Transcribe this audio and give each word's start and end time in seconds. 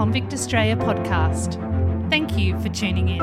Convict 0.00 0.32
Australia 0.32 0.76
podcast. 0.76 1.60
Thank 2.08 2.38
you 2.38 2.58
for 2.60 2.70
tuning 2.70 3.10
in. 3.10 3.18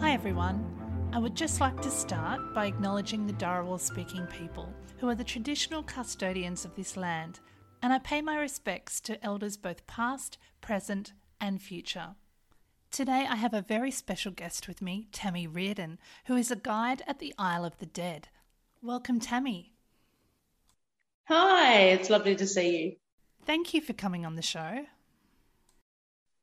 Hi, 0.00 0.10
everyone. 0.10 0.66
I 1.12 1.18
would 1.20 1.36
just 1.36 1.60
like 1.60 1.80
to 1.82 1.92
start 1.92 2.52
by 2.52 2.66
acknowledging 2.66 3.24
the 3.24 3.34
Dharawal 3.34 3.78
speaking 3.78 4.26
people, 4.26 4.74
who 4.96 5.08
are 5.08 5.14
the 5.14 5.22
traditional 5.22 5.84
custodians 5.84 6.64
of 6.64 6.74
this 6.74 6.96
land, 6.96 7.38
and 7.80 7.92
I 7.92 8.00
pay 8.00 8.20
my 8.20 8.36
respects 8.36 9.00
to 9.02 9.24
elders 9.24 9.56
both 9.56 9.86
past, 9.86 10.38
present, 10.60 11.12
and 11.40 11.62
future. 11.62 12.16
Today 12.90 13.28
I 13.30 13.36
have 13.36 13.54
a 13.54 13.62
very 13.62 13.92
special 13.92 14.32
guest 14.32 14.66
with 14.66 14.82
me, 14.82 15.06
Tammy 15.12 15.46
Reardon, 15.46 16.00
who 16.24 16.34
is 16.34 16.50
a 16.50 16.56
guide 16.56 17.02
at 17.06 17.20
the 17.20 17.32
Isle 17.38 17.64
of 17.64 17.78
the 17.78 17.86
Dead. 17.86 18.26
Welcome, 18.82 19.18
Tammy. 19.18 19.72
Hi, 21.24 21.80
it's 21.88 22.10
lovely 22.10 22.36
to 22.36 22.46
see 22.46 22.78
you. 22.78 22.96
Thank 23.44 23.74
you 23.74 23.80
for 23.80 23.92
coming 23.92 24.24
on 24.24 24.36
the 24.36 24.42
show. 24.42 24.84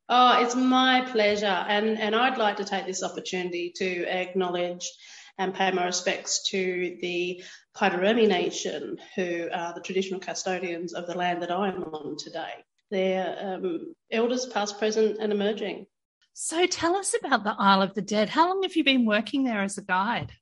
Oh, 0.09 0.43
it's 0.43 0.53
my 0.53 1.07
pleasure. 1.09 1.45
And, 1.45 1.97
and 1.97 2.13
I'd 2.13 2.37
like 2.37 2.57
to 2.57 2.65
take 2.65 2.85
this 2.85 3.03
opportunity 3.03 3.71
to 3.77 4.05
acknowledge 4.05 4.91
and 5.37 5.53
pay 5.53 5.71
my 5.71 5.85
respects 5.85 6.43
to 6.49 6.97
the 7.01 7.41
Paredarerme 7.75 8.27
Nation, 8.27 8.97
who 9.15 9.47
are 9.53 9.73
the 9.73 9.81
traditional 9.81 10.19
custodians 10.19 10.93
of 10.93 11.07
the 11.07 11.17
land 11.17 11.41
that 11.41 11.51
I'm 11.51 11.83
on 11.83 12.17
today. 12.17 12.65
They're 12.91 13.37
um, 13.39 13.95
elders, 14.11 14.45
past, 14.45 14.77
present, 14.77 15.17
and 15.19 15.31
emerging. 15.31 15.87
So 16.33 16.67
tell 16.67 16.95
us 16.95 17.15
about 17.17 17.45
the 17.45 17.55
Isle 17.57 17.81
of 17.81 17.93
the 17.93 18.01
Dead. 18.01 18.29
How 18.29 18.49
long 18.49 18.63
have 18.63 18.75
you 18.75 18.83
been 18.83 19.05
working 19.05 19.45
there 19.45 19.61
as 19.61 19.77
a 19.77 19.81
guide? 19.81 20.33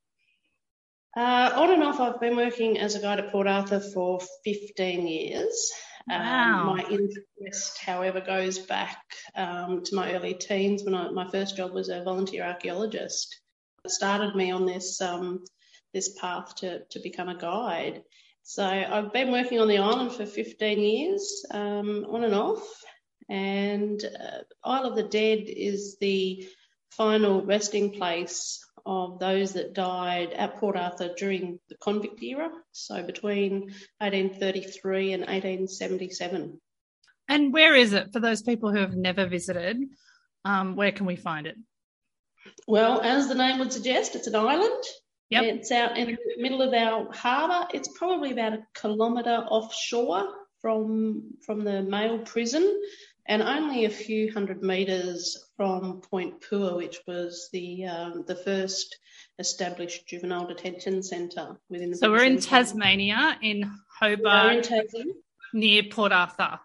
Uh, 1.16 1.52
on 1.56 1.72
and 1.72 1.84
off, 1.84 2.00
I've 2.00 2.20
been 2.20 2.36
working 2.36 2.80
as 2.80 2.96
a 2.96 3.00
guide 3.00 3.20
at 3.20 3.32
Port 3.32 3.48
Arthur 3.48 3.80
for 3.80 4.20
15 4.44 5.08
years. 5.08 5.72
Um, 6.12 6.20
Wow. 6.20 6.60
Um, 6.60 6.78
my 6.78 6.84
interest, 6.84 7.78
however, 7.80 8.20
goes 8.20 8.60
back 8.60 9.00
um, 9.36 9.84
to 9.84 9.96
my 9.96 10.14
early 10.14 10.34
teens 10.34 10.84
when 10.84 10.96
I, 10.96 11.12
my 11.12 11.30
first 11.30 11.56
job 11.56 11.72
was 11.72 11.90
a 11.90 12.04
volunteer 12.04 12.44
archaeologist. 12.44 13.40
It 13.86 13.92
started 13.92 14.36
me 14.36 14.52
on 14.52 14.66
this 14.66 15.00
um, 15.02 15.44
this 15.94 16.18
path 16.20 16.56
to, 16.56 16.84
to 16.90 17.00
become 17.00 17.30
a 17.30 17.38
guide. 17.38 18.02
So 18.42 18.66
I've 18.66 19.14
been 19.14 19.32
working 19.32 19.60
on 19.60 19.68
the 19.68 19.78
island 19.78 20.12
for 20.12 20.26
15 20.26 20.80
years, 20.80 21.46
um, 21.52 22.06
on 22.10 22.24
and 22.24 22.36
off. 22.36 22.68
And 23.30 24.04
uh, 24.04 24.40
Isle 24.66 24.88
of 24.88 24.96
the 24.96 25.04
Dead 25.04 25.46
is 25.48 25.98
the 26.02 26.46
final 26.92 27.46
resting 27.46 27.92
place 27.92 28.66
of 28.86 29.20
those 29.20 29.54
that 29.54 29.74
died 29.74 30.34
at 30.34 30.58
Port 30.58 30.76
Arthur 30.76 31.14
during 31.18 31.60
the 31.70 31.76
convict 31.78 32.22
era, 32.22 32.50
so 32.72 33.02
between 33.04 33.74
1833 34.00 35.14
and 35.14 35.22
1877. 35.22 36.60
And 37.30 37.54
where 37.54 37.76
is 37.76 37.94
it 37.94 38.12
for 38.12 38.20
those 38.20 38.42
people 38.42 38.72
who 38.72 38.80
have 38.80 38.96
never 38.96 39.26
visited? 39.26 39.78
Um, 40.46 40.76
where 40.76 40.92
can 40.92 41.06
we 41.06 41.16
find 41.16 41.48
it? 41.48 41.56
Well, 42.68 43.02
as 43.02 43.28
the 43.28 43.36
name 43.36 43.60
would 43.60 43.72
suggest, 43.72 44.16
it's 44.16 44.28
an 44.28 44.36
island. 44.36 44.84
Yep. 45.30 45.44
It's 45.44 45.72
out 45.72 45.98
in 45.98 46.08
the 46.08 46.42
middle 46.42 46.62
of 46.62 46.74
our 46.74 47.12
harbour. 47.14 47.68
It's 47.74 47.88
probably 47.98 48.32
about 48.32 48.54
a 48.54 48.68
kilometre 48.76 49.46
offshore 49.50 50.28
from 50.62 51.24
from 51.46 51.64
the 51.64 51.82
male 51.82 52.20
prison, 52.20 52.82
and 53.26 53.42
only 53.42 53.86
a 53.86 53.90
few 53.90 54.32
hundred 54.32 54.62
metres 54.62 55.50
from 55.56 56.02
Point 56.02 56.42
Puer, 56.42 56.76
which 56.76 57.00
was 57.08 57.50
the 57.54 57.86
um, 57.86 58.24
the 58.28 58.36
first 58.36 58.98
established 59.40 60.08
juvenile 60.08 60.48
detention 60.48 61.02
centre 61.04 61.60
within 61.70 61.92
the. 61.92 61.98
So 61.98 62.12
we're 62.12 62.24
in 62.24 62.40
Tasmania, 62.40 63.38
in 63.42 63.72
We're 64.02 64.12
in 64.12 64.20
Hobart, 64.20 64.70
near 65.54 65.84
Port 65.84 66.12
Arthur. 66.12 66.60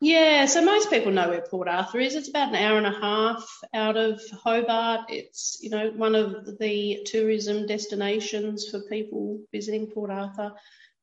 Yeah, 0.00 0.44
so 0.44 0.62
most 0.62 0.90
people 0.90 1.10
know 1.10 1.30
where 1.30 1.40
Port 1.40 1.68
Arthur 1.68 2.00
is. 2.00 2.14
It's 2.14 2.28
about 2.28 2.50
an 2.50 2.56
hour 2.56 2.76
and 2.76 2.86
a 2.86 3.00
half 3.00 3.48
out 3.72 3.96
of 3.96 4.20
Hobart. 4.44 5.06
It's, 5.08 5.58
you 5.62 5.70
know, 5.70 5.90
one 5.90 6.14
of 6.14 6.58
the 6.58 7.00
tourism 7.06 7.66
destinations 7.66 8.68
for 8.68 8.82
people 8.90 9.40
visiting 9.52 9.86
Port 9.86 10.10
Arthur. 10.10 10.52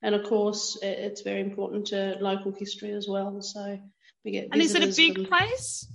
And 0.03 0.13
of 0.13 0.23
course, 0.25 0.77
it's 0.83 1.21
very 1.21 1.41
important 1.41 1.87
to 1.87 2.17
local 2.19 2.51
history 2.51 2.91
as 2.91 3.07
well. 3.07 3.41
So 3.41 3.79
we 4.23 4.31
get 4.31 4.49
And 4.51 4.61
is 4.61 4.75
it 4.75 4.83
a 4.83 4.95
big 4.95 5.27
place? 5.27 5.87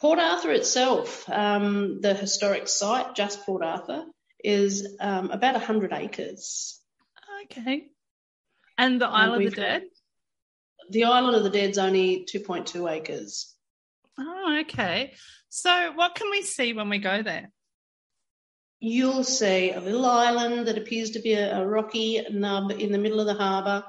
Port 0.00 0.18
Arthur 0.18 0.50
itself, 0.50 1.28
um, 1.30 2.00
the 2.00 2.14
historic 2.14 2.68
site, 2.68 3.14
just 3.14 3.46
Port 3.46 3.62
Arthur, 3.62 4.04
is 4.42 4.96
um, 5.00 5.30
about 5.30 5.54
100 5.54 5.92
acres. 5.92 6.80
Okay. 7.44 7.86
And 8.76 9.00
the 9.00 9.06
Isle 9.06 9.34
of 9.34 9.44
the 9.44 9.50
Dead? 9.50 9.82
The 10.90 11.04
island 11.04 11.36
of 11.36 11.44
the 11.44 11.50
dead's 11.50 11.78
only 11.78 12.26
2.2 12.30 12.90
acres. 12.90 13.54
Oh, 14.18 14.58
okay. 14.62 15.14
So 15.48 15.92
what 15.94 16.16
can 16.16 16.30
we 16.30 16.42
see 16.42 16.72
when 16.72 16.88
we 16.88 16.98
go 16.98 17.22
there? 17.22 17.50
you'll 18.82 19.22
see 19.22 19.70
a 19.70 19.80
little 19.80 20.04
island 20.04 20.66
that 20.66 20.76
appears 20.76 21.10
to 21.10 21.20
be 21.20 21.34
a, 21.34 21.60
a 21.60 21.64
rocky 21.64 22.20
nub 22.32 22.72
in 22.72 22.90
the 22.90 22.98
middle 22.98 23.20
of 23.20 23.26
the 23.26 23.34
harbour. 23.34 23.84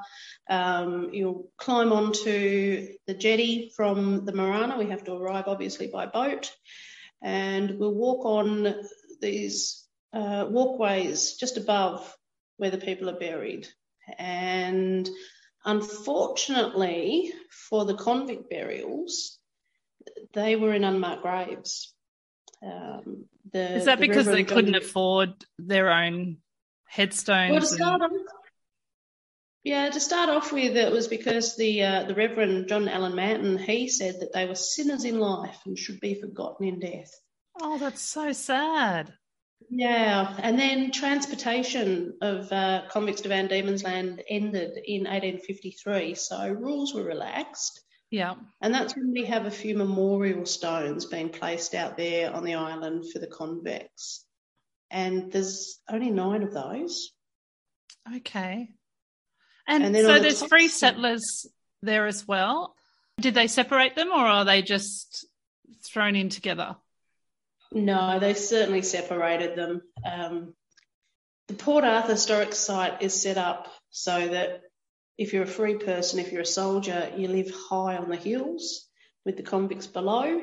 Um, 0.50 1.10
you'll 1.14 1.50
climb 1.58 1.94
onto 1.94 2.88
the 3.08 3.14
jetty 3.14 3.72
from 3.76 4.26
the 4.26 4.34
Marana. 4.34 4.78
We 4.78 4.90
have 4.90 5.04
to 5.06 5.14
arrive 5.14 5.46
obviously 5.48 5.88
by 5.88 6.06
boat, 6.06 6.52
and 7.22 7.80
we'll 7.80 7.94
walk 7.94 8.26
on 8.26 8.76
these 9.22 9.86
uh, 10.14 10.46
walkways 10.50 11.36
just 11.36 11.58
above 11.58 12.16
where 12.58 12.72
the 12.72 12.78
people 12.78 13.10
are 13.10 13.20
buried. 13.20 13.68
And 14.18 15.10
unfortunately 15.66 17.32
for 17.70 17.86
the 17.86 17.96
convict 17.96 18.50
burials, 18.50 19.40
they 20.34 20.56
were 20.56 20.74
in 20.74 20.84
unmarked 20.84 21.22
graves. 21.22 21.94
Um, 22.62 23.26
the, 23.52 23.76
Is 23.76 23.86
that 23.86 24.00
the 24.00 24.08
because 24.08 24.26
they 24.26 24.44
couldn't 24.44 24.76
afford 24.76 25.34
their 25.58 25.92
own 25.92 26.38
headstones? 26.86 27.52
Well, 27.52 27.62
to 27.62 27.68
and- 27.68 27.76
start 27.76 28.02
off, 28.02 28.12
yeah, 29.64 29.90
to 29.90 30.00
start 30.00 30.30
off 30.30 30.52
with, 30.52 30.76
it 30.76 30.92
was 30.92 31.08
because 31.08 31.56
the 31.56 31.84
uh, 31.84 32.04
the 32.04 32.16
Reverend 32.16 32.68
John 32.68 32.90
Allen 32.90 33.16
Manton 33.16 33.58
he 33.58 33.88
said 33.88 34.20
that 34.20 34.34
they 34.34 34.46
were 34.46 34.56
sinners 34.56 35.06
in 35.06 35.20
life 35.20 35.58
and 35.66 35.78
should 35.78 36.02
be 36.02 36.16
forgotten 36.16 36.68
in 36.68 36.80
death. 36.80 37.12
Oh, 37.62 37.78
that's 37.78 38.02
so 38.02 38.34
sad. 38.34 39.14
Yeah, 39.70 40.36
and 40.40 40.60
then 40.60 40.92
transportation 40.92 42.18
of 42.22 42.52
uh, 42.52 42.84
convicts 42.90 43.22
to 43.22 43.30
Van 43.30 43.48
Diemen's 43.48 43.84
Land 43.84 44.22
ended 44.30 44.78
in 44.86 45.04
1853, 45.04 46.16
so 46.16 46.50
rules 46.50 46.94
were 46.94 47.04
relaxed. 47.04 47.82
Yeah. 48.12 48.36
And 48.62 48.74
that's 48.74 48.96
when 48.96 49.12
we 49.12 49.26
have 49.26 49.46
a 49.46 49.52
few 49.52 49.76
memorial 49.76 50.46
stones 50.46 51.06
being 51.06 51.30
placed 51.30 51.74
out 51.74 51.98
there 51.98 52.32
on 52.32 52.44
the 52.44 52.56
island 52.56 53.06
for 53.12 53.20
the 53.20 53.28
convicts. 53.28 54.26
And 54.92 55.32
there's 55.32 55.80
only 55.90 56.12
nine 56.12 56.44
of 56.44 56.54
those. 56.54 57.12
Okay. 58.18 58.70
And, 59.68 59.84
And 59.84 59.96
then 59.96 60.04
so 60.04 60.10
on 60.10 60.16
the 60.16 60.22
there's 60.22 60.44
free 60.44 60.68
settlers 60.68 61.48
there 61.82 62.08
as 62.08 62.28
well. 62.28 62.76
Did 63.20 63.34
they 63.34 63.48
separate 63.48 63.96
them 63.96 64.10
or 64.10 64.26
are 64.26 64.46
they 64.46 64.62
just 64.62 65.26
thrown 65.84 66.16
in 66.16 66.30
together? 66.30 66.76
No, 67.72 68.20
they 68.20 68.34
certainly 68.34 68.82
separated 68.82 69.56
them. 69.56 69.82
Um, 70.06 70.54
the 71.48 71.56
Port 71.56 71.84
Arthur 71.84 72.14
Historic 72.14 72.54
Site 72.54 73.02
is 73.02 73.20
set 73.20 73.38
up 73.38 73.72
so 73.90 74.28
that 74.28 74.62
if 75.18 75.34
you're 75.34 75.44
a 75.44 75.48
free 75.48 75.76
person, 75.76 76.20
if 76.20 76.32
you're 76.32 76.42
a 76.42 76.46
soldier, 76.46 77.12
you 77.16 77.28
live 77.28 77.52
high 77.70 77.98
on 77.98 78.10
the 78.10 78.16
hills 78.16 78.88
with 79.26 79.38
the 79.38 79.44
convicts 79.44 79.88
below 79.88 80.42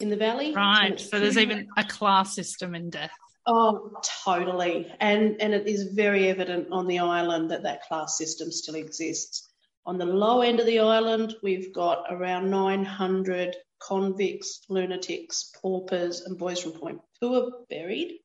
in 0.00 0.08
the 0.08 0.16
valley. 0.16 0.54
Right. 0.54 0.98
So 0.98 1.20
there's 1.20 1.38
even 1.38 1.68
a 1.76 1.84
class 1.84 2.34
system 2.34 2.74
in 2.74 2.90
death. 2.90 3.12
Oh, 3.46 3.90
totally. 4.24 4.92
And 5.00 5.40
and 5.40 5.52
it 5.52 5.66
is 5.66 5.92
very 5.94 6.28
evident 6.28 6.68
on 6.70 6.86
the 6.86 7.00
island 7.00 7.50
that 7.50 7.64
that 7.64 7.82
class 7.82 8.16
system 8.16 8.52
still 8.52 8.76
exists. 8.76 9.48
On 9.84 9.98
the 9.98 10.06
low 10.06 10.42
end 10.42 10.60
of 10.60 10.66
the 10.66 10.78
island, 10.78 11.34
we've 11.42 11.74
got 11.74 12.04
around 12.08 12.50
900 12.50 13.56
convicts, 13.80 14.60
lunatics, 14.68 15.50
paupers, 15.60 16.20
and 16.20 16.38
boys 16.38 16.62
from 16.62 16.72
Point 16.72 17.00
who 17.20 17.34
are 17.34 17.50
buried. 17.68 18.20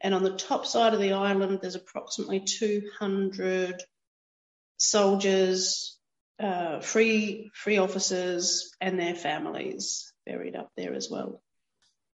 And 0.00 0.14
on 0.14 0.22
the 0.22 0.36
top 0.36 0.64
side 0.64 0.94
of 0.94 1.00
the 1.00 1.12
island, 1.12 1.58
there's 1.60 1.74
approximately 1.74 2.40
200 2.40 3.82
soldiers, 4.78 5.98
uh, 6.38 6.80
free 6.80 7.50
free 7.52 7.78
officers, 7.78 8.70
and 8.80 8.98
their 8.98 9.16
families 9.16 10.12
buried 10.24 10.54
up 10.54 10.70
there 10.76 10.94
as 10.94 11.10
well. 11.10 11.42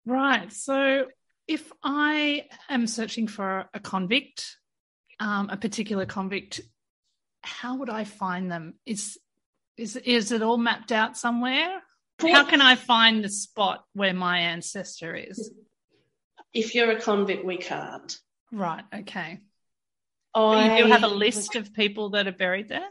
Right. 0.06 0.50
So 0.50 1.06
if 1.48 1.72
I 1.82 2.46
am 2.69 2.87
searching 2.87 3.28
for 3.28 3.69
a 3.72 3.81
convict, 3.81 4.56
um, 5.20 5.48
a 5.50 5.56
particular 5.56 6.06
convict, 6.06 6.60
how 7.43 7.76
would 7.76 7.90
I 7.90 8.04
find 8.04 8.50
them? 8.50 8.75
Is 8.84 9.19
is 9.76 9.96
is 9.96 10.32
it 10.32 10.43
all 10.43 10.58
mapped 10.58 10.93
out 10.93 11.16
somewhere? 11.16 11.82
How 12.20 12.44
can 12.44 12.62
I 12.62 12.76
find 12.76 13.22
the 13.22 13.28
spot 13.28 13.84
where 13.93 14.14
my 14.14 14.38
ancestor 14.38 15.14
is? 15.14 15.52
If 16.54 16.75
you're 16.75 16.90
a 16.90 17.00
convict, 17.00 17.44
we 17.44 17.58
can't. 17.58 18.19
Right. 18.50 18.84
Okay. 18.94 19.40
I, 20.34 20.78
you 20.78 20.84
do 20.84 20.90
have 20.90 21.02
a 21.02 21.08
list 21.08 21.56
of 21.56 21.75
people 21.75 22.10
that 22.10 22.26
are 22.26 22.32
buried 22.32 22.69
there? 22.69 22.87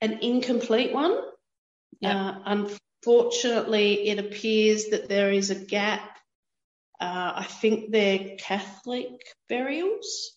An 0.00 0.18
incomplete 0.22 0.92
one. 0.92 1.18
Yeah. 2.00 2.38
Uh, 2.46 2.68
unfortunately, 3.04 4.08
it 4.08 4.18
appears 4.18 4.86
that 4.86 5.08
there 5.08 5.32
is 5.32 5.50
a 5.50 5.54
gap. 5.54 6.18
Uh, 7.00 7.32
I 7.36 7.44
think 7.44 7.90
they're 7.90 8.36
Catholic 8.38 9.08
burials. 9.48 10.36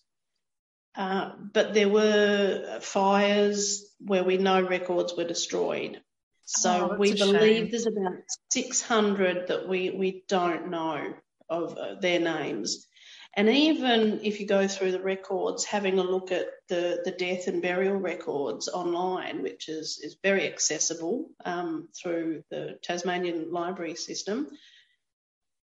Uh, 0.96 1.32
but 1.52 1.74
there 1.74 1.90
were 1.90 2.80
fires 2.82 3.84
where 4.00 4.24
we 4.24 4.38
know 4.38 4.62
records 4.62 5.14
were 5.18 5.24
destroyed. 5.24 6.02
So 6.46 6.92
oh, 6.92 6.98
we 6.98 7.14
believe 7.14 7.42
shame. 7.42 7.72
there's 7.72 7.88
about 7.88 8.14
600 8.52 9.48
that 9.48 9.68
we, 9.68 9.90
we 9.90 10.24
don't 10.28 10.70
know 10.70 11.14
of 11.50 11.78
uh, 11.78 11.96
their 12.00 12.20
names. 12.20 12.86
And 13.36 13.50
even 13.50 14.20
if 14.24 14.40
you 14.40 14.46
go 14.46 14.68
through 14.68 14.92
the 14.92 15.02
records, 15.02 15.66
having 15.66 15.98
a 15.98 16.04
look 16.04 16.32
at 16.32 16.46
the, 16.68 17.02
the 17.04 17.12
death 17.12 17.48
and 17.48 17.64
burial 17.64 17.96
records 17.96 18.68
online, 18.68 19.42
which 19.42 19.70
is, 19.70 20.00
is 20.04 20.18
very 20.22 20.48
accessible 20.48 21.30
um, 21.44 21.88
through 21.96 22.44
the 22.52 22.78
Tasmanian 22.84 23.52
library 23.52 23.96
system, 23.96 24.50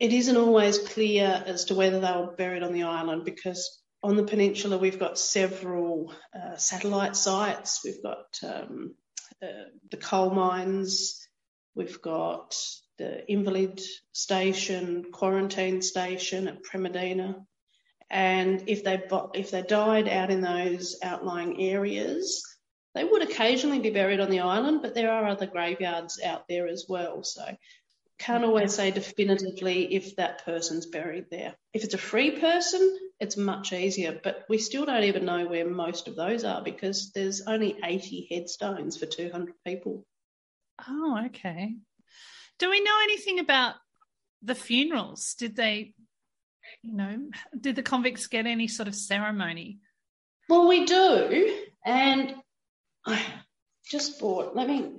it 0.02 0.14
isn't 0.14 0.36
always 0.36 0.80
clear 0.80 1.44
as 1.46 1.66
to 1.66 1.76
whether 1.76 2.00
they 2.00 2.12
were 2.12 2.36
buried 2.36 2.64
on 2.64 2.74
the 2.74 2.84
island 2.84 3.24
because 3.24 3.84
on 4.02 4.16
the 4.16 4.24
peninsula 4.24 4.80
we've 4.80 4.98
got 4.98 5.20
several 5.20 6.12
uh, 6.36 6.58
satellite 6.58 7.16
sites. 7.16 7.82
We've 7.86 8.02
got 8.02 8.26
um, 8.44 8.96
uh, 9.44 9.70
the 9.92 9.98
coal 9.98 10.32
mines, 10.32 11.28
we've 11.76 12.02
got 12.02 12.58
the 12.98 13.32
invalid 13.32 13.80
station, 14.12 15.06
quarantine 15.14 15.84
station 15.84 16.48
at 16.48 16.64
Premaydena, 16.64 17.36
and 18.10 18.64
if 18.66 18.84
they 18.84 19.00
if 19.36 19.52
they 19.52 19.62
died 19.62 20.10
out 20.10 20.32
in 20.32 20.42
those 20.42 20.98
outlying 21.04 21.62
areas, 21.62 22.44
they 22.96 23.04
would 23.04 23.22
occasionally 23.22 23.80
be 23.80 23.92
buried 23.92 24.20
on 24.20 24.32
the 24.32 24.40
island, 24.40 24.82
but 24.82 24.96
there 24.96 25.12
are 25.12 25.28
other 25.28 25.46
graveyards 25.46 26.20
out 26.24 26.48
there 26.50 26.68
as 26.68 26.86
well. 26.90 27.24
So 27.24 27.46
can't 28.22 28.46
always 28.46 28.74
say 28.74 28.92
definitively 28.92 29.94
if 29.96 30.16
that 30.16 30.46
person's 30.46 30.86
buried 30.86 31.26
there. 31.32 31.56
If 31.74 31.84
it's 31.84 31.94
a 31.94 32.00
free 32.00 32.40
person, 32.40 32.98
it's 33.20 33.36
much 33.36 33.74
easier, 33.74 34.20
but 34.24 34.46
we 34.48 34.58
still 34.58 34.86
don't 34.86 35.04
even 35.04 35.26
know 35.26 35.48
where 35.48 35.68
most 35.68 36.08
of 36.08 36.16
those 36.16 36.44
are 36.44 36.64
because 36.64 37.12
there's 37.14 37.42
only 37.48 37.78
80 37.84 38.28
headstones 38.32 38.98
for 38.98 39.06
200 39.08 39.56
people. 39.66 40.06
Oh, 40.88 41.24
okay. 41.28 41.76
Do 42.60 42.70
we 42.70 42.82
know 42.82 42.98
anything 43.04 43.40
about 43.40 43.76
the 44.44 44.56
funerals? 44.56 45.34
Did 45.34 45.56
they 45.56 45.94
you 46.82 46.94
know, 46.94 47.30
did 47.60 47.76
the 47.76 47.84
convicts 47.84 48.28
get 48.28 48.46
any 48.46 48.68
sort 48.68 48.88
of 48.88 48.96
ceremony? 48.96 49.80
Well, 50.50 50.68
we 50.68 50.86
do, 50.86 51.66
and 51.86 52.36
I 53.06 53.22
just 53.92 54.20
bought. 54.20 54.56
Let 54.56 54.68
me 54.68 54.92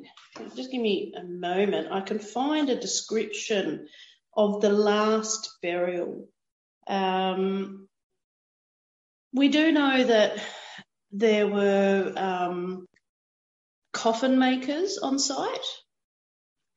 just 0.54 0.70
give 0.70 0.82
me 0.82 1.14
a 1.16 1.24
moment. 1.24 1.88
I 1.90 2.02
can 2.02 2.18
find 2.18 2.68
a 2.68 2.80
description 2.80 3.88
of 4.36 4.60
the 4.60 4.70
last 4.70 5.58
burial. 5.62 6.28
Um, 6.86 7.88
we 9.32 9.48
do 9.48 9.72
know 9.72 10.04
that 10.04 10.38
there 11.10 11.46
were 11.46 12.12
um, 12.16 12.86
coffin 13.92 14.38
makers 14.38 14.98
on 14.98 15.18
site 15.18 15.66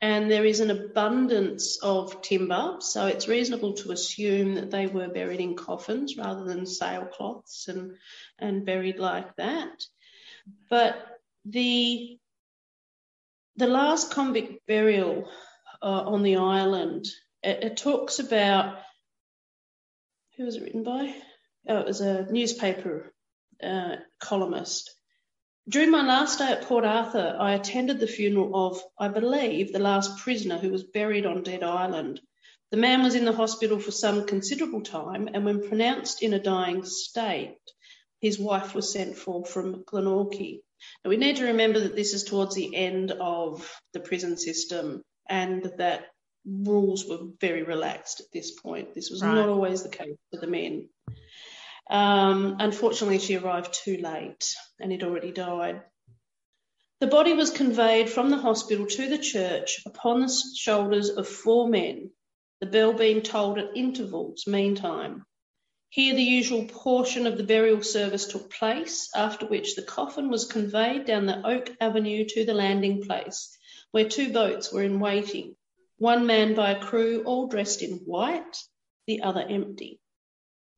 and 0.01 0.29
there 0.29 0.45
is 0.45 0.59
an 0.59 0.71
abundance 0.71 1.79
of 1.81 2.21
timber, 2.21 2.77
so 2.79 3.07
it's 3.07 3.27
reasonable 3.27 3.73
to 3.73 3.91
assume 3.91 4.55
that 4.55 4.69
they 4.69 4.87
were 4.87 5.07
buried 5.07 5.39
in 5.39 5.55
coffins 5.55 6.17
rather 6.17 6.43
than 6.43 6.65
sailcloths 6.65 7.67
and 7.67 7.95
and 8.37 8.65
buried 8.65 8.99
like 8.99 9.35
that. 9.37 9.83
But 10.69 11.14
the 11.45 12.17
the 13.57 13.67
last 13.67 14.11
convict 14.11 14.67
burial 14.67 15.29
uh, 15.81 16.03
on 16.05 16.23
the 16.23 16.35
island, 16.37 17.07
it, 17.41 17.63
it, 17.63 17.77
talks 17.77 18.19
about 18.19 18.79
who 20.35 20.43
was 20.43 20.57
it 20.57 20.63
written 20.63 20.83
by? 20.83 21.15
Oh, 21.67 21.77
it 21.77 21.85
was 21.85 22.01
a 22.01 22.29
newspaper 22.29 23.13
uh, 23.63 23.95
columnist 24.19 24.95
during 25.67 25.89
my 25.89 26.05
last 26.05 26.37
day 26.37 26.51
at 26.51 26.61
Port 26.61 26.85
Arthur, 26.85 27.35
I 27.39 27.55
attended 27.55 27.99
the 27.99 28.05
funeral 28.05 28.67
of, 28.67 28.83
I 28.99 29.07
believe, 29.07 29.73
the 29.73 29.79
last 29.79 30.19
prisoner 30.19 30.59
who 30.59 30.69
was 30.69 30.83
buried 30.83 31.25
on 31.25 31.41
Dead 31.41 31.63
Island. 31.63 32.21
The 32.69 32.77
man 32.77 33.01
was 33.01 33.15
in 33.15 33.25
the 33.25 33.33
hospital 33.33 33.79
for 33.79 33.89
some 33.89 34.27
considerable 34.27 34.81
time, 34.81 35.27
and 35.33 35.43
when 35.43 35.67
pronounced 35.67 36.21
in 36.21 36.33
a 36.33 36.39
dying 36.39 36.85
state, 36.85 37.57
his 38.19 38.37
wife 38.37 38.75
was 38.75 38.93
sent 38.93 39.17
for 39.17 39.43
from 39.43 39.83
Glenorchy. 39.85 40.61
Now, 41.03 41.09
we 41.09 41.17
need 41.17 41.37
to 41.37 41.45
remember 41.45 41.79
that 41.81 41.95
this 41.95 42.13
is 42.13 42.23
towards 42.23 42.55
the 42.55 42.75
end 42.75 43.11
of 43.11 43.69
the 43.93 43.99
prison 43.99 44.37
system 44.37 45.03
and 45.29 45.71
that 45.77 46.07
rules 46.45 47.05
were 47.05 47.19
very 47.39 47.63
relaxed 47.63 48.19
at 48.19 48.27
this 48.31 48.51
point. 48.51 48.93
This 48.93 49.09
was 49.09 49.21
right. 49.21 49.33
not 49.33 49.49
always 49.49 49.83
the 49.83 49.89
case 49.89 50.17
for 50.31 50.39
the 50.39 50.47
men. 50.47 50.89
Um, 51.89 52.57
unfortunately, 52.59 53.19
she 53.19 53.35
arrived 53.35 53.73
too 53.73 53.97
late 53.97 54.55
and 54.79 54.91
he'd 54.91 55.03
already 55.03 55.31
died. 55.31 55.81
The 57.01 57.07
body 57.07 57.33
was 57.33 57.51
conveyed 57.51 58.09
from 58.09 58.29
the 58.29 58.37
hospital 58.37 58.85
to 58.87 59.09
the 59.09 59.17
church 59.17 59.81
upon 59.85 60.21
the 60.21 60.33
shoulders 60.55 61.09
of 61.09 61.27
four 61.27 61.67
men, 61.67 62.11
the 62.61 62.67
bell 62.67 62.93
being 62.93 63.21
tolled 63.21 63.59
at 63.59 63.75
intervals 63.75 64.47
meantime. 64.47 65.25
Here, 65.89 66.15
the 66.15 66.23
usual 66.23 66.65
portion 66.65 67.27
of 67.27 67.37
the 67.37 67.43
burial 67.43 67.83
service 67.83 68.25
took 68.25 68.49
place, 68.51 69.07
after 69.15 69.45
which 69.45 69.75
the 69.75 69.83
coffin 69.83 70.29
was 70.29 70.45
conveyed 70.45 71.05
down 71.05 71.27
the 71.27 71.45
Oak 71.45 71.77
Avenue 71.79 72.25
to 72.29 72.43
the 72.43 72.55
landing 72.55 73.03
place, 73.03 73.55
where 73.91 74.09
two 74.09 74.33
boats 74.33 74.73
were 74.73 74.81
in 74.81 74.99
waiting, 74.99 75.55
one 75.99 76.25
manned 76.25 76.55
by 76.55 76.71
a 76.71 76.81
crew 76.81 77.21
all 77.23 77.45
dressed 77.45 77.83
in 77.83 77.97
white, 77.99 78.63
the 79.05 79.21
other 79.21 79.45
empty. 79.47 79.99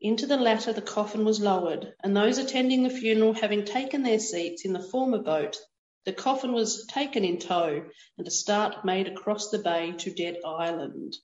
Into 0.02 0.28
the 0.28 0.36
latter 0.36 0.74
the 0.74 0.82
coffin 0.82 1.24
was 1.24 1.40
lowered, 1.40 1.94
and 2.04 2.14
those 2.14 2.38
attending 2.38 2.84
the 2.84 2.90
funeral 2.90 3.32
having 3.32 3.64
taken 3.64 4.04
their 4.04 4.20
seats 4.20 4.66
in 4.66 4.74
the 4.74 4.84
former 4.84 5.20
boat, 5.20 5.58
the 6.04 6.12
coffin 6.12 6.52
was 6.52 6.86
taken 6.88 7.24
in 7.24 7.40
tow, 7.40 7.86
and 8.18 8.28
a 8.28 8.32
start 8.32 8.84
made 8.84 9.08
across 9.08 9.52
the 9.52 9.60
bay 9.60 9.94
to 10.00 10.14
Dead 10.14 10.38
Island. 10.46 11.16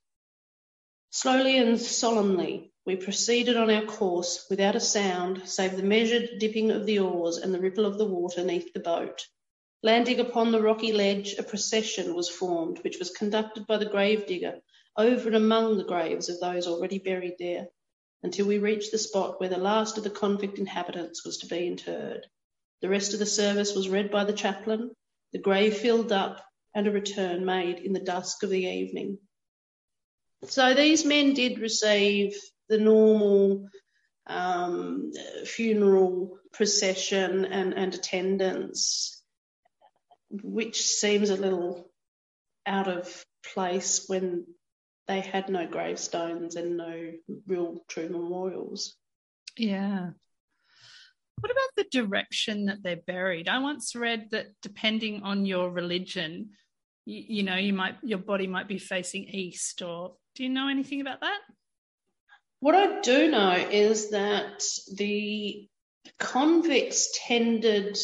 Slowly 1.16 1.60
and 1.60 1.80
solemnly 1.80 2.72
we 2.86 2.96
proceeded 2.96 3.56
on 3.56 3.70
our 3.70 3.86
course 3.86 4.48
without 4.50 4.76
a 4.76 4.80
sound 4.80 5.48
save 5.48 5.78
the 5.78 5.84
measured 5.84 6.40
dipping 6.40 6.72
of 6.72 6.88
the 6.88 6.98
oars 6.98 7.38
and 7.38 7.54
the 7.54 7.60
ripple 7.60 7.86
of 7.86 8.00
the 8.00 8.06
water 8.08 8.44
neath 8.44 8.74
the 8.74 8.80
boat. 8.80 9.28
Landing 9.84 10.20
upon 10.20 10.52
the 10.52 10.60
rocky 10.60 10.92
ledge, 10.92 11.36
a 11.38 11.44
procession 11.44 12.16
was 12.16 12.30
formed, 12.30 12.80
which 12.80 12.98
was 12.98 13.12
conducted 13.12 13.68
by 13.68 13.78
the 13.78 13.86
grave 13.86 14.26
digger 14.26 14.60
over 14.98 15.28
and 15.28 15.36
among 15.36 15.78
the 15.78 15.84
graves 15.84 16.30
of 16.30 16.40
those 16.40 16.66
already 16.66 16.98
buried 16.98 17.36
there 17.38 17.68
until 18.24 18.48
we 18.48 18.58
reached 18.58 18.92
the 18.92 18.98
spot 18.98 19.40
where 19.40 19.50
the 19.50 19.58
last 19.60 20.00
of 20.00 20.04
the 20.04 20.10
convict 20.10 20.58
inhabitants 20.58 21.24
was 21.24 21.38
to 21.38 21.46
be 21.46 21.68
interred. 21.68 22.26
The 22.82 22.90
rest 22.90 23.14
of 23.14 23.20
the 23.20 23.28
service 23.28 23.76
was 23.76 23.88
read 23.88 24.10
by 24.10 24.24
the 24.24 24.34
chaplain, 24.34 24.96
the 25.32 25.38
grave 25.38 25.78
filled 25.78 26.12
up, 26.12 26.44
and 26.74 26.88
a 26.88 26.92
return 26.92 27.46
made 27.46 27.78
in 27.78 27.94
the 27.94 28.00
dusk 28.00 28.42
of 28.42 28.50
the 28.50 28.66
evening. 28.66 29.20
So 30.48 30.74
these 30.74 31.06
men 31.06 31.34
did 31.34 31.60
receive 31.60 32.36
the 32.70 32.78
normal 32.78 33.68
um, 34.28 35.12
funeral 35.46 36.38
procession 36.54 37.46
and, 37.46 37.74
and 37.74 37.94
attendance, 37.94 39.22
which 40.30 40.82
seems 40.82 41.30
a 41.30 41.36
little 41.36 41.90
out 42.66 42.88
of 42.88 43.26
place 43.54 44.06
when 44.08 44.46
they 45.08 45.20
had 45.20 45.50
no 45.50 45.68
gravestones 45.68 46.56
and 46.56 46.78
no 46.78 47.12
real 47.46 47.84
true 47.90 48.10
memorials. 48.10 48.96
Yeah. 49.58 50.12
What 51.40 51.52
about 51.52 51.70
the 51.76 51.86
direction 51.92 52.66
that 52.66 52.84
they're 52.84 52.96
buried? 52.96 53.50
I 53.50 53.60
once 53.60 53.96
read 53.96 54.30
that 54.32 54.48
depending 54.62 55.24
on 55.24 55.46
your 55.46 55.70
religion, 55.70 56.52
you, 57.06 57.24
you 57.28 57.44
know, 57.44 57.58
you 57.58 57.74
might 57.74 57.96
your 58.02 58.20
body 58.20 58.48
might 58.48 58.68
be 58.68 58.78
facing 58.78 59.26
east 59.26 59.82
or 59.82 60.16
do 60.36 60.44
you 60.44 60.50
know 60.50 60.68
anything 60.68 61.02
about 61.02 61.22
that? 61.22 61.40
What 62.60 62.76
I 62.76 63.02
do 63.02 63.30
know 63.30 63.54
is 63.54 64.12
that 64.12 64.64
the 64.96 65.68
convicts 66.20 67.10
tended 67.28 67.98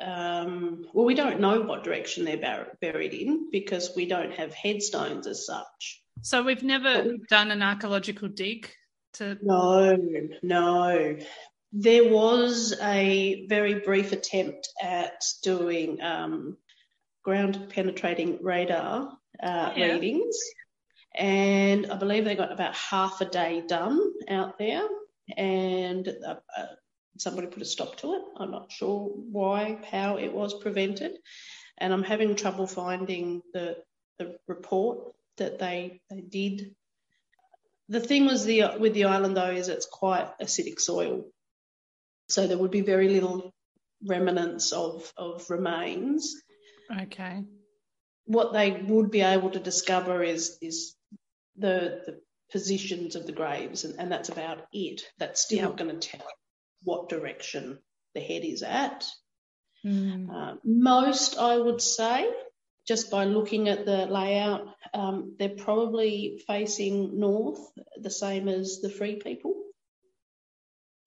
um, 0.00 0.86
well, 0.92 1.04
we 1.04 1.14
don't 1.14 1.40
know 1.40 1.62
what 1.62 1.84
direction 1.84 2.24
they're 2.24 2.36
bar- 2.36 2.76
buried 2.80 3.14
in 3.14 3.50
because 3.50 3.92
we 3.94 4.06
don't 4.06 4.32
have 4.32 4.52
headstones 4.52 5.26
as 5.26 5.46
such. 5.46 6.02
So 6.22 6.42
we've 6.42 6.62
never 6.62 7.16
done 7.28 7.50
an 7.50 7.62
archaeological 7.62 8.28
dig 8.28 8.70
to. 9.14 9.38
No, 9.42 9.96
no. 10.42 11.16
There 11.72 12.08
was 12.08 12.76
a 12.80 13.46
very 13.48 13.74
brief 13.80 14.12
attempt 14.12 14.68
at 14.82 15.22
doing 15.42 16.00
um, 16.02 16.56
ground 17.24 17.68
penetrating 17.70 18.38
radar 18.42 19.10
uh, 19.42 19.72
yeah. 19.76 19.92
readings, 19.92 20.36
and 21.14 21.90
I 21.90 21.96
believe 21.96 22.24
they 22.24 22.34
got 22.34 22.52
about 22.52 22.74
half 22.74 23.20
a 23.20 23.24
day 23.24 23.62
done 23.66 24.00
out 24.28 24.58
there. 24.58 24.86
and 25.36 26.08
uh, 26.08 26.36
uh, 26.56 26.66
somebody 27.18 27.46
put 27.46 27.62
a 27.62 27.66
stop 27.66 27.96
to 27.96 28.14
it. 28.14 28.22
I'm 28.36 28.50
not 28.50 28.72
sure 28.72 29.08
why, 29.08 29.78
how 29.90 30.16
it 30.16 30.32
was 30.32 30.60
prevented, 30.60 31.12
and 31.78 31.92
I'm 31.92 32.02
having 32.02 32.34
trouble 32.34 32.66
finding 32.66 33.42
the 33.52 33.76
the 34.18 34.36
report 34.46 35.12
that 35.38 35.58
they 35.58 36.00
they 36.10 36.20
did. 36.20 36.74
The 37.88 38.00
thing 38.00 38.26
was 38.26 38.44
the 38.44 38.64
with 38.78 38.94
the 38.94 39.04
island 39.04 39.36
though 39.36 39.50
is 39.50 39.68
it's 39.68 39.86
quite 39.86 40.38
acidic 40.40 40.80
soil, 40.80 41.26
so 42.28 42.46
there 42.46 42.58
would 42.58 42.70
be 42.70 42.80
very 42.80 43.08
little 43.08 43.54
remnants 44.06 44.72
of 44.72 45.12
of 45.16 45.48
remains. 45.50 46.34
Okay. 47.02 47.44
What 48.26 48.52
they 48.52 48.70
would 48.72 49.10
be 49.10 49.20
able 49.20 49.50
to 49.50 49.60
discover 49.60 50.22
is 50.22 50.58
is 50.60 50.96
the 51.56 52.02
the 52.06 52.20
positions 52.52 53.16
of 53.16 53.26
the 53.26 53.32
graves, 53.32 53.84
and, 53.84 53.98
and 53.98 54.12
that's 54.12 54.28
about 54.28 54.66
it. 54.72 55.02
That's 55.18 55.40
still 55.40 55.58
yep. 55.58 55.68
not 55.70 55.76
going 55.78 55.98
to 55.98 56.08
tell 56.08 56.26
what 56.82 57.08
direction 57.08 57.78
the 58.14 58.20
head 58.20 58.44
is 58.44 58.62
at. 58.62 59.04
Mm. 59.84 60.30
Uh, 60.30 60.56
most, 60.64 61.38
I 61.38 61.56
would 61.56 61.80
say, 61.80 62.30
just 62.86 63.10
by 63.10 63.24
looking 63.24 63.68
at 63.68 63.86
the 63.86 64.06
layout, 64.06 64.68
um, 64.92 65.36
they're 65.38 65.48
probably 65.48 66.42
facing 66.46 67.18
north, 67.18 67.60
the 68.00 68.10
same 68.10 68.48
as 68.48 68.80
the 68.80 68.90
free 68.90 69.16
people. 69.16 69.54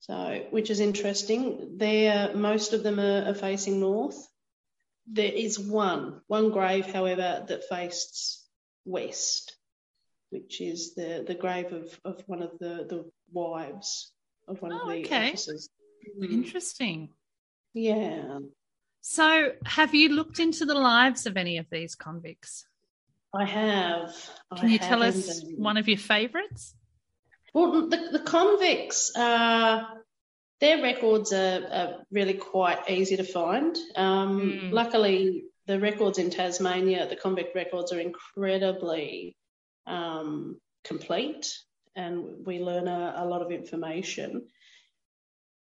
So, 0.00 0.46
which 0.50 0.70
is 0.70 0.80
interesting. 0.80 1.76
They're, 1.76 2.34
most 2.34 2.72
of 2.72 2.82
them 2.82 2.98
are, 2.98 3.30
are 3.30 3.34
facing 3.34 3.80
north. 3.80 4.16
There 5.06 5.32
is 5.32 5.58
one, 5.58 6.20
one 6.26 6.50
grave, 6.50 6.86
however, 6.86 7.44
that 7.48 7.68
faced 7.68 8.44
west, 8.84 9.54
which 10.30 10.60
is 10.60 10.94
the, 10.94 11.24
the 11.26 11.34
grave 11.34 11.72
of, 11.72 11.98
of 12.04 12.22
one 12.26 12.42
of 12.42 12.52
the, 12.58 12.86
the 12.88 13.10
wives 13.32 14.12
of 14.46 14.60
one 14.62 14.72
oh, 14.72 14.80
of 14.80 14.88
the 14.88 15.04
okay. 15.04 15.28
officers. 15.28 15.68
Interesting. 16.20 17.10
Yeah. 17.74 18.38
So, 19.00 19.52
have 19.64 19.94
you 19.94 20.10
looked 20.10 20.40
into 20.40 20.64
the 20.64 20.74
lives 20.74 21.26
of 21.26 21.36
any 21.36 21.58
of 21.58 21.66
these 21.70 21.94
convicts? 21.94 22.66
I 23.34 23.44
have. 23.44 24.14
Can 24.56 24.68
I 24.68 24.72
you 24.72 24.78
tell 24.78 25.02
us 25.02 25.44
one 25.56 25.76
of 25.76 25.88
your 25.88 25.98
favourites? 25.98 26.74
Well, 27.54 27.88
the, 27.88 28.08
the 28.12 28.20
convicts, 28.20 29.14
uh, 29.16 29.84
their 30.60 30.82
records 30.82 31.32
are, 31.32 31.66
are, 31.70 31.94
really 32.10 32.34
quite 32.34 32.90
easy 32.90 33.16
to 33.16 33.24
find. 33.24 33.76
Um, 33.96 34.40
mm. 34.40 34.72
Luckily, 34.72 35.44
the 35.66 35.78
records 35.78 36.18
in 36.18 36.30
Tasmania, 36.30 37.08
the 37.08 37.16
convict 37.16 37.54
records, 37.54 37.92
are 37.92 38.00
incredibly 38.00 39.36
um, 39.88 40.60
complete, 40.84 41.52
and 41.96 42.46
we 42.46 42.60
learn 42.60 42.88
a, 42.88 43.14
a 43.16 43.24
lot 43.24 43.42
of 43.42 43.50
information. 43.50 44.46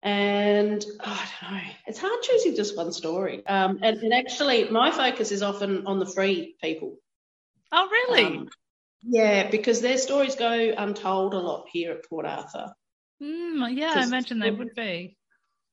And 0.02 0.84
oh, 1.00 1.26
I 1.42 1.46
don't 1.46 1.52
know, 1.54 1.70
it's 1.86 1.98
hard 1.98 2.22
choosing 2.22 2.56
just 2.56 2.76
one 2.76 2.92
story. 2.92 3.46
Um, 3.46 3.78
and, 3.82 3.98
and, 3.98 4.12
actually, 4.12 4.68
my 4.68 4.90
focus 4.90 5.30
is 5.30 5.42
often 5.42 5.86
on 5.86 6.00
the 6.00 6.06
free 6.06 6.56
people. 6.60 6.96
Oh, 7.70 7.88
really? 7.88 8.24
Um, 8.24 8.48
yeah, 9.04 9.48
because 9.50 9.80
their 9.80 9.98
stories 9.98 10.34
go 10.34 10.74
untold 10.76 11.34
a 11.34 11.38
lot 11.38 11.66
here 11.72 11.92
at 11.92 12.08
Port 12.08 12.26
Arthur. 12.26 12.74
Mm, 13.22 13.76
yeah, 13.76 13.94
I 13.96 14.04
imagine 14.04 14.40
they 14.40 14.50
would 14.50 14.74
be. 14.74 15.16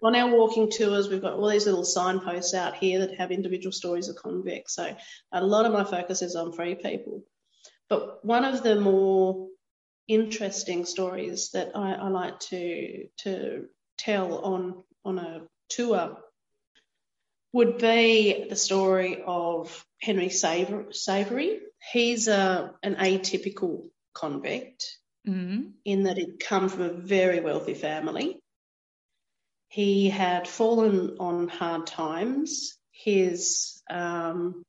On 0.01 0.15
our 0.15 0.29
walking 0.33 0.71
tours, 0.71 1.09
we've 1.09 1.21
got 1.21 1.33
all 1.33 1.49
these 1.49 1.65
little 1.65 1.83
signposts 1.83 2.53
out 2.53 2.75
here 2.75 2.99
that 2.99 3.17
have 3.17 3.31
individual 3.31 3.71
stories 3.71 4.07
of 4.07 4.15
convicts. 4.15 4.75
So 4.75 4.95
a 5.31 5.43
lot 5.43 5.65
of 5.65 5.73
my 5.73 5.83
focus 5.83 6.21
is 6.21 6.35
on 6.35 6.53
free 6.53 6.75
people. 6.75 7.23
But 7.89 8.23
one 8.23 8.45
of 8.45 8.63
the 8.63 8.79
more 8.79 9.47
interesting 10.07 10.85
stories 10.85 11.51
that 11.51 11.75
I, 11.75 11.93
I 11.93 12.07
like 12.09 12.39
to 12.39 13.07
to 13.23 13.65
tell 13.97 14.39
on 14.39 14.83
on 15.03 15.19
a 15.19 15.41
tour 15.69 16.17
would 17.53 17.77
be 17.79 18.45
the 18.49 18.55
story 18.55 19.23
of 19.25 19.85
Henry 20.01 20.29
Savery. 20.29 21.59
He's 21.91 22.27
a, 22.27 22.73
an 22.83 22.95
atypical 22.95 23.89
convict 24.13 24.97
mm-hmm. 25.27 25.69
in 25.85 26.03
that 26.03 26.17
he'd 26.17 26.39
come 26.39 26.69
from 26.69 26.81
a 26.81 26.93
very 26.93 27.39
wealthy 27.39 27.73
family. 27.73 28.39
He 29.69 30.09
had 30.09 30.47
fallen 30.47 31.17
on 31.19 31.47
hard 31.47 31.87
times. 31.87 32.77
His 32.91 33.81
um, 33.89 34.63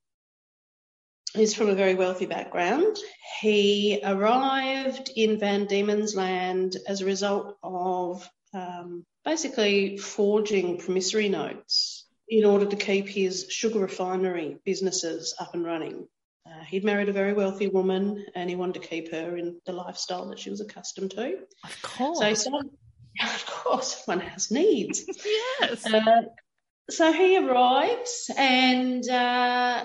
he's 1.34 1.54
from 1.54 1.68
a 1.68 1.74
very 1.74 1.94
wealthy 1.94 2.26
background. 2.26 2.96
He 3.40 4.00
arrived 4.04 5.10
in 5.16 5.38
Van 5.38 5.66
Diemen's 5.66 6.14
Land 6.14 6.76
as 6.86 7.00
a 7.00 7.06
result 7.06 7.56
of 7.62 8.28
um, 8.52 9.04
basically 9.24 9.96
forging 9.96 10.78
promissory 10.78 11.28
notes 11.28 12.06
in 12.28 12.44
order 12.44 12.66
to 12.66 12.76
keep 12.76 13.08
his 13.08 13.46
sugar 13.50 13.80
refinery 13.80 14.58
businesses 14.64 15.34
up 15.38 15.54
and 15.54 15.64
running. 15.64 16.06
Uh, 16.46 16.64
he'd 16.64 16.84
married 16.84 17.08
a 17.08 17.12
very 17.12 17.32
wealthy 17.32 17.68
woman 17.68 18.24
and 18.34 18.48
he 18.48 18.56
wanted 18.56 18.80
to 18.80 18.88
keep 18.88 19.10
her 19.12 19.36
in 19.36 19.60
the 19.66 19.72
lifestyle 19.72 20.28
that 20.28 20.38
she 20.38 20.50
was 20.50 20.60
accustomed 20.60 21.10
to. 21.10 21.38
Of 21.64 21.82
course. 21.82 22.18
So 22.18 22.34
started, 22.34 22.70
of 23.22 23.46
course, 23.46 24.02
one 24.06 24.20
has 24.20 24.50
needs. 24.50 25.04
yes. 25.60 25.86
Uh, 25.86 26.22
so 26.88 27.12
he 27.12 27.36
arrives 27.36 28.30
and 28.36 29.08
uh, 29.08 29.84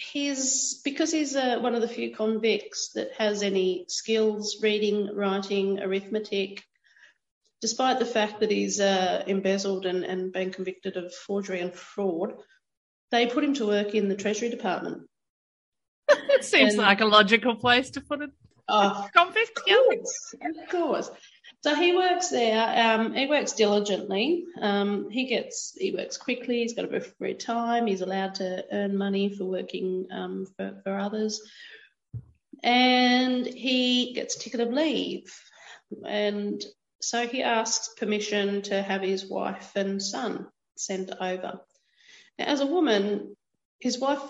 he's, 0.00 0.80
because 0.84 1.12
he's 1.12 1.36
uh, 1.36 1.58
one 1.60 1.74
of 1.74 1.80
the 1.80 1.88
few 1.88 2.14
convicts 2.14 2.92
that 2.94 3.12
has 3.18 3.42
any 3.42 3.84
skills 3.88 4.58
reading, 4.62 5.14
writing, 5.14 5.80
arithmetic, 5.80 6.62
despite 7.60 7.98
the 7.98 8.06
fact 8.06 8.40
that 8.40 8.50
he's 8.50 8.80
uh, 8.80 9.22
embezzled 9.26 9.86
and, 9.86 10.04
and 10.04 10.32
been 10.32 10.50
convicted 10.52 10.96
of 10.96 11.14
forgery 11.14 11.60
and 11.60 11.74
fraud, 11.74 12.34
they 13.10 13.26
put 13.26 13.44
him 13.44 13.54
to 13.54 13.66
work 13.66 13.94
in 13.94 14.08
the 14.08 14.16
Treasury 14.16 14.48
Department. 14.48 15.02
it 16.08 16.44
seems 16.44 16.74
and, 16.74 16.82
like 16.82 17.00
a 17.00 17.06
logical 17.06 17.54
place 17.54 17.90
to 17.90 18.00
put 18.00 18.22
a 18.22 18.28
oh, 18.68 19.08
convict. 19.14 19.58
Of 19.58 19.64
course, 19.66 20.34
of 20.42 20.70
course. 20.70 21.10
So 21.62 21.74
he 21.74 21.94
works 21.94 22.28
there. 22.28 22.90
Um, 22.94 23.12
he 23.12 23.26
works 23.26 23.52
diligently. 23.52 24.46
Um, 24.60 25.10
he 25.10 25.26
gets 25.26 25.74
he 25.76 25.92
works 25.92 26.16
quickly. 26.16 26.60
He's 26.60 26.72
got 26.72 26.86
a 26.86 26.88
bit 26.88 27.02
of 27.02 27.16
free 27.16 27.34
time. 27.34 27.86
He's 27.86 28.00
allowed 28.00 28.36
to 28.36 28.64
earn 28.72 28.96
money 28.96 29.34
for 29.34 29.44
working 29.44 30.06
um, 30.10 30.46
for, 30.56 30.80
for 30.82 30.98
others, 30.98 31.42
and 32.62 33.46
he 33.46 34.14
gets 34.14 34.36
a 34.36 34.38
ticket 34.38 34.60
of 34.60 34.72
leave. 34.72 35.38
And 36.06 36.64
so 37.02 37.26
he 37.26 37.42
asks 37.42 37.94
permission 37.94 38.62
to 38.62 38.80
have 38.80 39.02
his 39.02 39.28
wife 39.28 39.72
and 39.76 40.02
son 40.02 40.46
sent 40.76 41.10
over. 41.20 41.60
Now, 42.38 42.44
as 42.46 42.60
a 42.60 42.66
woman, 42.66 43.36
his 43.80 43.98
wife 43.98 44.22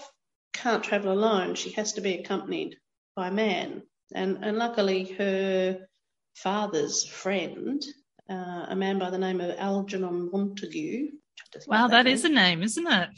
can't 0.52 0.82
travel 0.82 1.12
alone. 1.12 1.54
She 1.54 1.70
has 1.72 1.92
to 1.92 2.00
be 2.00 2.18
accompanied 2.18 2.76
by 3.14 3.28
a 3.28 3.32
man. 3.32 3.82
And, 4.12 4.38
and 4.42 4.56
luckily, 4.56 5.04
her 5.18 5.86
father's 6.34 7.04
friend, 7.04 7.82
uh, 8.28 8.66
a 8.68 8.76
man 8.76 8.98
by 8.98 9.10
the 9.10 9.18
name 9.18 9.40
of 9.40 9.56
Algernon 9.58 10.30
Montagu. 10.32 11.08
Wow, 11.66 11.88
that, 11.88 12.04
that 12.04 12.10
is 12.10 12.24
a 12.24 12.28
name, 12.28 12.62
isn't 12.62 12.86
it? 12.86 13.08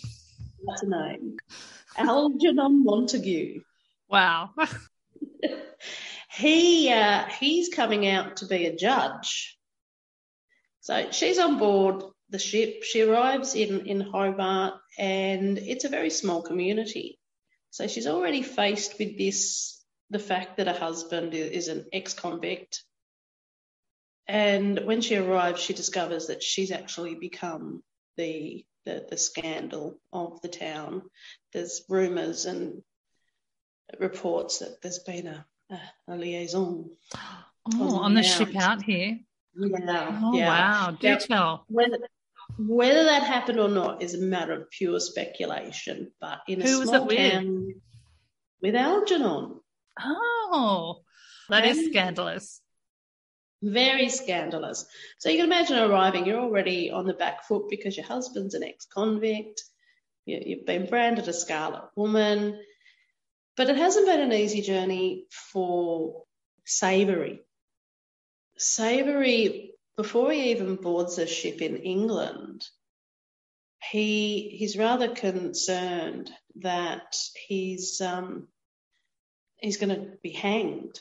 That's 0.66 0.83
a 0.83 0.88
name. 0.88 1.37
Algernon 1.97 2.85
Montagu. 2.85 3.62
Wow. 4.09 4.50
he 6.31 6.90
uh, 6.92 7.25
he's 7.40 7.69
coming 7.69 8.07
out 8.07 8.38
to 8.38 8.47
be 8.47 8.66
a 8.66 8.76
judge. 8.76 9.59
So 10.81 11.11
she's 11.11 11.38
on 11.38 11.59
board 11.59 12.02
the 12.31 12.38
ship. 12.38 12.83
She 12.83 13.02
arrives 13.02 13.54
in 13.54 13.87
in 13.87 14.00
Hobart, 14.00 14.75
and 14.99 15.59
it's 15.59 15.85
a 15.85 15.90
very 15.90 16.11
small 16.11 16.42
community. 16.42 17.19
So 17.71 17.87
she's 17.87 18.07
already 18.07 18.42
faced 18.42 18.99
with 18.99 19.16
this 19.16 19.83
the 20.11 20.19
fact 20.19 20.59
that 20.59 20.66
her 20.66 20.78
husband 20.78 21.33
is 21.33 21.69
an 21.69 21.87
ex-convict. 21.92 22.85
And 24.32 24.80
when 24.86 25.02
she 25.02 25.16
arrives, 25.16 25.60
she 25.60 25.74
discovers 25.74 26.28
that 26.28 26.42
she's 26.42 26.70
actually 26.70 27.16
become 27.16 27.82
the 28.16 28.64
the, 28.86 29.04
the 29.10 29.18
scandal 29.18 30.00
of 30.10 30.40
the 30.40 30.48
town. 30.48 31.02
There's 31.52 31.82
rumours 31.86 32.46
and 32.46 32.82
reports 34.00 34.60
that 34.60 34.80
there's 34.80 35.00
been 35.00 35.26
a 35.26 35.44
a, 36.08 36.16
liaison. 36.16 36.90
Oh, 37.74 37.98
on, 37.98 38.14
the, 38.14 38.22
ship 38.22 38.56
out 38.56 38.82
here. 38.82 39.18
Yeah. 39.54 40.20
Oh, 40.22 40.34
yeah. 40.34 40.48
wow. 40.48 40.96
Do 40.98 41.08
now, 41.08 41.16
tell. 41.18 41.64
Whether, 41.68 41.98
whether 42.58 43.04
that 43.04 43.22
happened 43.22 43.60
or 43.60 43.68
not 43.68 44.02
is 44.02 44.14
a 44.14 44.18
matter 44.18 44.54
of 44.54 44.70
pure 44.70 44.98
speculation. 44.98 46.10
But 46.22 46.40
in 46.48 46.62
a 46.62 46.64
Who 46.64 46.84
small 46.84 47.06
town 47.06 47.66
with? 47.66 47.76
with 48.62 48.74
Algernon. 48.76 49.60
Oh, 50.00 51.02
that 51.50 51.64
and 51.64 51.78
is 51.78 51.86
scandalous. 51.90 52.62
Very 53.62 54.09
scandalous. 54.09 54.85
So 55.19 55.28
you 55.28 55.37
can 55.37 55.47
imagine 55.47 55.78
arriving, 55.78 56.26
you're 56.26 56.40
already 56.40 56.90
on 56.90 57.07
the 57.07 57.14
back 57.14 57.45
foot 57.45 57.71
because 57.71 57.97
your 57.97 58.07
husband's 58.07 58.54
an 58.54 58.64
ex 58.64 58.87
convict, 58.87 59.62
you, 60.26 60.57
have 60.57 60.66
been 60.66 60.87
branded 60.87 61.28
a 61.28 61.33
scarlet 61.33 61.85
woman, 61.97 62.59
but 63.57 63.71
it 63.71 63.76
hasn't 63.76 64.07
been 64.07 64.21
an 64.21 64.33
easy 64.33 64.62
journey 64.62 65.26
for 65.31 66.25
Savery. 66.66 67.38
Savery 68.59 69.71
before 69.97 70.33
he 70.33 70.50
even 70.50 70.76
boards 70.76 71.19
a 71.19 71.26
ship 71.26 71.61
in 71.61 71.76
England, 71.76 72.64
he 73.90 74.57
he's 74.59 74.78
rather 74.78 75.09
concerned 75.09 76.31
that 76.57 77.16
he's 77.47 78.00
um, 78.00 78.49
he's 79.59 79.76
going 79.76 79.95
to 79.95 80.16
be 80.23 80.31
hanged. 80.31 81.00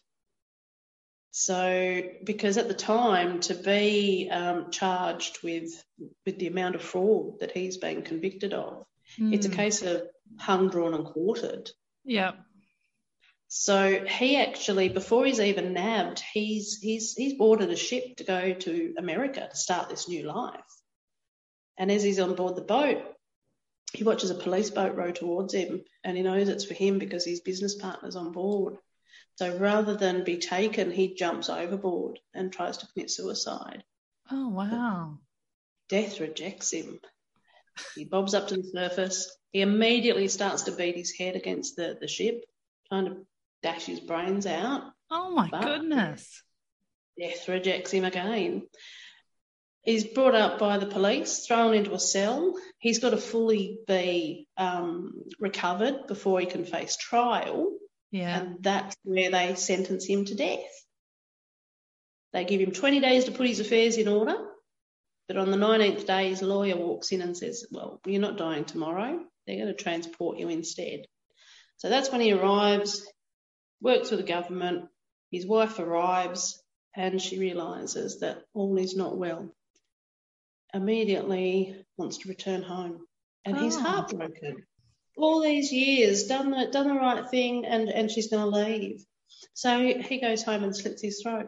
So, 1.31 2.03
because 2.25 2.57
at 2.57 2.67
the 2.67 2.73
time, 2.73 3.39
to 3.41 3.53
be 3.53 4.29
um, 4.29 4.69
charged 4.69 5.41
with 5.43 5.81
with 6.25 6.38
the 6.38 6.47
amount 6.47 6.75
of 6.75 6.81
fraud 6.81 7.39
that 7.39 7.51
he's 7.51 7.77
been 7.77 8.01
convicted 8.01 8.53
of, 8.53 8.85
mm. 9.17 9.33
it's 9.33 9.45
a 9.45 9.50
hmm. 9.50 9.55
case 9.55 9.81
of 9.81 10.03
hung, 10.38 10.69
drawn, 10.69 10.93
and 10.93 11.05
quartered. 11.05 11.69
Yeah. 12.03 12.33
So 13.47 14.05
he 14.05 14.38
actually, 14.38 14.89
before 14.89 15.25
he's 15.25 15.39
even 15.39 15.73
nabbed, 15.73 16.21
he's 16.33 16.79
he's 16.81 17.13
he's 17.13 17.33
boarded 17.33 17.69
a 17.69 17.77
ship 17.77 18.17
to 18.17 18.25
go 18.25 18.53
to 18.53 18.93
America 18.97 19.47
to 19.50 19.55
start 19.55 19.89
this 19.89 20.09
new 20.09 20.23
life. 20.23 20.59
And 21.77 21.89
as 21.89 22.03
he's 22.03 22.19
on 22.19 22.35
board 22.35 22.57
the 22.57 22.61
boat, 22.61 23.03
he 23.93 24.03
watches 24.03 24.29
a 24.31 24.35
police 24.35 24.69
boat 24.69 24.95
row 24.95 25.11
towards 25.11 25.53
him, 25.53 25.83
and 26.03 26.17
he 26.17 26.23
knows 26.23 26.50
it's 26.50 26.65
for 26.65 26.73
him 26.73 27.00
because 27.00 27.23
his 27.23 27.41
business 27.41 27.75
partner's 27.75 28.15
on 28.15 28.31
board. 28.33 28.77
So 29.41 29.57
rather 29.57 29.95
than 29.95 30.24
be 30.24 30.38
taken, 30.38 30.91
he 30.91 31.15
jumps 31.15 31.50
overboard 31.50 32.19
and 32.31 32.53
tries 32.53 32.77
to 32.77 32.86
commit 32.86 33.10
suicide. 33.10 33.83
Oh 34.29 34.50
wow! 34.50 35.17
Death 35.89 36.19
rejects 36.19 36.71
him. 36.71 37.00
He 37.95 38.05
bobs 38.05 38.36
up 38.36 38.50
to 38.50 38.57
the 38.57 38.63
surface. 38.63 39.36
He 39.51 39.62
immediately 39.62 40.27
starts 40.27 40.62
to 40.63 40.71
beat 40.71 40.95
his 40.95 41.12
head 41.17 41.36
against 41.36 41.75
the, 41.75 41.98
the 42.00 42.07
ship, 42.07 42.45
trying 42.88 43.05
to 43.05 43.25
dash 43.63 43.88
his 43.88 44.00
brains 44.00 44.45
out. 44.45 44.83
Oh 45.10 45.31
my 45.31 45.50
goodness. 45.50 46.43
Death 47.19 47.48
rejects 47.48 47.89
him 47.89 48.05
again. 48.05 48.67
He's 49.81 50.03
brought 50.03 50.36
up 50.36 50.60
by 50.60 50.77
the 50.77 50.86
police, 50.86 51.48
thrown 51.48 51.74
into 51.74 51.95
a 51.95 52.00
cell. 52.00 52.53
He's 52.77 53.00
got 53.00 53.10
to 53.10 53.17
fully 53.17 53.79
be 53.88 54.48
um, 54.55 55.24
recovered 55.39 56.05
before 56.05 56.39
he 56.39 56.45
can 56.45 56.63
face 56.63 56.95
trial. 56.95 57.79
Yeah. 58.12 58.41
And 58.41 58.58
that's 58.62 58.96
where 59.03 59.32
they 59.32 59.56
sentence 59.56 60.06
him 60.06 60.25
to 60.25 60.36
death. 60.36 60.86
They 62.34 62.46
give 62.46 62.62
him 62.62 62.72
20 62.72 63.00
days 63.00 63.25
to 63.25 63.32
put 63.32 63.48
his 63.48 63.60
affairs 63.60 63.98
in 63.98 64.08
order. 64.08 64.36
But 65.27 65.38
on 65.38 65.51
the 65.51 65.58
19th 65.58 66.06
day, 66.06 66.30
his 66.30 66.41
lawyer 66.41 66.75
walks 66.75 67.12
in 67.12 67.22
and 67.22 67.38
says, 67.38 67.65
Well, 67.72 68.01
you're 68.06 68.22
not 68.22 68.38
dying 68.38 68.65
tomorrow. 68.65 69.20
They're 69.48 69.58
going 69.58 69.68
to 69.68 69.74
transport 69.74 70.38
you 70.38 70.50
instead. 70.50 71.06
So 71.77 71.89
that's 71.89 72.12
when 72.12 72.22
he 72.22 72.34
arrives 72.34 73.06
works 73.82 74.12
with 74.12 74.20
the 74.20 74.25
government. 74.25 74.86
His 75.32 75.46
wife 75.46 75.80
arrives 75.80 76.62
and 76.96 77.22
she 77.22 77.39
realises 77.39 78.20
that 78.20 78.44
all 78.53 78.77
is 78.77 78.96
not 78.96 79.18
well. 79.18 79.50
Immediately 80.74 81.84
wants 81.98 82.20
to 82.20 82.30
return 82.30 82.62
home. 82.62 83.06
And 83.44 83.58
oh. 83.58 83.63
he's 83.63 83.77
ah. 83.77 83.82
heartbroken. 83.82 84.63
All 85.18 85.41
these 85.41 85.72
years, 85.72 86.25
done 86.25 86.51
the, 86.51 86.68
done 86.72 86.88
the 86.88 86.94
right 86.94 87.30
thing, 87.30 87.65
and, 87.65 87.89
and 87.89 88.10
she's 88.10 88.30
going 88.30 88.44
to 88.44 88.58
leave. 88.58 89.03
So 89.53 89.80
he 89.80 90.20
goes 90.20 90.44
home 90.44 90.63
and 90.63 90.75
slits 90.75 91.01
his 91.01 91.22
throat. 91.22 91.48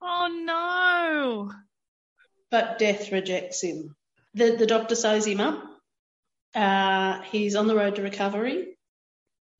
Oh 0.00 0.28
no! 0.44 1.52
But 2.50 2.78
death 2.78 3.12
rejects 3.12 3.62
him. 3.62 3.96
The, 4.34 4.56
the 4.56 4.66
doctor 4.66 4.94
sews 4.94 5.26
him 5.26 5.40
up. 5.40 5.64
Uh, 6.54 7.22
he's 7.22 7.54
on 7.54 7.66
the 7.66 7.76
road 7.76 7.96
to 7.96 8.02
recovery. 8.02 8.76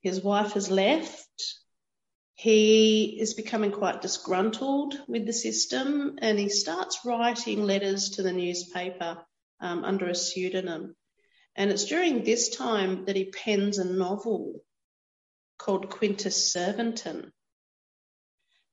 His 0.03 0.23
wife 0.23 0.53
has 0.53 0.71
left. 0.71 1.29
He 2.35 3.19
is 3.21 3.35
becoming 3.35 3.71
quite 3.71 4.03
disgruntled 4.03 4.99
with 5.07 5.27
the 5.27 5.33
system 5.33 6.19
and 6.21 6.39
he 6.39 6.49
starts 6.49 7.05
writing 7.05 7.63
letters 7.63 8.11
to 8.11 8.23
the 8.23 8.33
newspaper 8.33 9.19
um, 9.61 9.85
under 9.85 10.09
a 10.09 10.15
pseudonym. 10.15 10.97
And 11.57 11.71
it's 11.71 11.85
during 11.85 12.25
this 12.25 12.49
time 12.49 13.05
that 13.05 13.17
he 13.17 13.27
pens 13.27 13.79
a 13.79 13.85
novel 13.85 14.63
called 15.59 15.91
Quintus 15.91 16.55
Servinton. 16.55 17.31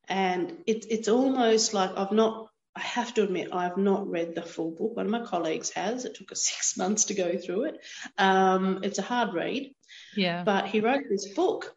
And 0.08 0.58
it, 0.65 0.86
it's 0.89 1.08
almost 1.08 1.74
like 1.74 1.92
I've 1.96 2.12
not, 2.12 2.48
I 2.76 2.82
have 2.82 3.13
to 3.15 3.24
admit, 3.24 3.54
I've 3.54 3.78
not 3.78 4.10
read 4.10 4.34
the 4.34 4.42
full 4.42 4.72
book. 4.72 4.96
One 4.96 5.06
of 5.06 5.12
my 5.12 5.26
colleagues 5.26 5.72
has. 5.72 6.06
It 6.06 6.15
took 6.15 6.32
us 6.32 6.46
six 6.50 6.78
months 6.78 7.06
to 7.06 7.13
go 7.13 7.38
through 7.38 7.65
it. 7.65 7.80
Um, 8.18 8.80
it's 8.84 9.00
a 9.00 9.04
hard 9.04 9.34
read. 9.34 9.72
Yeah. 10.15 10.44
But 10.44 10.68
he 10.68 10.80
wrote 10.80 11.04
this 11.10 11.34
book 11.34 11.76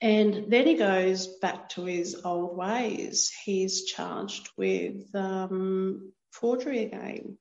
and 0.00 0.50
then 0.50 0.66
he 0.66 0.74
goes 0.74 1.26
back 1.26 1.70
to 1.70 1.84
his 1.84 2.20
old 2.24 2.56
ways. 2.56 3.32
He's 3.44 3.84
charged 3.84 4.48
with 4.56 5.12
um, 5.14 6.12
forgery 6.30 6.84
again 6.84 7.38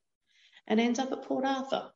and 0.65 0.79
ends 0.79 0.97
up 0.97 1.11
at 1.11 1.23
Port 1.23 1.45
Arthur. 1.45 1.91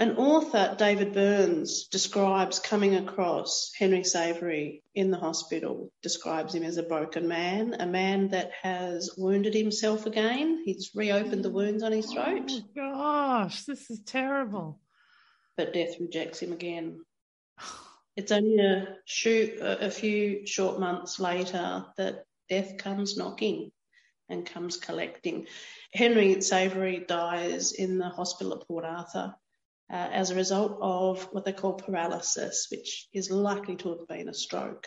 An 0.00 0.16
author, 0.16 0.76
David 0.78 1.12
Burns, 1.12 1.88
describes 1.88 2.60
coming 2.60 2.94
across 2.94 3.72
Henry 3.76 4.04
Savery 4.04 4.84
in 4.94 5.10
the 5.10 5.16
hospital, 5.16 5.90
describes 6.02 6.54
him 6.54 6.62
as 6.62 6.76
a 6.76 6.84
broken 6.84 7.26
man, 7.26 7.74
a 7.80 7.86
man 7.86 8.28
that 8.28 8.52
has 8.62 9.10
wounded 9.18 9.54
himself 9.54 10.06
again. 10.06 10.62
He's 10.64 10.92
reopened 10.94 11.44
the 11.44 11.50
wounds 11.50 11.82
on 11.82 11.90
his 11.90 12.06
oh, 12.10 12.14
throat. 12.14 12.48
Oh 12.48 12.62
gosh, 12.76 13.64
this 13.64 13.90
is 13.90 13.98
terrible. 14.06 14.78
But 15.56 15.74
death 15.74 15.98
rejects 15.98 16.40
him 16.40 16.52
again. 16.52 17.04
It's 18.16 18.32
only 18.32 18.58
a, 18.58 18.96
shoot, 19.04 19.60
a 19.60 19.92
few 19.92 20.44
short 20.44 20.80
months 20.80 21.20
later 21.20 21.86
that 21.98 22.24
death 22.48 22.76
comes 22.76 23.16
knocking 23.16 23.70
and 24.28 24.44
comes 24.44 24.76
collecting. 24.76 25.46
Henry 25.94 26.40
Savery 26.40 27.06
dies 27.06 27.70
in 27.70 27.96
the 27.96 28.08
hospital 28.08 28.54
at 28.54 28.66
Port 28.66 28.84
Arthur 28.84 29.36
uh, 29.90 30.08
as 30.12 30.30
a 30.30 30.34
result 30.34 30.78
of 30.80 31.22
what 31.32 31.44
they 31.44 31.52
call 31.52 31.74
paralysis, 31.74 32.68
which 32.70 33.08
is 33.12 33.30
likely 33.30 33.76
to 33.76 33.90
have 33.90 34.06
been 34.06 34.28
a 34.28 34.34
stroke. 34.34 34.86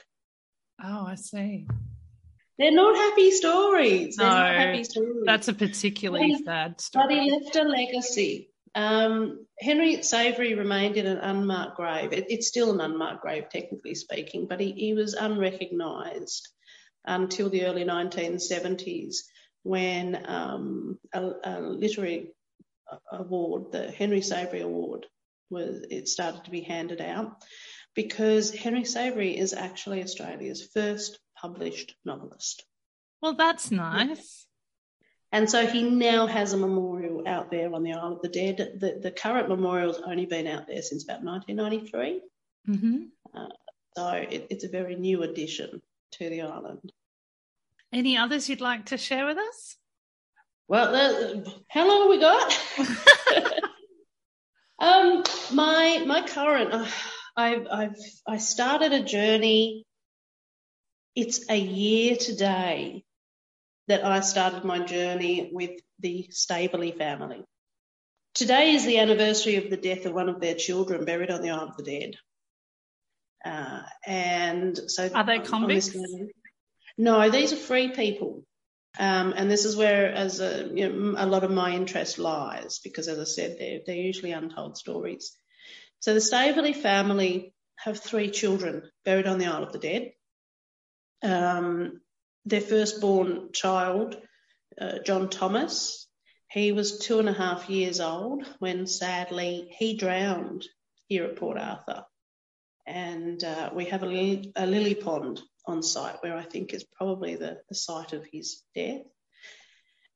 Oh, 0.84 1.06
I 1.06 1.16
see. 1.16 1.68
They're 2.58 2.72
not 2.72 2.96
happy 2.96 3.32
stories. 3.32 4.18
No, 4.18 4.26
not 4.26 4.56
happy 4.56 4.84
stories. 4.84 5.24
That's 5.26 5.48
a 5.48 5.54
particularly 5.54 6.34
but 6.34 6.46
sad 6.46 6.82
story. 6.82 7.06
But 7.08 7.14
he 7.14 7.32
left 7.32 7.56
a 7.56 7.64
legacy. 7.64 8.50
Um, 8.76 9.46
Henry 9.60 9.98
Savery 9.98 10.54
remained 10.54 10.98
in 10.98 11.06
an 11.06 11.18
unmarked 11.18 11.76
grave. 11.76 12.14
It, 12.14 12.26
it's 12.30 12.48
still 12.48 12.72
an 12.72 12.82
unmarked 12.82 13.22
grave, 13.22 13.50
technically 13.50 13.96
speaking, 13.96 14.48
but 14.48 14.60
he, 14.60 14.72
he 14.74 14.94
was 14.94 15.14
unrecognised 15.14 16.48
until 17.06 17.50
the 17.50 17.66
early 17.66 17.84
1970s 17.84 19.16
when 19.64 20.24
um, 20.28 21.00
a, 21.14 21.32
a, 21.44 21.62
literary 21.62 22.32
award, 23.12 23.71
the 23.71 23.91
Henry 23.91 24.21
Savery 24.21 24.62
Award, 24.62 25.06
was 25.49 25.86
it 25.89 26.08
started 26.08 26.45
to 26.45 26.51
be 26.51 26.62
handed 26.62 27.01
out 27.01 27.43
because 27.95 28.51
Henry 28.51 28.84
Savery 28.84 29.38
is 29.38 29.54
actually 29.54 30.01
Australia's 30.01 30.69
first 30.73 31.19
published 31.39 31.95
novelist. 32.06 32.63
Well, 33.21 33.34
that's 33.34 33.71
nice. 33.71 34.45
And 35.32 35.49
so 35.49 35.65
he 35.65 35.84
now 35.84 36.27
has 36.27 36.54
a 36.54 36.58
memorial 36.58 37.23
out 37.27 37.51
there 37.51 37.73
on 37.73 37.84
the 37.84 37.93
Isle 37.93 38.13
of 38.13 38.21
the 38.21 38.30
Dead. 38.30 38.58
The, 38.80 38.99
the 39.01 39.12
current 39.12 39.47
memorial's 39.47 40.01
only 40.06 40.25
been 40.25 40.47
out 40.47 40.67
there 40.67 40.82
since 40.82 41.04
about 41.04 41.23
1993. 41.23 42.21
Mm-hmm. 42.67 43.04
Uh, 43.34 43.47
so 43.95 44.10
it, 44.30 44.47
it's 44.49 44.63
a 44.65 44.69
very 44.69 44.95
new 44.95 45.23
addition 45.23 45.82
to 46.13 46.30
the 46.30 46.41
island. 46.41 46.91
Any 47.93 48.17
others 48.17 48.49
you'd 48.49 48.62
like 48.62 48.88
to 48.88 48.97
share 48.97 49.25
with 49.25 49.38
us? 49.38 49.77
Well, 50.71 50.95
uh, 50.95 51.51
how 51.67 51.86
long 51.86 52.01
have 52.03 52.10
we 52.10 52.19
got? 52.21 52.57
um, 54.79 55.21
my 55.53 56.01
my 56.07 56.25
current, 56.25 56.73
uh, 56.73 56.86
I've 57.36 57.67
I've 57.69 57.97
I 58.25 58.38
started 58.38 58.93
a 58.93 59.03
journey. 59.03 59.84
It's 61.13 61.49
a 61.49 61.57
year 61.57 62.15
today 62.15 63.03
that 63.89 64.05
I 64.05 64.21
started 64.21 64.63
my 64.63 64.79
journey 64.79 65.49
with 65.51 65.71
the 65.99 66.27
Staveley 66.29 66.93
family. 66.93 67.43
Today 68.34 68.71
is 68.71 68.86
the 68.86 68.99
anniversary 68.99 69.57
of 69.57 69.69
the 69.69 69.75
death 69.75 70.05
of 70.05 70.13
one 70.13 70.29
of 70.29 70.39
their 70.39 70.55
children 70.55 71.03
buried 71.03 71.31
on 71.31 71.41
the 71.41 71.49
Isle 71.49 71.67
of 71.67 71.75
the 71.75 71.84
Dead. 71.84 72.15
Uh, 73.43 73.81
and 74.07 74.79
so. 74.88 75.10
Are 75.13 75.25
they 75.25 75.39
convicts? 75.39 75.93
No, 76.97 77.29
these 77.29 77.51
are 77.51 77.57
free 77.57 77.89
people. 77.89 78.45
Um, 78.99 79.34
and 79.36 79.49
this 79.49 79.65
is 79.65 79.75
where, 79.75 80.12
as 80.12 80.39
a, 80.41 80.69
you 80.73 80.89
know, 80.89 81.15
a 81.17 81.25
lot 81.25 81.43
of 81.43 81.51
my 81.51 81.71
interest 81.71 82.19
lies, 82.19 82.80
because 82.84 83.08
as 83.08 83.19
I 83.19 83.23
said, 83.23 83.58
they're, 83.58 83.80
they're 83.86 83.95
usually 83.95 84.32
untold 84.34 84.77
stories. 84.77 85.36
So 85.99 86.13
the 86.13 86.21
Staveley 86.21 86.73
family 86.73 87.54
have 87.77 87.99
three 87.99 88.30
children 88.30 88.84
buried 89.06 89.27
on 89.27 89.38
the 89.38 89.45
Isle 89.45 89.63
of 89.63 89.71
the 89.71 89.80
Dead. 89.80 90.12
Um, 91.23 92.01
their 92.45 92.62
firstborn 92.62 93.51
child, 93.54 94.17
uh, 94.80 94.99
John 95.06 95.30
Thomas, 95.30 96.08
he 96.49 96.73
was 96.73 96.99
two 96.99 97.19
and 97.19 97.30
a 97.30 97.34
half 97.34 97.69
years 97.69 98.01
old 98.01 98.45
when 98.60 98.88
sadly 98.88 99.73
he 99.77 99.95
drowned 99.95 100.65
here 101.08 101.23
at 101.25 101.38
Port 101.38 101.58
Arthur. 101.58 102.04
And 102.86 103.41
uh, 103.43 103.69
we 103.73 103.86
have 103.86 104.04
a, 104.04 104.08
li- 104.08 104.51
a, 104.56 104.65
lily 104.65 104.95
pond 104.95 105.41
on 105.65 105.84
site 105.84 106.21
where 106.21 106.38
I 106.38 106.43
think 106.43 106.74
is 106.74 106.84
probably 106.84 107.36
the, 107.36 107.60
the 107.69 107.76
site 107.76 108.13
of 108.13 108.26
his 108.26 108.63
death. 108.76 109.02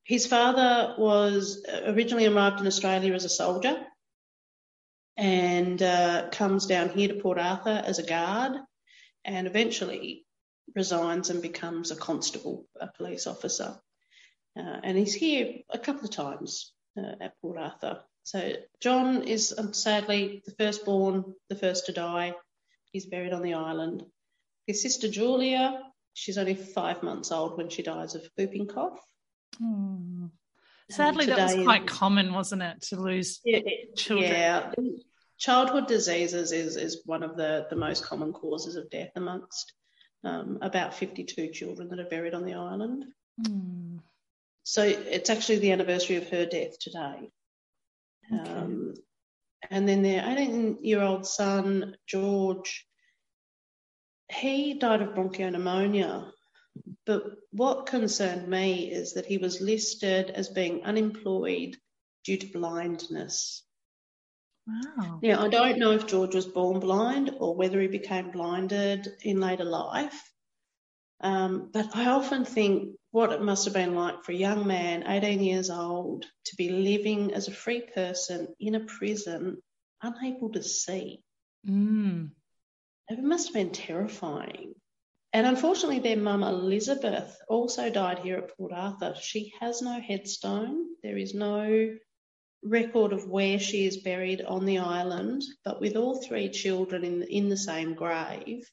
his 0.04 0.28
father 0.28 0.96
was 0.98 1.66
originally 1.86 2.26
arrived 2.26 2.60
in 2.60 2.68
Australia 2.68 3.14
as 3.14 3.26
a 3.26 3.30
soldier 3.30 3.78
and 5.18 5.82
uh, 5.82 6.30
comes 6.32 6.66
down 6.66 6.90
here 6.90 7.08
to 7.08 7.16
Port 7.16 7.40
Arthur 7.40 7.82
as 7.86 8.00
a 8.00 8.06
guard 8.06 8.54
and 9.24 9.48
eventually 9.48 10.26
resigns 10.76 11.30
and 11.30 11.42
becomes 11.42 11.92
a 11.92 11.96
constable, 11.96 12.66
a 12.80 12.88
police 12.88 13.28
officer. 13.28 13.78
Uh, 14.58 14.80
and 14.84 14.98
he's 14.98 15.14
here 15.14 15.60
a 15.70 15.80
couple 15.80 16.06
of 16.06 16.12
times 16.12 16.74
uh, 16.98 17.14
at 17.22 17.40
Port 17.42 17.58
Arthur. 17.58 18.02
So 18.24 18.54
John 18.80 19.24
is 19.24 19.54
um, 19.58 19.74
sadly 19.74 20.42
the 20.46 20.52
firstborn, 20.52 21.36
the 21.50 21.56
first 21.56 21.86
to 21.86 21.92
die. 21.92 22.34
He's 22.92 23.06
buried 23.06 23.34
on 23.34 23.42
the 23.42 23.54
island. 23.54 24.04
His 24.68 24.82
sister 24.82 25.08
Julia, 25.08 25.82
she's 26.14 26.38
only 26.38 26.56
five 26.56 27.04
months 27.04 27.32
old 27.32 27.58
when 27.58 27.70
she 27.70 27.84
dies 27.84 28.16
of 28.16 28.28
whooping 28.38 28.68
cough. 28.68 29.00
Hmm. 29.58 30.28
Sadly, 30.90 31.26
that 31.26 31.56
was 31.56 31.64
quite 31.64 31.88
common, 31.88 32.34
wasn't 32.34 32.62
it, 32.62 32.82
to 32.84 33.02
lose 33.02 33.42
yeah, 33.44 33.60
children? 33.96 34.32
Yeah, 34.32 34.72
childhood 35.38 35.88
diseases 35.88 36.52
is, 36.52 36.78
is 36.78 37.02
one 37.06 37.24
of 37.24 37.36
the, 37.36 37.66
the 37.70 37.76
most 37.76 38.04
common 38.04 38.34
causes 38.34 38.76
of 38.76 38.90
death 38.90 39.10
amongst 39.16 39.74
um, 40.24 40.60
about 40.62 40.94
52 40.94 41.50
children 41.50 41.90
that 41.90 42.00
are 42.00 42.10
buried 42.10 42.34
on 42.34 42.46
the 42.46 42.54
island. 42.54 43.06
Mm. 43.42 44.00
So 44.64 44.84
it's 44.84 45.30
actually 45.30 45.60
the 45.60 45.72
anniversary 45.72 46.16
of 46.18 46.30
her 46.30 46.46
death 46.46 46.78
today. 46.80 47.30
Okay. 48.34 48.52
Um, 48.52 48.94
and 49.70 49.88
then 49.88 50.02
their 50.02 50.24
18 50.26 50.80
year 50.82 51.02
old 51.02 51.26
son, 51.26 51.96
George, 52.08 52.86
he 54.32 54.74
died 54.74 55.02
of 55.02 55.10
bronchopneumonia. 55.10 56.32
But 57.06 57.24
what 57.52 57.86
concerned 57.86 58.48
me 58.48 58.92
is 58.92 59.14
that 59.14 59.26
he 59.26 59.38
was 59.38 59.62
listed 59.62 60.30
as 60.30 60.50
being 60.50 60.84
unemployed 60.84 61.78
due 62.24 62.38
to 62.38 62.52
blindness. 62.52 63.64
Wow. 64.68 65.20
Now, 65.22 65.46
I 65.46 65.50
don't 65.50 65.78
know 65.78 65.92
if 65.92 66.08
George 66.08 66.34
was 66.34 66.48
born 66.48 66.80
blind 66.80 67.32
or 67.40 67.56
whether 67.56 67.80
he 67.80 67.88
became 67.88 68.32
blinded 68.32 69.08
in 69.22 69.40
later 69.40 69.64
life. 69.64 70.20
Um, 71.22 71.70
but 71.72 71.96
I 71.96 72.08
often 72.08 72.46
think 72.46 72.98
what 73.12 73.32
it 73.32 73.42
must 73.42 73.66
have 73.66 73.74
been 73.74 73.96
like 73.96 74.24
for 74.24 74.32
a 74.32 74.36
young 74.36 74.68
man, 74.68 75.06
18 75.08 75.42
years 75.42 75.70
old, 75.70 76.26
to 76.46 76.56
be 76.58 76.70
living 76.70 77.34
as 77.34 77.48
a 77.48 77.52
free 77.52 77.82
person 77.82 78.54
in 78.60 78.76
a 78.76 78.82
prison, 78.82 79.62
unable 80.02 80.52
to 80.52 80.64
see. 80.64 81.24
Mm. 81.68 82.32
It 83.10 83.24
must 83.24 83.48
have 83.48 83.54
been 83.54 83.72
terrifying. 83.72 84.74
And 85.34 85.46
unfortunately, 85.46 86.00
their 86.00 86.18
mum 86.18 86.44
Elizabeth 86.44 87.38
also 87.50 87.90
died 87.90 88.20
here 88.20 88.38
at 88.38 88.58
Port 88.58 88.72
Arthur. 88.72 89.16
She 89.20 89.54
has 89.60 89.82
no 89.82 90.00
headstone. 90.00 90.86
There 91.04 91.18
is 91.18 91.34
no 91.34 91.96
record 92.64 93.14
of 93.14 93.30
where 93.30 93.60
she 93.60 93.86
is 93.86 93.98
buried 93.98 94.42
on 94.42 94.66
the 94.66 94.80
island, 94.80 95.44
but 95.64 95.80
with 95.80 95.96
all 95.96 96.22
three 96.22 96.50
children 96.50 97.04
in 97.04 97.24
in 97.24 97.50
the 97.50 97.58
same 97.58 97.94
grave, 97.94 98.66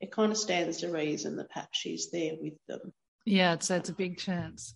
it 0.00 0.12
kind 0.12 0.32
of 0.32 0.38
stands 0.38 0.78
to 0.78 0.90
reason 0.90 1.36
that 1.36 1.50
perhaps 1.50 1.78
she's 1.78 2.10
there 2.10 2.34
with 2.40 2.54
them. 2.68 2.92
Yeah, 3.24 3.58
so 3.58 3.76
it's 3.76 3.88
a 3.88 3.94
big 3.94 4.18
chance. 4.18 4.74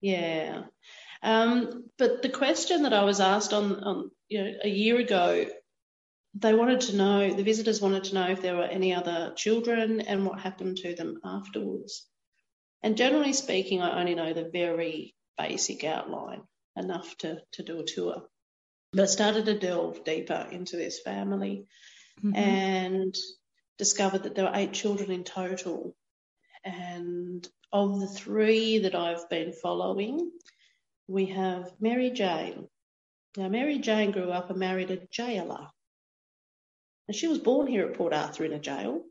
Yeah. 0.00 0.62
Um, 1.22 1.84
but 1.98 2.22
the 2.22 2.28
question 2.28 2.84
that 2.84 2.92
I 2.92 3.04
was 3.04 3.20
asked 3.20 3.52
on, 3.52 3.82
on 3.82 4.10
you 4.28 4.42
know, 4.42 4.52
a 4.62 4.68
year 4.68 4.98
ago, 4.98 5.46
they 6.34 6.54
wanted 6.54 6.82
to 6.82 6.96
know, 6.96 7.32
the 7.32 7.42
visitors 7.42 7.80
wanted 7.80 8.04
to 8.04 8.14
know 8.14 8.30
if 8.30 8.42
there 8.42 8.56
were 8.56 8.64
any 8.64 8.94
other 8.94 9.32
children 9.36 10.00
and 10.00 10.26
what 10.26 10.40
happened 10.40 10.76
to 10.78 10.94
them 10.94 11.18
afterwards. 11.24 12.06
And 12.82 12.96
generally 12.96 13.32
speaking, 13.32 13.80
I 13.80 13.98
only 14.00 14.14
know 14.14 14.32
the 14.32 14.50
very 14.52 15.14
basic 15.36 15.84
outline 15.84 16.42
enough 16.76 17.16
to, 17.18 17.38
to 17.52 17.62
do 17.62 17.80
a 17.80 17.84
tour. 17.84 18.22
But 18.92 19.10
started 19.10 19.46
to 19.46 19.58
delve 19.58 20.04
deeper 20.04 20.46
into 20.50 20.76
this 20.76 21.00
family 21.00 21.66
mm-hmm. 22.22 22.36
and 22.36 23.14
discovered 23.76 24.24
that 24.24 24.34
there 24.34 24.44
were 24.44 24.54
eight 24.54 24.72
children 24.72 25.10
in 25.10 25.24
total. 25.24 25.94
And 26.64 27.46
of 27.72 28.00
the 28.00 28.06
three 28.06 28.80
that 28.80 28.94
I've 28.94 29.28
been 29.28 29.52
following, 29.52 30.30
we 31.06 31.26
have 31.26 31.72
Mary 31.80 32.10
Jane. 32.10 32.68
Now, 33.36 33.48
Mary 33.48 33.78
Jane 33.78 34.10
grew 34.10 34.30
up 34.30 34.50
and 34.50 34.58
married 34.58 34.90
a 34.90 35.06
jailer. 35.10 35.68
And 37.08 37.16
she 37.16 37.26
was 37.26 37.38
born 37.38 37.66
here 37.66 37.86
at 37.88 37.96
Port 37.96 38.12
Arthur 38.12 38.44
in 38.44 38.52
a 38.52 38.58
jail, 38.58 39.02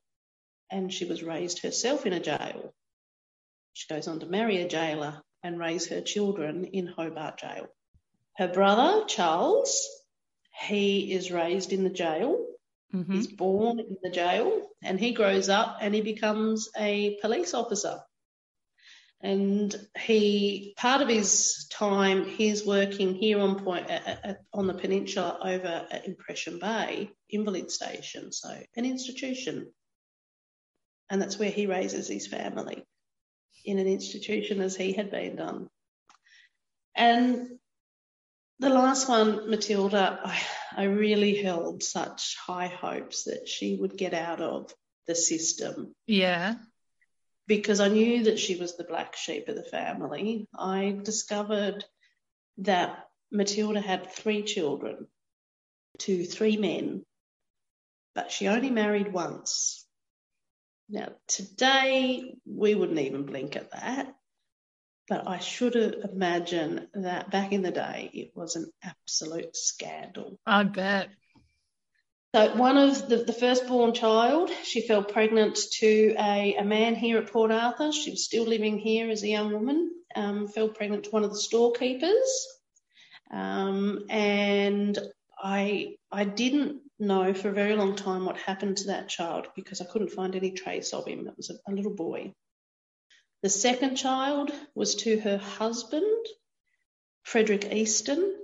and 0.72 0.94
she 0.94 1.06
was 1.06 1.24
raised 1.24 1.64
herself 1.64 2.06
in 2.06 2.14
a 2.14 2.20
jail. 2.20 2.74
She 3.74 3.94
goes 3.94 4.08
on 4.08 4.20
to 4.20 4.28
marry 4.28 4.58
a 4.62 4.68
jailer 4.68 5.22
and 5.44 5.60
raise 5.60 5.88
her 5.88 6.02
children 6.02 6.66
in 6.66 6.88
Hobart 6.88 7.40
Jail. 7.40 7.68
Her 8.38 8.48
brother, 8.48 9.06
Charles, 9.06 9.88
he 10.68 11.14
is 11.14 11.32
raised 11.32 11.74
in 11.74 11.84
the 11.84 11.90
jail. 11.90 12.46
Mm-hmm. 12.94 13.14
He's 13.14 13.28
born 13.28 13.80
in 13.80 13.98
the 14.02 14.10
jail 14.10 14.68
and 14.82 15.00
he 15.00 15.12
grows 15.12 15.50
up 15.50 15.78
and 15.82 15.94
he 15.94 16.02
becomes 16.02 16.70
a 16.78 17.18
police 17.22 17.54
officer. 17.54 18.00
And 19.22 19.76
he, 20.00 20.76
part 20.78 21.02
of 21.02 21.10
his 21.10 21.68
time, 21.72 22.26
he's 22.26 22.66
working 22.66 23.16
here 23.16 23.40
on 23.40 23.64
point 23.64 23.90
on 24.54 24.68
the 24.68 24.76
peninsula 24.76 25.40
over 25.44 25.88
at 25.90 26.06
Impression 26.06 26.60
Bay, 26.60 27.10
Invalid 27.30 27.72
Station, 27.72 28.32
so 28.32 28.50
an 28.76 28.86
institution. 28.86 29.72
And 31.10 31.22
that's 31.22 31.40
where 31.40 31.50
he 31.50 31.66
raises 31.66 32.08
his 32.08 32.28
family 32.28 32.84
in 33.66 33.80
an 33.80 33.88
institution 33.88 34.62
as 34.62 34.76
he 34.76 34.94
had 34.94 35.10
been 35.10 35.36
done. 35.36 35.68
And 36.96 37.60
the 38.60 38.70
last 38.70 39.10
one, 39.10 39.50
Matilda, 39.50 40.20
I, 40.24 40.42
I 40.76 40.84
really 40.84 41.42
held 41.42 41.82
such 41.84 42.38
high 42.38 42.68
hopes 42.68 43.24
that 43.24 43.48
she 43.48 43.76
would 43.76 43.98
get 43.98 44.14
out 44.14 44.42
of 44.42 44.74
the 45.08 45.16
system. 45.16 45.96
Yeah. 46.06 46.56
Because 47.48 47.80
I 47.80 47.88
knew 47.88 48.26
that 48.26 48.40
she 48.40 48.56
was 48.56 48.76
the 48.76 48.84
black 48.84 49.16
sheep 49.16 49.48
of 49.48 49.56
the 49.56 49.64
family. 49.64 50.48
I 50.58 51.00
discovered 51.02 51.86
that 52.60 53.08
Matilda 53.32 53.80
had 53.82 54.12
three 54.12 54.44
children 54.44 55.08
to 56.00 56.26
three 56.26 56.58
men, 56.58 57.06
but 58.14 58.32
she 58.32 58.48
only 58.48 58.70
married 58.70 59.14
once. 59.14 59.86
Now, 60.90 61.10
today 61.28 62.36
we 62.46 62.76
wouldn't 62.76 63.00
even 63.00 63.26
blink 63.26 63.56
at 63.56 63.72
that, 63.72 64.14
but 65.08 65.28
I 65.28 65.40
should 65.40 65.76
imagine 65.76 66.88
that 66.94 67.32
back 67.32 67.52
in 67.52 67.62
the 67.62 67.72
day 67.72 68.10
it 68.14 68.32
was 68.36 68.56
an 68.56 68.72
absolute 68.84 69.56
scandal. 69.56 70.40
I 70.46 70.64
bet. 70.64 71.10
So, 72.36 72.56
one 72.56 72.78
of 72.78 73.08
the, 73.08 73.18
the 73.18 73.34
firstborn 73.34 73.94
child, 73.94 74.52
she 74.64 74.82
fell 74.86 75.04
pregnant 75.04 75.58
to 75.80 76.14
a, 76.20 76.56
a 76.56 76.64
man 76.64 76.96
here 76.96 77.18
at 77.18 77.32
Port 77.32 77.52
Arthur. 77.52 77.92
She 77.92 78.12
was 78.12 78.26
still 78.26 78.44
living 78.44 78.78
here 78.78 79.10
as 79.10 79.24
a 79.24 79.28
young 79.30 79.54
woman, 79.54 79.92
um, 80.16 80.48
fell 80.48 80.68
pregnant 80.68 81.06
to 81.06 81.10
one 81.12 81.24
of 81.24 81.32
the 81.32 81.40
storekeepers. 81.40 82.48
Um, 83.32 84.06
and 84.10 84.98
I 85.38 85.96
I 86.12 86.26
didn't 86.26 86.82
know 87.00 87.34
for 87.34 87.50
a 87.50 87.54
very 87.54 87.76
long 87.76 87.96
time 87.96 88.26
what 88.26 88.38
happened 88.38 88.78
to 88.78 88.88
that 88.88 89.10
child 89.10 89.48
because 89.56 89.82
I 89.82 89.86
couldn't 89.86 90.12
find 90.12 90.36
any 90.36 90.52
trace 90.52 90.94
of 90.94 91.08
him. 91.08 91.28
It 91.28 91.38
was 91.38 91.50
a, 91.50 91.72
a 91.72 91.74
little 91.74 91.96
boy. 91.96 92.34
The 93.44 93.50
second 93.50 93.96
child 93.96 94.52
was 94.74 94.96
to 94.96 95.20
her 95.20 95.38
husband, 95.38 96.26
Frederick 97.24 97.72
Easton, 97.72 98.36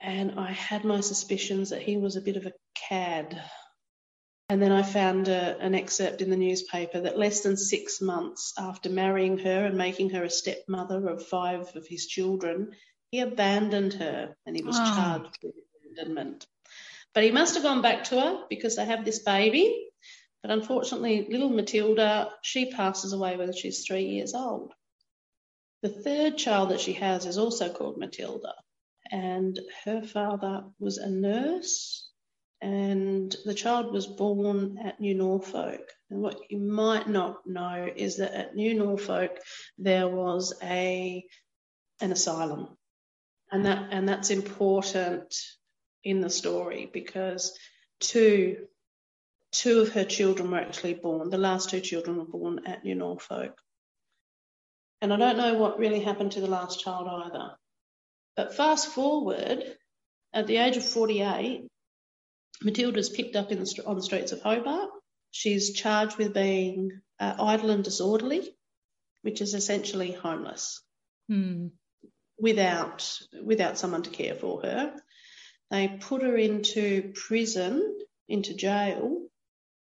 and 0.00 0.38
I 0.38 0.52
had 0.52 0.84
my 0.84 1.00
suspicions 1.00 1.70
that 1.70 1.82
he 1.82 1.96
was 1.96 2.16
a 2.16 2.22
bit 2.22 2.36
of 2.36 2.46
a 2.46 2.52
cad. 2.74 3.42
And 4.48 4.60
then 4.60 4.72
I 4.72 4.82
found 4.82 5.28
a, 5.28 5.58
an 5.58 5.74
excerpt 5.74 6.22
in 6.22 6.30
the 6.30 6.36
newspaper 6.36 7.02
that 7.02 7.18
less 7.18 7.42
than 7.42 7.56
six 7.56 8.00
months 8.00 8.54
after 8.58 8.88
marrying 8.88 9.38
her 9.38 9.66
and 9.66 9.76
making 9.76 10.10
her 10.10 10.24
a 10.24 10.30
stepmother 10.30 11.08
of 11.08 11.26
five 11.26 11.76
of 11.76 11.86
his 11.86 12.06
children, 12.06 12.72
he 13.10 13.20
abandoned 13.20 13.92
her 13.94 14.34
and 14.46 14.56
he 14.56 14.62
was 14.62 14.76
oh. 14.78 14.84
charged 14.84 15.38
with 15.42 15.54
abandonment. 15.92 16.46
But 17.12 17.24
he 17.24 17.30
must 17.30 17.54
have 17.54 17.62
gone 17.62 17.82
back 17.82 18.04
to 18.04 18.20
her 18.20 18.44
because 18.48 18.76
they 18.76 18.84
have 18.84 19.04
this 19.04 19.20
baby. 19.20 19.88
But 20.42 20.52
unfortunately, 20.52 21.26
little 21.30 21.50
Matilda, 21.50 22.30
she 22.42 22.72
passes 22.72 23.12
away 23.12 23.36
when 23.36 23.52
she's 23.52 23.84
three 23.84 24.06
years 24.06 24.34
old. 24.34 24.72
The 25.82 25.90
third 25.90 26.38
child 26.38 26.70
that 26.70 26.80
she 26.80 26.94
has 26.94 27.26
is 27.26 27.38
also 27.38 27.72
called 27.72 27.98
Matilda, 27.98 28.54
and 29.10 29.58
her 29.84 30.02
father 30.02 30.64
was 30.78 30.98
a 30.98 31.10
nurse, 31.10 32.08
and 32.60 33.34
the 33.44 33.54
child 33.54 33.92
was 33.92 34.06
born 34.06 34.78
at 34.84 35.00
New 35.00 35.14
Norfolk. 35.14 35.80
And 36.10 36.20
what 36.20 36.38
you 36.50 36.58
might 36.58 37.08
not 37.08 37.46
know 37.46 37.88
is 37.94 38.18
that 38.18 38.34
at 38.34 38.54
New 38.54 38.74
Norfolk 38.74 39.38
there 39.78 40.08
was 40.08 40.54
a 40.62 41.24
an 42.00 42.12
asylum, 42.12 42.76
and 43.50 43.66
that 43.66 43.88
and 43.92 44.08
that's 44.08 44.30
important 44.30 45.34
in 46.04 46.20
the 46.20 46.30
story 46.30 46.88
because 46.92 47.58
two 48.00 48.66
two 49.52 49.80
of 49.80 49.92
her 49.92 50.04
children 50.04 50.50
were 50.50 50.58
actually 50.58 50.94
born. 50.94 51.30
The 51.30 51.38
last 51.38 51.70
two 51.70 51.80
children 51.80 52.18
were 52.18 52.24
born 52.24 52.60
at 52.66 52.84
New 52.84 52.94
Norfolk. 52.94 53.58
And 55.02 55.12
I 55.12 55.16
don't 55.16 55.38
know 55.38 55.54
what 55.54 55.78
really 55.78 56.00
happened 56.00 56.32
to 56.32 56.40
the 56.40 56.46
last 56.46 56.80
child 56.80 57.08
either. 57.08 57.56
But 58.40 58.54
fast 58.54 58.88
forward, 58.88 59.62
at 60.32 60.46
the 60.46 60.56
age 60.56 60.78
of 60.78 60.82
48, 60.82 61.66
Matilda's 62.62 63.10
picked 63.10 63.36
up 63.36 63.52
in 63.52 63.58
the, 63.58 63.82
on 63.86 63.96
the 63.96 64.02
streets 64.02 64.32
of 64.32 64.40
Hobart. 64.40 64.88
She's 65.30 65.74
charged 65.74 66.16
with 66.16 66.32
being 66.32 67.02
uh, 67.18 67.34
idle 67.38 67.68
and 67.68 67.84
disorderly, 67.84 68.50
which 69.20 69.42
is 69.42 69.52
essentially 69.52 70.12
homeless, 70.12 70.82
mm. 71.30 71.72
without 72.38 73.20
without 73.44 73.76
someone 73.76 74.04
to 74.04 74.10
care 74.10 74.34
for 74.34 74.62
her. 74.62 74.94
They 75.70 75.88
put 75.88 76.22
her 76.22 76.34
into 76.38 77.12
prison, 77.14 77.98
into 78.26 78.54
jail, 78.54 79.20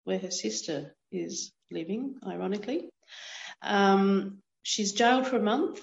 where 0.02 0.18
her 0.18 0.32
sister 0.32 0.96
is 1.12 1.52
living, 1.70 2.16
ironically. 2.26 2.90
Um, 3.62 4.42
she's 4.64 4.94
jailed 4.94 5.28
for 5.28 5.36
a 5.36 5.48
month. 5.54 5.80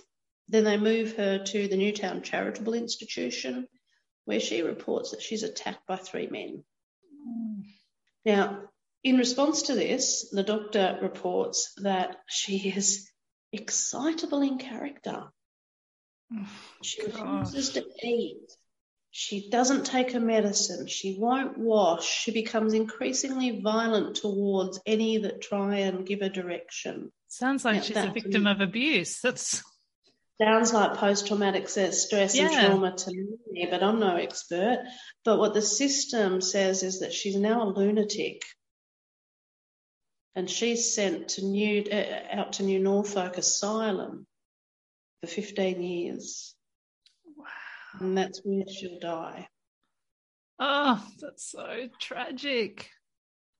Then 0.50 0.64
they 0.64 0.78
move 0.78 1.16
her 1.18 1.44
to 1.44 1.68
the 1.68 1.78
Newtown 1.78 2.24
Charitable 2.24 2.74
Institution, 2.74 3.68
where 4.26 4.40
she 4.40 4.64
reports 4.64 5.12
that 5.12 5.22
she's 5.22 5.44
attacked 5.44 5.86
by 5.88 5.96
three 5.96 6.28
men. 6.28 6.64
Mm. 7.28 7.64
Now, 8.26 8.64
in 9.04 9.18
response 9.18 9.64
to 9.64 9.76
this, 9.76 10.30
the 10.32 10.44
doctor 10.44 10.98
reports 11.02 11.74
that 11.78 12.18
she 12.28 12.70
is 12.70 13.10
excitable 13.54 14.42
in 14.42 14.58
character. 14.58 15.26
She 16.82 17.04
refuses 17.04 17.72
to 17.72 17.86
eat. 18.04 18.52
She 19.12 19.50
doesn't 19.50 19.86
take 19.86 20.12
her 20.12 20.20
medicine. 20.20 20.86
She 20.88 21.18
won't 21.18 21.58
wash. 21.58 22.08
She 22.08 22.32
becomes 22.32 22.74
increasingly 22.74 23.62
violent 23.62 24.18
towards 24.18 24.80
any 24.86 25.18
that 25.18 25.42
try 25.42 25.78
and 25.78 26.06
give 26.06 26.22
her 26.22 26.30
direction. 26.30 27.12
Sounds 27.28 27.66
like 27.66 27.78
now, 27.78 27.82
she's 27.82 27.98
a 27.98 28.12
victim 28.12 28.46
of 28.46 28.62
abuse. 28.62 29.22
That's 29.22 29.64
sounds 30.42 30.74
like 30.74 30.98
post-traumatic 30.98 31.68
stress 31.68 32.36
yeah. 32.36 32.44
and 32.44 32.54
trauma 32.54 32.96
to 32.96 33.12
me, 33.52 33.68
but 33.70 33.84
I'm 33.84 34.00
no 34.00 34.16
expert. 34.16 34.86
But 35.26 35.38
what 35.38 35.54
the 35.54 35.62
system 35.62 36.42
says 36.42 36.84
is 36.84 37.02
that 37.02 37.14
she's 37.14 37.36
now 37.36 37.64
a 37.64 37.70
lunatic, 37.70 38.44
and 40.36 40.50
she's 40.50 40.94
sent 40.94 41.30
to 41.30 41.46
New 41.46 41.84
uh, 41.92 42.22
out 42.32 42.54
to 42.54 42.64
New 42.64 42.80
Norfolk 42.80 43.38
Asylum 43.38 44.26
for 45.22 45.28
15 45.28 45.82
years. 45.82 46.56
Wow! 47.36 47.46
And 48.00 48.18
that's 48.18 48.42
where 48.44 48.64
she'll 48.68 49.00
die. 49.00 49.48
Oh, 50.60 51.06
that's 51.20 51.52
so 51.52 51.88
tragic. 52.00 52.90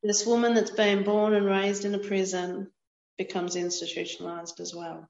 This 0.04 0.26
woman 0.26 0.54
that's 0.54 0.72
been 0.72 1.04
born 1.04 1.34
and 1.34 1.46
raised 1.46 1.84
in 1.84 1.96
a 1.96 2.00
prison 2.00 2.72
becomes 3.18 3.58
institutionalized 3.58 4.60
as 4.62 4.74
well. 4.74 5.10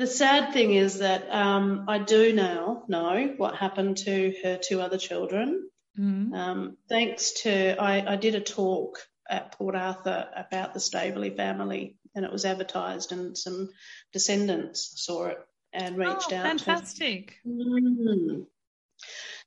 The 0.00 0.06
sad 0.06 0.54
thing 0.54 0.72
is 0.72 1.00
that 1.00 1.30
um, 1.30 1.84
I 1.86 1.98
do 1.98 2.32
now 2.32 2.84
know 2.88 3.34
what 3.36 3.56
happened 3.56 3.98
to 3.98 4.34
her 4.42 4.56
two 4.56 4.80
other 4.80 4.96
children. 4.96 5.68
Mm-hmm. 5.98 6.32
Um, 6.32 6.78
thanks 6.88 7.42
to, 7.42 7.76
I, 7.78 8.14
I, 8.14 8.16
did 8.16 8.34
a 8.34 8.40
talk 8.40 8.98
at 9.28 9.52
Port 9.52 9.74
Arthur 9.74 10.26
about 10.34 10.72
the 10.72 10.80
Staveley 10.80 11.28
family, 11.36 11.96
and 12.14 12.24
it 12.24 12.32
was 12.32 12.46
advertised, 12.46 13.12
and 13.12 13.36
some 13.36 13.68
descendants 14.14 15.04
saw 15.04 15.26
it 15.26 15.38
and 15.70 15.98
reached 15.98 16.32
oh, 16.32 16.36
out. 16.36 16.46
Fantastic. 16.46 17.34
Mm. 17.46 18.46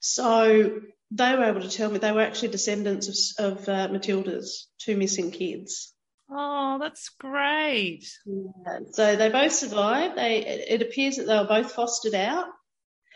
So 0.02 0.82
they 1.10 1.36
were 1.36 1.46
able 1.46 1.62
to 1.62 1.70
tell 1.70 1.90
me 1.90 1.98
they 1.98 2.12
were 2.12 2.22
actually 2.22 2.50
descendants 2.50 3.40
of, 3.40 3.58
of 3.58 3.70
uh, 3.70 3.88
Matilda's 3.88 4.68
two 4.78 4.98
missing 4.98 5.32
kids. 5.32 5.96
Oh, 6.36 6.78
that's 6.80 7.10
great. 7.10 8.06
Yeah. 8.26 8.80
So 8.92 9.16
they 9.16 9.30
both 9.30 9.52
survived. 9.52 10.18
They 10.18 10.38
it 10.46 10.82
appears 10.82 11.18
that 11.18 11.28
they 11.28 11.38
were 11.38 11.46
both 11.46 11.72
fostered 11.72 12.16
out 12.16 12.48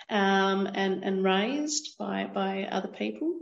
um, 0.10 0.68
and 0.74 1.04
and 1.04 1.24
raised 1.24 1.98
by 1.98 2.30
by 2.32 2.68
other 2.72 2.90
people, 2.90 3.40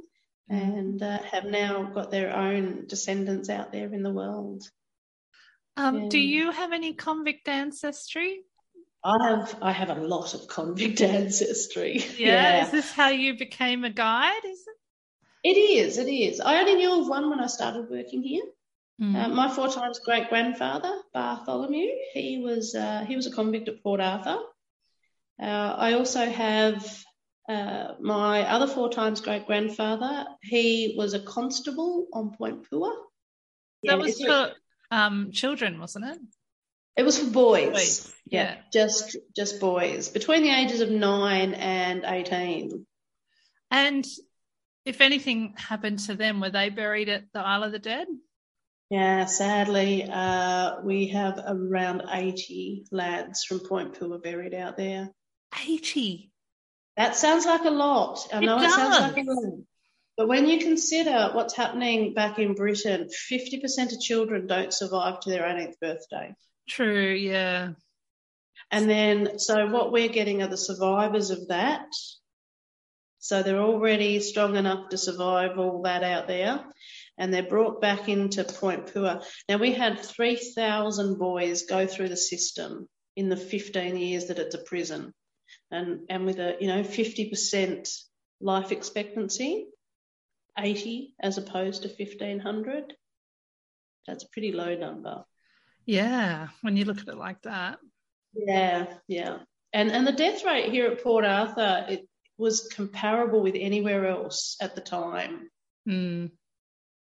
mm. 0.50 0.62
and 0.62 1.04
uh, 1.04 1.20
have 1.24 1.46
now 1.46 1.84
got 1.94 2.10
their 2.10 2.36
own 2.36 2.86
descendants 2.88 3.50
out 3.50 3.74
there 3.74 3.94
in 3.94 4.02
the 4.02 4.14
world. 4.14 4.64
Um, 5.76 6.04
yeah. 6.04 6.10
Do 6.10 6.20
you 6.20 6.52
have 6.52 6.72
any 6.72 6.94
convict 6.94 7.48
ancestry? 7.50 8.44
I 9.04 9.30
have 9.30 9.58
I 9.62 9.72
have 9.74 9.90
a 9.90 9.96
lot 9.96 10.34
of 10.34 10.48
convict 10.48 11.02
ancestry. 11.02 11.98
Yeah. 12.18 12.28
yeah. 12.28 12.66
Is 12.66 12.72
this 12.72 12.92
how 12.92 13.10
you 13.10 13.38
became 13.38 13.84
a 13.84 13.90
guide? 13.90 14.46
Is 14.46 14.62
it? 14.62 15.50
It 15.50 15.60
is. 15.60 15.98
It 15.98 16.10
is. 16.10 16.40
I 16.40 16.60
only 16.60 16.76
knew 16.76 17.02
of 17.02 17.08
one 17.08 17.30
when 17.30 17.40
I 17.40 17.48
started 17.48 17.90
working 17.90 18.24
here. 18.24 18.42
Mm. 19.02 19.16
Uh, 19.16 19.28
my 19.30 19.50
four 19.50 19.68
times 19.68 20.00
great 20.00 20.30
grandfather 20.30 21.02
Bartholomew, 21.14 21.90
he 22.14 22.40
was 22.40 22.74
uh, 22.76 23.04
he 23.06 23.16
was 23.16 23.28
a 23.28 23.32
convict 23.32 23.68
at 23.68 23.84
Port 23.84 24.00
Arthur. 24.00 24.38
Uh, 25.42 25.76
I 25.78 25.94
also 25.94 26.26
have 26.26 27.04
uh, 27.50 27.96
my 28.00 28.50
other 28.50 28.68
four 28.68 28.90
times 28.90 29.20
great 29.20 29.46
grandfather. 29.46 30.26
He 30.42 30.96
was 30.98 31.14
a 31.14 31.20
constable 31.20 32.08
on 32.14 32.32
Point. 32.32 32.68
Yeah, 32.72 32.90
that 33.84 34.00
was 34.00 34.22
for 34.22 34.52
um, 34.92 35.32
children, 35.32 35.80
wasn't 35.80 36.06
it? 36.06 36.20
It 36.96 37.04
was 37.04 37.20
for 37.20 37.30
boys. 37.30 37.72
boys. 37.72 38.14
Yeah, 38.26 38.44
yeah, 38.44 38.58
just 38.72 39.18
just 39.36 39.60
boys 39.60 40.08
between 40.08 40.44
the 40.44 40.52
ages 40.52 40.80
of 40.80 40.90
nine 40.90 41.54
and 41.54 42.06
eighteen. 42.06 42.86
And 43.70 44.08
if 44.86 45.02
anything 45.02 45.56
happened 45.58 46.00
to 46.00 46.16
them, 46.16 46.40
were 46.40 46.50
they 46.50 46.70
buried 46.70 47.10
at 47.10 47.26
the 47.34 47.40
Isle 47.40 47.64
of 47.64 47.74
the 47.74 47.80
Dead? 47.80 48.08
Yeah, 48.96 49.26
sadly, 49.26 50.10
uh, 50.10 50.80
we 50.82 51.08
have 51.08 51.38
around 51.46 52.04
80 52.10 52.86
lads 52.92 53.44
from 53.44 53.60
Point 53.60 54.00
Puer 54.00 54.20
buried 54.20 54.54
out 54.54 54.78
there. 54.78 55.12
80? 55.68 56.32
That 56.96 57.18
sounds 57.18 57.46
like 57.46 57.66
a 57.66 57.72
lot. 57.72 58.26
I 58.32 58.40
know 58.40 58.58
it, 58.58 58.64
it 58.64 58.72
sounds 58.72 59.00
like 59.02 59.18
a 59.18 59.30
lot. 59.30 59.54
But 60.16 60.30
when 60.30 60.48
you 60.48 60.60
consider 60.60 61.32
what's 61.34 61.58
happening 61.58 62.14
back 62.14 62.40
in 62.40 62.54
Britain, 62.54 63.10
50% 63.10 63.92
of 63.92 64.00
children 64.00 64.48
don't 64.48 64.74
survive 64.74 65.20
to 65.20 65.30
their 65.30 65.44
18th 65.44 65.78
birthday. 65.82 66.34
True, 66.70 67.12
yeah. 67.12 67.72
And 68.72 68.90
then, 68.90 69.40
so 69.40 69.68
what 69.68 69.92
we're 69.92 70.08
getting 70.08 70.42
are 70.42 70.48
the 70.48 70.56
survivors 70.56 71.32
of 71.32 71.50
that. 71.50 71.90
So 73.20 73.44
they're 73.44 73.60
already 73.60 74.22
strong 74.22 74.56
enough 74.56 74.88
to 74.92 74.98
survive 74.98 75.60
all 75.60 75.82
that 75.82 76.04
out 76.04 76.30
there 76.30 76.64
and 77.18 77.34
they're 77.34 77.44
brought 77.44 77.82
back 77.82 78.10
into 78.10 78.44
Point 78.44 78.92
Puer. 78.92 79.22
Now, 79.48 79.58
we 79.58 79.72
had 79.72 80.00
3,000 80.00 81.18
boys 81.18 81.64
go 81.64 81.88
through 81.88 82.10
the 82.10 82.18
system 82.18 82.88
in 83.16 83.30
the 83.30 83.38
15 83.38 83.98
years 83.98 84.26
that 84.26 84.40
it's 84.40 84.56
a 84.56 84.64
prison, 84.64 85.14
and, 85.72 86.02
and 86.10 86.26
with 86.26 86.40
a, 86.40 86.58
you 86.60 86.68
know, 86.68 86.84
50% 86.84 87.90
life 88.42 88.72
expectancy, 88.72 89.68
80 90.58 91.14
as 91.22 91.38
opposed 91.38 91.84
to 91.84 91.90
1,500. 91.90 92.94
That's 94.08 94.24
a 94.24 94.30
pretty 94.30 94.52
low 94.52 94.76
number. 94.76 95.24
Yeah, 95.86 96.50
when 96.62 96.78
you 96.78 96.86
look 96.86 97.00
at 97.00 97.08
it 97.08 97.18
like 97.18 97.42
that. 97.44 97.80
Yeah, 98.34 98.88
yeah. 99.08 99.38
And, 99.72 99.92
and 99.92 100.06
the 100.06 100.12
death 100.12 100.44
rate 100.46 100.72
here 100.72 100.88
at 100.88 101.04
Port 101.04 101.26
Arthur, 101.26 101.86
it 101.90 102.08
was 102.38 102.68
comparable 102.68 103.42
with 103.42 103.56
anywhere 103.58 104.08
else 104.08 104.58
at 104.62 104.76
the 104.76 104.82
time. 104.82 105.50
Mm 105.88 106.32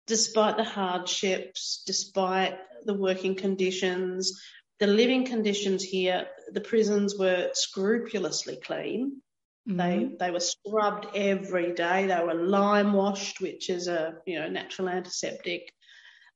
despite 0.09 0.57
the 0.57 0.63
hardships, 0.63 1.83
despite 1.85 2.57
the 2.83 2.95
working 2.95 3.35
conditions, 3.35 4.41
the 4.79 4.87
living 4.87 5.23
conditions 5.23 5.83
here, 5.83 6.27
the 6.51 6.61
prisons 6.61 7.17
were 7.17 7.51
scrupulously 7.53 8.57
clean. 8.57 9.21
Mm-hmm. 9.69 9.77
They 9.77 10.15
they 10.19 10.31
were 10.31 10.39
scrubbed 10.39 11.07
every 11.15 11.73
day. 11.73 12.07
They 12.07 12.23
were 12.23 12.33
lime 12.33 12.93
washed, 12.93 13.39
which 13.39 13.69
is 13.69 13.87
a 13.87 14.15
you 14.25 14.39
know 14.39 14.49
natural 14.49 14.89
antiseptic. 14.89 15.71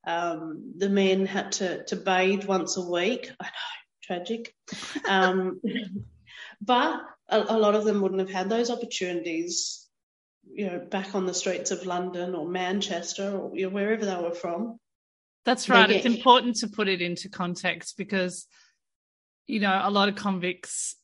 Um, 0.06 0.74
the 0.76 0.88
men 0.88 1.26
had 1.26 1.52
to 1.52 1.84
to 1.84 1.96
bathe 1.96 2.44
once 2.44 2.76
a 2.76 2.88
week. 2.88 3.30
I 3.40 3.44
know, 3.44 3.50
tragic. 4.02 4.54
Um, 5.08 5.60
but 6.60 7.02
a, 7.28 7.40
a 7.40 7.58
lot 7.58 7.74
of 7.74 7.84
them 7.84 8.00
wouldn't 8.02 8.20
have 8.20 8.30
had 8.30 8.48
those 8.48 8.70
opportunities 8.70 9.83
you 10.52 10.66
know, 10.66 10.78
back 10.78 11.14
on 11.14 11.26
the 11.26 11.34
streets 11.34 11.70
of 11.70 11.86
London 11.86 12.34
or 12.34 12.48
Manchester 12.48 13.36
or 13.36 13.56
you 13.56 13.66
know, 13.66 13.74
wherever 13.74 14.04
they 14.04 14.16
were 14.16 14.34
from. 14.34 14.78
That's 15.44 15.68
right. 15.68 15.88
Get... 15.88 15.96
It's 15.96 16.06
important 16.06 16.56
to 16.56 16.68
put 16.68 16.88
it 16.88 17.02
into 17.02 17.28
context 17.28 17.96
because, 17.96 18.46
you 19.46 19.60
know, 19.60 19.80
a 19.82 19.90
lot 19.90 20.08
of 20.08 20.16
convicts 20.16 20.96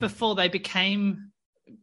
before 0.00 0.34
they 0.34 0.48
became 0.48 1.30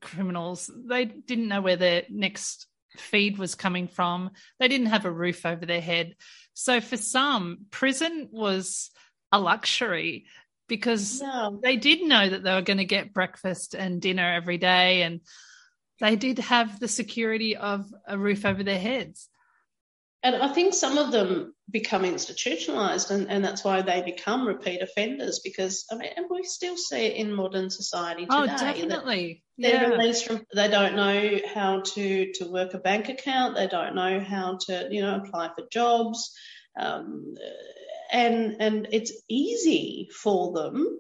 criminals, 0.02 0.70
they 0.88 1.06
didn't 1.06 1.48
know 1.48 1.62
where 1.62 1.76
their 1.76 2.04
next 2.10 2.68
feed 2.98 3.38
was 3.38 3.56
coming 3.56 3.88
from. 3.88 4.32
They 4.60 4.68
didn't 4.68 4.88
have 4.88 5.06
a 5.06 5.12
roof 5.12 5.46
over 5.46 5.66
their 5.66 5.82
head. 5.82 6.16
So 6.54 6.82
for 6.82 6.98
some, 6.98 7.66
prison 7.72 8.30
was 8.32 8.92
a 9.32 9.40
luxury 9.40 10.26
because 10.68 11.22
no. 11.22 11.60
they 11.62 11.78
did 11.78 12.02
know 12.02 12.30
that 12.30 12.44
they 12.44 12.54
were 12.54 12.62
going 12.62 12.78
to 12.78 12.86
get 12.86 13.14
breakfast 13.14 13.76
and 13.76 14.02
dinner 14.02 14.34
every 14.34 14.58
day 14.58 15.04
and 15.04 15.22
they 16.02 16.16
did 16.18 16.40
have 16.40 16.80
the 16.80 16.88
security 16.90 17.56
of 17.56 17.86
a 18.08 18.18
roof 18.18 18.46
over 18.46 18.64
their 18.64 18.80
heads. 18.80 19.30
and 20.24 20.36
I 20.36 20.50
think 20.54 20.74
some 20.74 20.98
of 20.98 21.12
them 21.12 21.56
become 21.70 22.04
institutionalized, 22.06 23.10
and, 23.12 23.30
and 23.30 23.44
that's 23.44 23.64
why 23.64 23.82
they 23.82 24.02
become 24.02 24.48
repeat 24.48 24.82
offenders. 24.82 25.40
Because 25.44 25.86
I 25.92 25.96
mean, 25.96 26.10
and 26.18 26.28
we 26.30 26.44
still 26.44 26.78
see 26.78 27.06
it 27.08 27.16
in 27.16 27.34
modern 27.34 27.70
society 27.70 28.28
Oh, 28.30 28.42
today. 28.42 28.56
that 28.56 28.76
definitely. 28.76 29.44
They're 29.58 29.82
Yeah. 29.82 29.90
released 29.96 30.26
from. 30.26 30.44
They 30.54 30.68
don't 30.70 30.96
know 30.96 31.40
how 31.54 31.82
to 31.82 32.32
to 32.34 32.52
work 32.52 32.74
a 32.74 32.80
bank 32.80 33.10
account. 33.10 33.56
They 33.56 33.68
don't 33.68 33.96
know 33.96 34.20
how 34.20 34.58
to 34.68 34.88
you 34.92 35.02
know 35.02 35.16
apply 35.22 35.50
for 35.56 35.66
jobs, 35.72 36.34
um, 36.80 37.36
and 38.12 38.58
and 38.60 38.88
it's 38.92 39.14
easy 39.28 40.10
for 40.24 40.54
them 40.54 40.98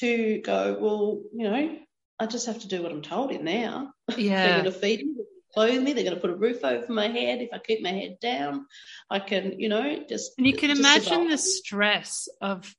to 0.00 0.40
go. 0.40 0.78
Well, 0.80 1.22
you 1.34 1.50
know, 1.50 1.78
I 2.22 2.26
just 2.26 2.46
have 2.46 2.60
to 2.60 2.68
do 2.68 2.84
what 2.84 2.92
I'm 2.92 3.02
told 3.02 3.32
in 3.32 3.44
now. 3.44 3.92
They're 4.08 4.62
going 4.62 4.64
to 4.64 4.70
feed 4.70 5.04
me, 5.04 5.24
clothe 5.52 5.82
me. 5.82 5.92
They're 5.92 6.04
going 6.04 6.14
to 6.14 6.20
put 6.20 6.30
a 6.30 6.36
roof 6.36 6.64
over 6.64 6.92
my 6.92 7.08
head. 7.08 7.40
If 7.40 7.50
I 7.52 7.58
keep 7.58 7.82
my 7.82 7.90
head 7.90 8.18
down, 8.20 8.66
I 9.10 9.18
can, 9.18 9.58
you 9.58 9.68
know, 9.68 10.04
just. 10.08 10.34
And 10.38 10.46
you 10.46 10.54
can 10.54 10.70
imagine 10.70 11.28
the 11.28 11.36
stress 11.36 12.28
of 12.40 12.72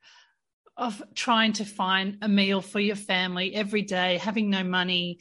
of 0.77 1.03
trying 1.13 1.53
to 1.53 1.65
find 1.65 2.19
a 2.21 2.29
meal 2.29 2.61
for 2.61 2.79
your 2.79 2.95
family 2.95 3.53
every 3.53 3.81
day, 3.81 4.17
having 4.17 4.49
no 4.49 4.63
money. 4.63 5.19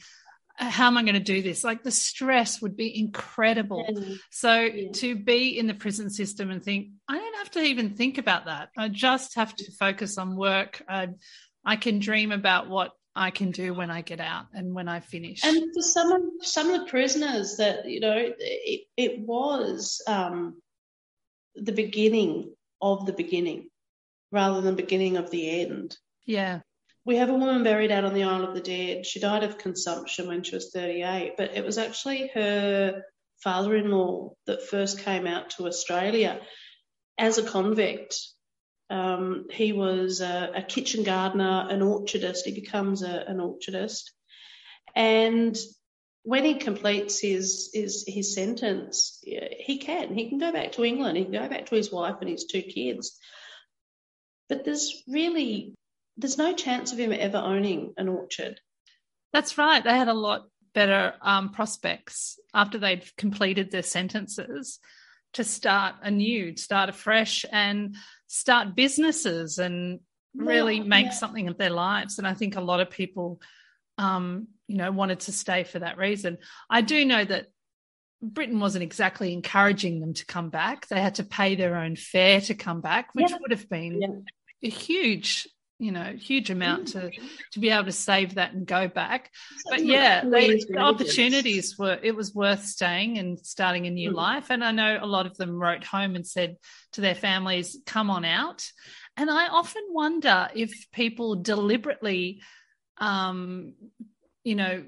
Uh, 0.57 0.69
how 0.69 0.87
am 0.87 0.97
I 0.97 1.03
going 1.03 1.13
to 1.15 1.19
do 1.19 1.41
this? 1.41 1.63
Like 1.63 1.83
the 1.83 1.91
stress 1.91 2.61
would 2.61 2.77
be 2.77 2.97
incredible. 2.97 3.85
So 4.31 4.61
Yeah. 4.61 4.91
to 4.93 5.15
be 5.15 5.59
in 5.59 5.67
the 5.67 5.73
prison 5.73 6.09
system 6.09 6.49
and 6.49 6.63
think, 6.63 6.91
I 7.09 7.17
don't 7.17 7.37
have 7.37 7.51
to 7.51 7.61
even 7.61 7.95
think 7.95 8.17
about 8.17 8.45
that. 8.45 8.69
I 8.77 8.87
just 8.87 9.35
have 9.35 9.53
to 9.57 9.71
focus 9.73 10.17
on 10.17 10.37
work. 10.37 10.81
I, 10.87 11.09
I 11.63 11.75
can 11.75 11.99
dream 11.99 12.31
about 12.31 12.67
what 12.69 12.93
I 13.15 13.31
can 13.31 13.51
do 13.51 13.73
when 13.73 13.91
I 13.91 14.01
get 14.01 14.19
out 14.19 14.47
and 14.53 14.73
when 14.73 14.87
I 14.87 14.99
finish. 14.99 15.43
And 15.43 15.73
for 15.73 15.81
some 15.81 16.11
of 16.11 16.21
some 16.41 16.69
of 16.71 16.81
the 16.81 16.87
prisoners 16.87 17.57
that 17.57 17.85
you 17.85 17.99
know, 17.99 18.15
it, 18.17 18.81
it 18.97 19.19
was 19.19 20.01
um, 20.07 20.61
the 21.55 21.71
beginning 21.71 22.53
of 22.81 23.05
the 23.05 23.13
beginning, 23.13 23.69
rather 24.31 24.61
than 24.61 24.75
beginning 24.75 25.17
of 25.17 25.29
the 25.29 25.61
end. 25.61 25.95
yeah, 26.25 26.61
We 27.05 27.17
have 27.17 27.29
a 27.29 27.33
woman 27.33 27.63
buried 27.63 27.91
out 27.91 28.03
on 28.03 28.13
the 28.13 28.23
Isle 28.23 28.45
of 28.45 28.55
the 28.55 28.61
Dead. 28.61 29.05
She 29.05 29.19
died 29.19 29.43
of 29.43 29.57
consumption 29.57 30.27
when 30.27 30.43
she 30.43 30.55
was 30.55 30.71
38, 30.71 31.33
but 31.37 31.55
it 31.55 31.63
was 31.63 31.77
actually 31.77 32.31
her 32.33 33.03
father-in-law 33.43 34.33
that 34.47 34.63
first 34.63 34.99
came 34.99 35.27
out 35.27 35.51
to 35.51 35.67
Australia 35.67 36.41
as 37.17 37.37
a 37.37 37.43
convict. 37.43 38.17
Um, 38.89 39.45
he 39.49 39.73
was 39.73 40.21
a, 40.21 40.51
a 40.55 40.61
kitchen 40.61 41.03
gardener, 41.03 41.67
an 41.69 41.79
orchardist. 41.79 42.43
He 42.45 42.51
becomes 42.53 43.01
a, 43.01 43.23
an 43.27 43.37
orchardist, 43.37 44.03
and 44.95 45.57
when 46.23 46.45
he 46.45 46.55
completes 46.55 47.19
his 47.19 47.69
his 47.73 48.05
his 48.07 48.33
sentence, 48.33 49.19
he 49.23 49.77
can 49.77 50.13
he 50.13 50.29
can 50.29 50.39
go 50.39 50.51
back 50.51 50.73
to 50.73 50.85
England. 50.85 51.17
He 51.17 51.23
can 51.23 51.33
go 51.33 51.49
back 51.49 51.67
to 51.67 51.75
his 51.75 51.91
wife 51.91 52.15
and 52.21 52.29
his 52.29 52.45
two 52.45 52.61
kids. 52.61 53.17
But 54.49 54.63
there's 54.65 55.03
really 55.07 55.75
there's 56.17 56.37
no 56.37 56.53
chance 56.53 56.93
of 56.93 56.99
him 56.99 57.11
ever 57.11 57.37
owning 57.37 57.93
an 57.97 58.07
orchard. 58.07 58.59
that's 59.31 59.57
right. 59.57 59.83
They 59.83 59.97
had 59.97 60.09
a 60.09 60.13
lot 60.13 60.47
better 60.73 61.13
um, 61.21 61.49
prospects 61.51 62.39
after 62.53 62.77
they'd 62.77 63.15
completed 63.17 63.71
their 63.71 63.83
sentences 63.83 64.79
to 65.33 65.43
start 65.43 65.95
anew, 66.01 66.55
start 66.55 66.89
afresh, 66.89 67.45
and 67.51 67.95
start 68.27 68.75
businesses 68.75 69.59
and 69.59 69.99
really 70.35 70.77
Yeah, 70.77 70.83
make 70.83 71.05
yeah. 71.07 71.11
something 71.11 71.47
of 71.47 71.57
their 71.57 71.69
lives. 71.69 72.17
And 72.17 72.27
I 72.27 72.33
think 72.33 72.55
a 72.55 72.61
lot 72.61 72.79
of 72.79 72.89
people, 72.89 73.41
um, 73.97 74.47
you 74.67 74.77
know, 74.77 74.91
wanted 74.91 75.21
to 75.21 75.31
stay 75.31 75.63
for 75.63 75.79
that 75.79 75.97
reason. 75.97 76.37
I 76.69 76.81
do 76.81 77.05
know 77.05 77.23
that 77.23 77.47
Britain 78.21 78.59
wasn't 78.59 78.83
exactly 78.83 79.33
encouraging 79.33 79.99
them 79.99 80.13
to 80.13 80.25
come 80.25 80.49
back. 80.49 80.87
They 80.87 81.01
had 81.01 81.15
to 81.15 81.23
pay 81.23 81.55
their 81.55 81.75
own 81.75 81.95
fare 81.95 82.39
to 82.41 82.55
come 82.55 82.81
back, 82.81 83.09
which 83.13 83.29
Yeah. 83.29 83.37
would 83.41 83.51
have 83.51 83.69
been 83.69 84.25
a 84.63 84.69
huge, 84.69 85.47
you 85.83 85.91
know, 85.91 86.13
huge 86.17 86.49
amount 86.49 86.87
to 86.89 87.11
to 87.51 87.59
be 87.59 87.69
able 87.69 87.85
to 87.85 87.91
save 87.91 88.35
that 88.35 88.53
and 88.53 88.65
go 88.65 88.87
back. 88.87 89.31
But 89.69 89.85
yeah, 89.85 90.21
the 90.21 90.77
opportunities 90.79 91.77
were 91.77 91.99
it 92.01 92.15
was 92.15 92.33
worth 92.33 92.63
staying 92.65 93.17
and 93.17 93.37
starting 93.39 93.85
a 93.87 93.91
new 93.91 94.11
Mm. 94.11 94.15
life. 94.15 94.49
And 94.49 94.63
I 94.63 94.71
know 94.71 94.97
a 95.01 95.05
lot 95.05 95.25
of 95.25 95.35
them 95.37 95.51
wrote 95.51 95.83
home 95.83 96.15
and 96.15 96.25
said 96.25 96.57
to 96.93 97.01
their 97.01 97.15
families, 97.15 97.77
"Come 97.85 98.09
on 98.09 98.25
out." 98.25 98.65
And 99.17 99.29
I 99.29 99.47
often 99.47 99.83
wonder 99.89 100.49
if 100.55 100.87
people 100.91 101.35
deliberately, 101.35 102.41
um, 102.97 103.73
you 104.43 104.55
know, 104.55 104.85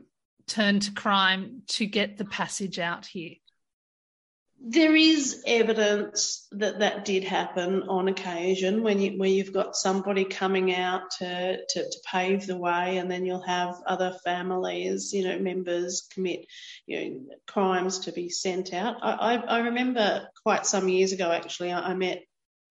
turn 0.48 0.80
to 0.80 0.92
crime 0.92 1.64
to 1.68 1.86
get 1.86 2.18
the 2.18 2.26
passage 2.26 2.80
out 2.80 3.06
here. 3.06 3.36
There 4.60 4.96
is 4.96 5.44
evidence 5.46 6.48
that 6.52 6.80
that 6.80 7.06
did 7.06 7.24
happen 7.24 7.84
on 7.84 8.08
occasion 8.08 8.82
when 8.82 9.00
you 9.00 9.18
where 9.18 9.30
you've 9.30 9.54
got 9.54 9.76
somebody 9.76 10.26
coming 10.26 10.74
out 10.74 11.12
to, 11.20 11.58
to, 11.58 11.84
to 11.84 11.98
pave 12.12 12.48
the 12.48 12.58
way, 12.58 12.98
and 12.98 13.12
then 13.12 13.26
you'll 13.26 13.42
have 13.42 13.76
other 13.86 14.18
families, 14.24 15.14
you 15.14 15.24
know, 15.24 15.38
members 15.38 16.08
commit, 16.12 16.48
you 16.88 17.00
know, 17.00 17.20
crimes 17.46 18.00
to 18.00 18.12
be 18.12 18.30
sent 18.30 18.74
out. 18.74 18.96
I, 19.04 19.36
I, 19.36 19.36
I 19.36 19.60
remember 19.60 20.28
quite 20.42 20.66
some 20.66 20.90
years 20.90 21.12
ago, 21.12 21.32
actually, 21.32 21.72
I, 21.72 21.92
I 21.92 21.94
met 21.94 22.24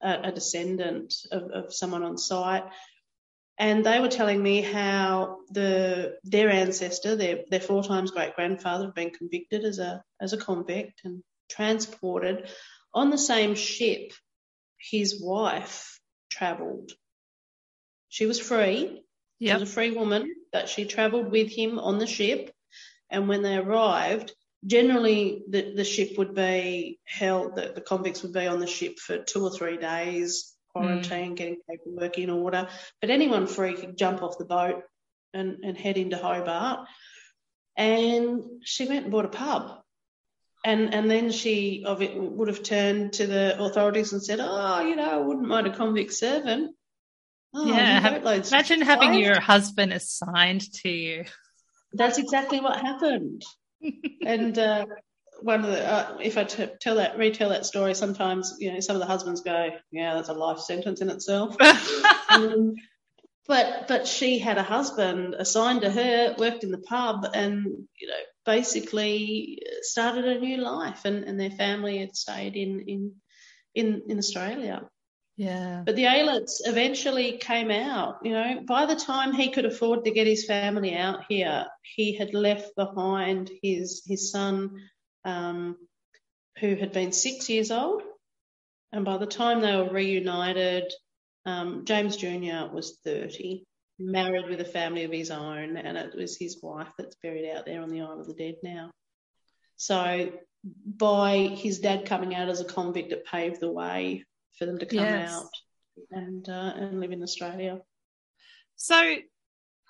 a, 0.03 0.29
a 0.29 0.33
descendant 0.33 1.15
of, 1.31 1.51
of 1.51 1.75
someone 1.75 2.03
on 2.03 2.19
site, 2.19 2.65
and 3.59 3.87
they 3.87 4.01
were 4.01 4.09
telling 4.09 4.43
me 4.43 4.63
how 4.63 5.39
the 5.51 6.17
their 6.25 6.51
ancestor, 6.51 7.15
their 7.15 7.45
their 7.51 7.61
four 7.61 7.85
times 7.85 8.11
great 8.11 8.35
grandfather, 8.35 8.87
had 8.87 8.95
been 8.95 9.11
convicted 9.11 9.65
as 9.65 9.79
a 9.79 10.03
as 10.21 10.33
a 10.33 10.39
convict 10.39 11.03
and 11.05 11.23
transported 11.49 12.49
on 12.93 13.11
the 13.11 13.19
same 13.19 13.55
ship 13.55 14.13
his 14.79 15.21
wife 15.23 16.01
travelled. 16.31 16.93
She 18.09 18.27
was 18.27 18.39
free. 18.39 19.03
She 19.41 19.47
Yep. 19.47 19.61
was 19.61 19.69
a 19.69 19.73
free 19.73 19.91
woman, 19.91 20.35
but 20.53 20.69
she 20.69 20.85
travelled 20.85 21.31
with 21.31 21.51
him 21.51 21.79
on 21.79 21.99
the 21.99 22.07
ship. 22.07 22.53
And 23.11 23.29
when 23.29 23.43
they 23.43 23.57
arrived, 23.57 24.33
generally 24.65 25.43
the, 25.49 25.75
the 25.75 25.85
ship 25.85 26.17
would 26.19 26.35
be 26.35 26.99
held, 27.05 27.57
the, 27.57 27.73
the 27.75 27.81
convicts 27.81 28.23
would 28.23 28.33
be 28.33 28.47
on 28.47 28.61
the 28.61 28.67
ship 28.67 28.99
for 28.99 29.19
two 29.19 29.43
or 29.45 29.51
three 29.51 29.77
days, 29.77 30.55
quarantine, 30.71 31.33
mm. 31.33 31.37
getting 31.37 31.57
paperwork 31.69 32.19
in 32.19 32.31
order. 32.31 32.69
But 33.01 33.11
anyone 33.11 33.47
free 33.47 33.75
could 33.75 33.97
jump 33.97 34.23
off 34.23 34.39
the 34.39 34.45
boat 34.45 34.83
and, 35.33 35.65
and 35.65 35.77
head 35.77 35.99
into 35.99 36.17
Hobart. 36.17 36.87
And 37.77 38.43
she 38.63 38.87
went 38.87 39.05
and 39.05 39.13
bought 39.13 39.25
a 39.25 39.29
pub. 39.29 39.83
And, 40.65 40.95
and 40.95 41.11
then 41.11 41.31
she 41.31 41.85
of 41.87 42.01
it 42.01 42.17
would 42.17 42.49
have 42.49 42.63
turned 42.63 43.13
to 43.15 43.27
the 43.27 43.63
authorities 43.63 44.15
and 44.15 44.23
said, 44.23 44.39
Oh, 44.41 44.81
you 44.81 44.97
know, 44.97 45.11
I 45.11 45.17
wouldn't 45.19 45.47
mind 45.47 45.67
a 45.67 45.77
convict 45.77 46.15
servant. 46.15 46.75
Oh, 47.53 47.69
Yeah, 47.69 48.01
have- 48.01 48.25
Imagine 48.25 48.81
having 48.81 49.15
your 49.15 49.41
husband 49.41 49.93
assigned 49.93 50.73
to 50.83 50.89
you. 50.89 51.25
That's 51.93 52.19
exactly 52.19 52.61
what 52.61 52.81
happened. 52.81 53.45
and 54.27 54.59
uh, 54.59 54.87
one 55.43 55.65
of 55.65 55.71
the, 55.71 55.87
uh, 55.87 56.17
if 56.23 56.39
I 56.39 56.45
t- 56.45 56.67
tell 56.81 56.97
that, 56.97 57.19
retell 57.19 57.51
that 57.51 57.67
story, 57.67 57.95
sometimes 57.95 58.57
you 58.59 58.73
know 58.73 58.81
some 58.81 58.97
of 58.97 59.01
the 59.01 59.07
husbands 59.07 59.43
go, 59.43 59.71
"Yeah, 59.93 60.15
that's 60.15 60.31
a 60.31 60.33
life 60.33 60.59
sentence 60.59 61.01
in 61.01 61.11
itself." 61.11 61.57
um, 62.31 62.75
but 63.47 63.89
but 63.89 64.07
she 64.07 64.39
had 64.39 64.59
a 64.59 64.63
husband 64.63 65.35
assigned 65.35 65.83
to 65.83 65.91
her, 65.91 66.35
worked 66.39 66.65
in 66.65 66.71
the 66.71 66.79
pub, 66.79 67.27
and 67.35 67.65
you 68.01 68.09
know 68.09 68.23
basically 68.47 69.63
started 69.83 70.25
a 70.25 70.41
new 70.41 70.59
life, 70.59 71.05
and, 71.05 71.25
and 71.25 71.39
their 71.39 71.51
family 71.51 71.99
had 71.99 72.17
stayed 72.17 72.57
in 72.57 72.81
in 72.81 73.13
in 73.75 74.03
in 74.09 74.19
Australia. 74.19 74.89
yeah. 75.37 75.83
But 75.85 75.97
the 75.97 76.05
Aylets 76.05 76.61
eventually 76.65 77.39
came 77.39 77.71
out. 77.71 78.21
You 78.23 78.33
know, 78.33 78.61
by 78.67 78.87
the 78.87 78.97
time 78.97 79.33
he 79.33 79.51
could 79.51 79.67
afford 79.67 80.05
to 80.05 80.11
get 80.11 80.27
his 80.27 80.47
family 80.47 80.95
out 80.95 81.25
here, 81.29 81.67
he 81.83 82.17
had 82.17 82.35
left 82.35 82.75
behind 82.77 83.51
his 83.63 84.03
his 84.07 84.31
son, 84.31 84.81
um, 85.25 85.77
who 86.61 86.77
had 86.77 86.93
been 86.93 87.13
six 87.13 87.51
years 87.51 87.71
old, 87.71 88.03
and 88.93 89.05
by 89.05 89.19
the 89.19 89.27
time 89.27 89.61
they 89.61 89.77
were 89.77 89.91
reunited, 89.91 90.85
um, 91.47 91.85
James 91.85 92.17
Jr. 92.17 92.73
was 92.73 92.99
thirty, 93.05 93.65
married 93.99 94.49
with 94.49 94.61
a 94.61 94.65
family 94.65 95.05
of 95.05 95.13
his 95.13 95.31
own, 95.31 95.77
and 95.77 95.97
it 95.97 96.15
was 96.15 96.37
his 96.37 96.63
wife 96.63 96.93
that's 96.99 97.17
buried 97.23 97.51
out 97.51 97.67
there 97.67 97.83
on 97.83 97.91
the 97.91 98.01
Isle 98.01 98.21
of 98.21 98.27
the 98.27 98.35
Dead 98.35 98.57
now. 98.63 98.91
So, 99.77 100.33
by 100.87 101.37
his 101.39 101.81
dad 101.81 102.07
coming 102.07 102.35
out 102.35 102.49
as 102.49 102.61
a 102.61 102.65
convict, 102.65 103.13
it 103.13 103.27
paved 103.27 103.61
the 103.61 103.71
way 103.71 104.25
for 104.59 104.67
them 104.67 104.79
to 104.79 104.87
come 104.87 104.99
Yes. 104.99 105.33
out 105.33 105.51
and 106.11 106.49
uh, 106.49 106.73
and 106.77 107.01
live 107.01 107.13
in 107.13 107.23
Australia. 107.23 107.81
So 108.77 109.17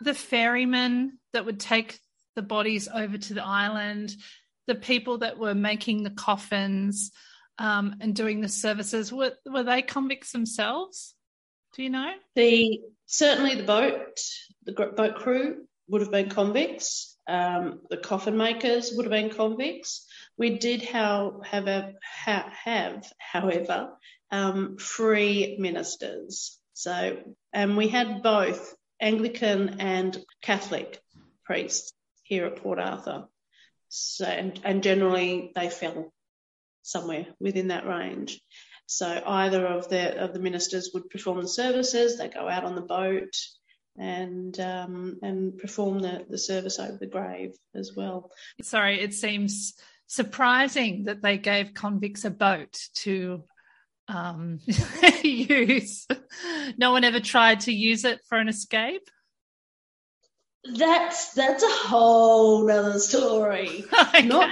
the 0.01 0.15
ferrymen 0.15 1.19
that 1.33 1.45
would 1.47 1.61
take 1.61 1.99
the 2.37 2.43
bodies 2.43 2.89
over 2.93 3.17
to 3.17 3.35
the 3.35 3.45
island, 3.45 4.15
the 4.67 4.75
people 4.75 5.19
that 5.19 5.39
were 5.39 5.55
making 5.55 6.03
the 6.03 6.11
coffins 6.11 7.13
um, 7.59 7.97
and 8.01 8.15
doing 8.15 8.41
the 8.41 8.49
services, 8.49 9.13
were, 9.13 9.33
were 9.47 9.63
they 9.63 9.83
convicts 9.83 10.33
themselves? 10.33 11.15
Do 11.75 11.83
you 11.83 11.91
know? 11.91 12.13
The 12.37 12.81
certainly 13.07 13.57
the 13.57 13.65
boat, 13.65 14.21
the 14.65 14.73
boat 14.73 15.17
crew 15.17 15.67
would 15.89 16.01
have 16.03 16.11
been 16.11 16.31
convicts. 16.31 17.17
Um, 17.27 17.81
the 17.91 17.97
coffin 17.97 18.37
makers 18.37 18.93
would 18.95 19.07
have 19.07 19.11
been 19.11 19.31
convicts. 19.31 20.07
We 20.37 20.59
did 20.59 20.85
how, 20.85 21.41
have, 21.45 21.67
a, 21.67 21.95
ha, 22.05 22.53
have, 22.65 23.11
however, 23.19 23.91
um, 24.31 24.77
free 24.77 25.57
ministers. 25.59 26.59
So, 26.75 27.19
and 27.53 27.77
we 27.77 27.89
had 27.89 28.23
both 28.23 28.75
Anglican 29.01 29.81
and 29.81 30.17
Catholic 30.43 31.01
priests 31.45 31.93
here 32.23 32.47
at 32.47 32.57
Port 32.57 32.79
Arthur. 32.79 33.25
So, 33.89 34.27
and, 34.27 34.61
and 34.65 34.83
generally 34.83 35.53
they 35.55 35.71
fell 35.71 36.13
somewhere 36.83 37.27
within 37.41 37.69
that 37.69 37.87
range. 37.87 38.41
So 38.87 39.23
either 39.27 39.67
of 39.67 39.89
the 39.89 40.23
of 40.23 40.33
the 40.35 40.41
ministers 40.41 40.91
would 40.95 41.11
perform 41.11 41.41
the 41.41 41.49
services. 41.49 42.19
They 42.19 42.29
go 42.29 42.49
out 42.49 42.65
on 42.65 42.75
the 42.75 42.83
boat 42.83 43.35
and 43.97 44.59
um, 44.61 45.19
and 45.23 45.59
perform 45.59 46.01
the, 46.01 46.27
the 46.29 46.39
service 46.39 46.79
over 46.79 46.99
the 46.99 47.07
grave 47.07 47.55
as 47.75 47.93
well. 47.97 48.31
Sorry, 48.63 49.01
it 49.01 49.15
seems 49.15 49.75
surprising 50.07 51.05
that 51.05 51.23
they 51.23 51.39
gave 51.39 51.75
convicts 51.75 52.25
a 52.25 52.31
boat 52.31 52.79
to 52.95 53.45
um, 54.09 54.61
use. 55.23 56.07
No 56.77 56.93
one 56.93 57.05
ever 57.05 57.21
tried 57.21 57.61
to 57.61 57.73
use 57.73 58.05
it 58.05 58.21
for 58.29 58.39
an 58.39 58.49
escape. 58.49 59.09
That's 60.65 61.35
that's 61.35 61.63
a 61.63 61.89
whole 61.89 62.71
other 62.71 62.99
story. 62.99 63.85
okay. 64.01 64.27
Not 64.27 64.51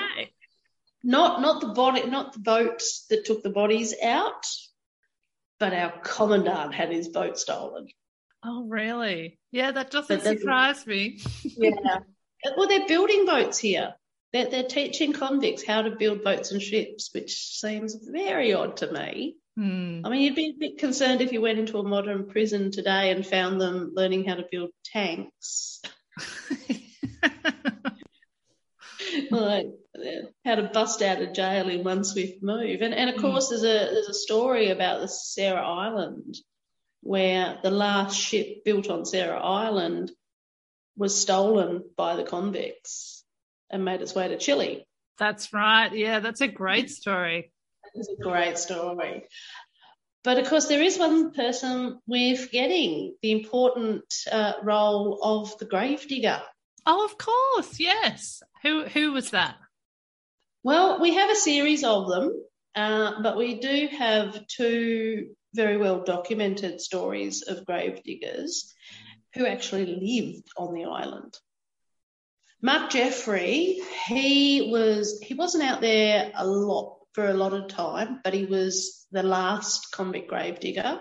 not 1.03 1.41
not 1.41 1.61
the 1.61 1.69
body, 1.69 2.07
not 2.07 2.33
the 2.33 2.41
boats 2.41 3.07
that 3.11 3.25
took 3.25 3.43
the 3.43 3.51
bodies 3.51 3.95
out, 4.03 4.47
but 5.59 5.73
our 5.73 5.93
commandant 6.03 6.75
had 6.75 6.91
his 6.91 7.09
boat 7.09 7.39
stolen. 7.39 7.89
Oh, 8.45 8.67
really? 8.69 9.39
Yeah, 9.53 9.71
that 9.73 9.91
doesn't 9.91 10.23
surprise 10.23 10.87
me. 10.87 11.21
yeah. 11.45 11.99
Well, 12.57 12.67
they're 12.67 12.89
building 12.89 13.25
boats 13.25 13.57
here. 13.57 13.95
They're, 14.33 14.51
they're 14.51 14.65
teaching 14.65 15.13
convicts 15.13 15.65
how 15.65 15.83
to 15.83 15.93
build 15.93 16.25
boats 16.25 16.51
and 16.51 16.61
ships, 16.61 17.11
which 17.15 17.37
seems 17.37 17.95
very 17.95 18.53
odd 18.53 18.79
to 18.79 18.91
me. 18.91 19.37
Hmm. 19.57 20.01
I 20.05 20.09
mean, 20.09 20.23
you'd 20.23 20.35
be 20.35 20.49
a 20.57 20.59
bit 20.59 20.79
concerned 20.79 21.21
if 21.21 21.33
you 21.33 21.41
went 21.41 21.61
into 21.61 21.79
a 21.79 21.85
modern 21.85 22.27
prison 22.27 22.73
today 22.73 23.13
and 23.13 23.25
found 23.25 23.61
them 23.61 23.93
learning 23.95 24.25
how 24.25 24.35
to 24.35 24.47
build 24.51 24.71
tanks. 24.85 25.81
like 29.33 29.67
how 30.45 30.55
to 30.57 30.71
bust 30.73 31.03
out 31.03 31.21
of 31.23 31.33
jail 31.33 31.69
in 31.69 31.85
one 31.85 32.05
swift 32.05 32.43
move. 32.43 32.81
And, 32.83 32.95
and 32.95 33.11
of 33.11 33.17
Hmm. 33.17 33.23
course, 33.23 33.49
there's 33.49 33.63
a 33.65 33.91
there's 33.93 34.09
a 34.09 34.15
story 34.15 34.71
about 34.71 35.01
the 35.01 35.09
Sarah 35.09 35.67
Island 35.67 36.37
where 37.03 37.59
the 37.63 37.71
last 37.71 38.19
ship 38.19 38.65
built 38.65 38.89
on 38.89 39.05
Sarah 39.05 39.41
Island 39.41 40.13
was 40.97 41.21
stolen 41.21 41.83
by 41.97 42.17
the 42.17 42.25
convicts 42.25 43.25
and 43.71 43.85
made 43.85 44.03
its 44.03 44.15
way 44.15 44.29
to 44.29 44.39
Chile. 44.39 44.87
That's 45.19 45.53
right. 45.53 45.93
Yeah, 45.93 46.21
that's 46.21 46.41
a 46.41 46.49
great 46.49 46.91
story. 46.91 47.53
It's 47.95 48.09
a 48.09 48.23
great 48.23 48.59
story. 48.59 49.27
But 50.25 50.39
of 50.39 50.49
course, 50.49 50.69
there 50.69 50.83
is 50.83 50.99
one 50.99 51.33
person 51.33 51.99
we're 52.07 52.37
forgetting 52.37 53.17
the 53.23 53.33
important 53.33 54.05
uh, 54.31 54.53
role 54.63 55.19
of 55.23 55.59
the 55.59 55.65
gravedigger. 55.65 56.41
Oh, 56.87 57.05
of 57.05 57.17
course. 57.19 57.79
Yes. 57.79 58.43
Who 58.63 58.85
who 58.85 59.13
was 59.13 59.31
that? 59.31 59.57
Well, 60.63 61.01
we 61.01 61.15
have 61.15 61.31
a 61.31 61.37
series 61.37 61.83
of 61.85 62.09
them, 62.09 62.45
uh, 62.75 63.23
but 63.23 63.37
we 63.37 63.61
do 63.61 63.89
have 63.99 64.47
two 64.47 65.35
very 65.55 65.77
well 65.77 66.03
documented 66.05 66.81
stories 66.81 67.43
of 67.43 67.67
gravediggers 67.67 68.73
who 69.35 69.47
actually 69.47 69.87
lived 69.87 70.49
on 70.57 70.75
the 70.75 70.85
island. 70.85 71.37
Mark 72.61 72.91
Jeffrey, 72.91 73.81
he 74.07 74.71
was 74.71 75.21
he 75.21 75.35
wasn't 75.35 75.65
out 75.65 75.81
there 75.81 76.31
a 76.35 76.47
lot 76.47 76.99
for 77.13 77.29
a 77.29 77.35
lot 77.35 77.53
of 77.53 77.69
time, 77.69 78.21
but 78.23 78.35
he 78.35 78.45
was 78.47 79.07
the 79.11 79.23
last 79.23 79.91
convict 79.93 80.29
gravedigger. 80.29 81.01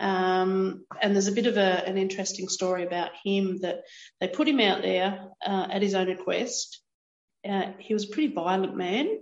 Um, 0.00 0.86
and 1.02 1.14
there's 1.14 1.28
a 1.28 1.32
bit 1.32 1.46
of 1.46 1.58
a, 1.58 1.86
an 1.86 1.98
interesting 1.98 2.48
story 2.48 2.84
about 2.84 3.10
him 3.22 3.58
that 3.60 3.82
they 4.20 4.28
put 4.28 4.48
him 4.48 4.58
out 4.58 4.80
there 4.80 5.28
uh, 5.46 5.68
at 5.70 5.82
his 5.82 5.94
own 5.94 6.08
request. 6.08 6.82
Uh, 7.46 7.72
he 7.78 7.92
was 7.92 8.04
a 8.04 8.12
pretty 8.12 8.32
violent 8.32 8.76
man 8.76 9.18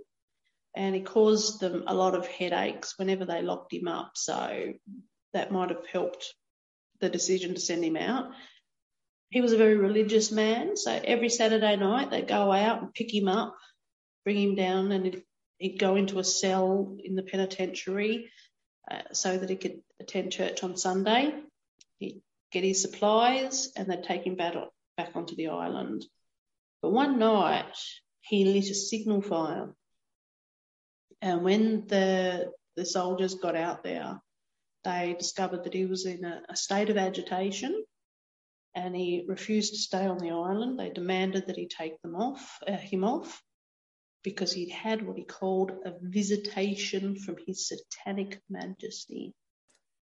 and 0.77 0.95
he 0.95 1.01
caused 1.01 1.61
them 1.61 1.83
a 1.89 1.95
lot 1.95 2.15
of 2.15 2.29
headaches 2.29 2.95
whenever 2.97 3.25
they 3.25 3.43
locked 3.43 3.73
him 3.73 3.89
up. 3.89 4.13
So 4.15 4.73
that 5.35 5.51
might 5.51 5.71
have 5.71 5.85
helped 5.93 6.33
the 7.01 7.09
decision 7.09 7.55
to 7.55 7.61
send 7.61 7.85
him 7.85 7.97
out. 7.97 8.31
He 9.31 9.41
was 9.41 9.53
a 9.53 9.59
very 9.59 9.77
religious 9.77 10.31
man, 10.31 10.77
so 10.77 10.99
every 11.05 11.29
Saturday 11.29 11.77
night 11.77 12.11
they'd 12.11 12.27
go 12.27 12.51
out 12.51 12.83
and 12.83 12.95
pick 12.95 13.13
him 13.13 13.29
up, 13.29 13.57
bring 14.25 14.39
him 14.39 14.55
down, 14.55 14.91
and 14.93 15.05
he'd, 15.05 15.23
he'd 15.59 15.79
go 15.79 15.97
into 15.97 16.19
a 16.19 16.25
cell 16.25 16.97
in 17.05 17.15
the 17.15 17.23
penitentiary 17.23 18.31
uh, 18.91 19.13
so 19.13 19.37
that 19.37 19.51
he 19.51 19.57
could 19.57 19.81
attend 20.01 20.33
church 20.33 20.63
on 20.63 20.77
Sunday. 20.77 21.35
He'd 21.99 22.23
get 22.53 22.65
his 22.65 22.83
supplies, 22.83 23.73
and 23.77 23.89
they'd 23.89 24.03
take 24.03 24.27
him 24.27 24.37
back, 24.37 24.55
back 24.97 25.11
onto 25.15 25.37
the 25.37 25.49
island. 25.49 26.05
But 26.83 26.93
one 26.93 27.19
night 27.19 27.77
he 28.21 28.45
lit 28.45 28.71
a 28.71 28.75
signal 28.75 29.23
fire 29.23 29.75
and 31.21 31.43
when 31.43 31.87
the 31.87 32.53
the 32.77 32.87
soldiers 32.87 33.35
got 33.35 33.57
out 33.57 33.83
there, 33.83 34.21
they 34.85 35.17
discovered 35.19 35.65
that 35.65 35.75
he 35.75 35.85
was 35.85 36.07
in 36.07 36.25
a, 36.25 36.43
a 36.49 36.57
state 36.57 36.91
of 36.91 36.97
agitation, 36.97 37.85
and 38.75 38.95
he 38.95 39.25
refused 39.27 39.73
to 39.73 39.81
stay 39.81 40.07
on 40.07 40.19
the 40.19 40.31
island. 40.31 40.79
They 40.79 40.91
demanded 40.91 41.47
that 41.47 41.57
he 41.57 41.67
take 41.67 42.01
them 42.03 42.15
off, 42.15 42.59
uh, 42.67 42.77
him 42.77 43.03
off, 43.03 43.43
because 44.29 44.53
he'd 44.53 44.71
had 44.71 45.07
what 45.07 45.17
he 45.17 45.25
called 45.25 45.73
a 45.85 45.93
visitation 46.03 47.17
from 47.17 47.37
His 47.47 47.69
Satanic 47.69 48.41
Majesty. 48.51 49.35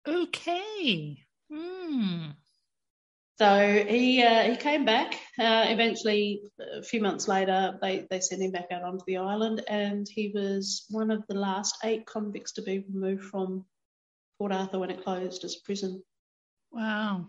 Okay. 0.07 1.18
Hmm. 1.53 2.31
So 3.39 3.85
he 3.87 4.22
uh, 4.22 4.45
he 4.45 4.57
came 4.57 4.85
back. 4.85 5.14
Uh, 5.39 5.66
eventually, 5.68 6.43
a 6.79 6.83
few 6.83 7.03
months 7.03 7.27
later, 7.29 7.79
they, 7.83 8.07
they 8.09 8.20
sent 8.20 8.43
him 8.43 8.53
back 8.53 8.68
out 8.70 8.83
onto 8.83 9.05
the 9.07 9.18
island, 9.18 9.62
and 9.68 10.07
he 10.09 10.33
was 10.35 10.87
one 10.89 11.11
of 11.11 11.25
the 11.29 11.35
last 11.35 11.77
eight 11.85 12.07
convicts 12.07 12.53
to 12.53 12.62
be 12.62 12.85
removed 12.93 13.25
from 13.25 13.66
Port 14.39 14.53
Arthur 14.53 14.79
when 14.79 14.91
it 14.91 15.03
closed 15.03 15.45
as 15.45 15.57
a 15.57 15.64
prison. 15.64 16.03
Wow. 16.70 17.27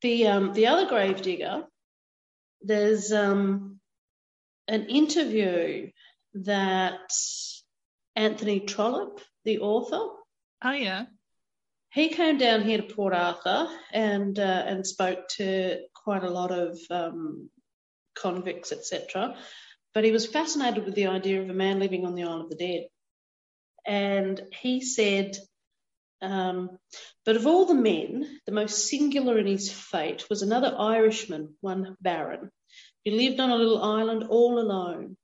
The 0.00 0.26
um, 0.26 0.52
the 0.54 0.66
other 0.66 0.86
gravedigger, 0.88 1.66
there's 2.62 3.12
um, 3.12 3.73
an 4.68 4.86
interview 4.86 5.90
that 6.34 7.12
Anthony 8.16 8.60
Trollope, 8.60 9.20
the 9.44 9.58
author, 9.58 10.08
Oh 10.62 10.72
yeah. 10.72 11.06
he 11.92 12.08
came 12.08 12.38
down 12.38 12.62
here 12.62 12.78
to 12.78 12.94
Port 12.94 13.12
Arthur 13.12 13.68
and 13.92 14.38
uh, 14.38 14.64
and 14.66 14.86
spoke 14.86 15.28
to 15.36 15.80
quite 15.94 16.24
a 16.24 16.30
lot 16.30 16.50
of 16.50 16.78
um, 16.90 17.50
convicts, 18.14 18.72
etc. 18.72 19.36
But 19.92 20.04
he 20.04 20.10
was 20.10 20.26
fascinated 20.26 20.84
with 20.84 20.94
the 20.94 21.08
idea 21.08 21.42
of 21.42 21.50
a 21.50 21.54
man 21.54 21.78
living 21.78 22.06
on 22.06 22.14
the 22.14 22.24
Isle 22.24 22.40
of 22.40 22.50
the 22.50 22.56
Dead, 22.56 22.86
and 23.86 24.40
he 24.60 24.80
said, 24.80 25.36
um, 26.22 26.78
"But 27.24 27.36
of 27.36 27.46
all 27.46 27.66
the 27.66 27.74
men, 27.74 28.40
the 28.46 28.52
most 28.52 28.88
singular 28.88 29.38
in 29.38 29.46
his 29.46 29.70
fate 29.70 30.24
was 30.30 30.42
another 30.42 30.74
Irishman, 30.76 31.56
one 31.60 31.96
Barron, 32.00 32.50
who 33.04 33.10
lived 33.10 33.38
on 33.40 33.50
a 33.50 33.56
little 33.56 33.82
island 33.82 34.24
all 34.24 34.58
alone." 34.58 35.16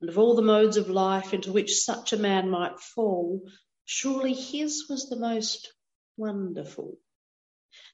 And 0.00 0.10
of 0.10 0.18
all 0.18 0.34
the 0.34 0.42
modes 0.42 0.76
of 0.76 0.90
life 0.90 1.32
into 1.32 1.52
which 1.52 1.78
such 1.78 2.12
a 2.12 2.18
man 2.18 2.50
might 2.50 2.78
fall, 2.78 3.48
surely 3.84 4.34
his 4.34 4.88
was 4.88 5.08
the 5.08 5.16
most 5.16 5.72
wonderful. 6.16 6.98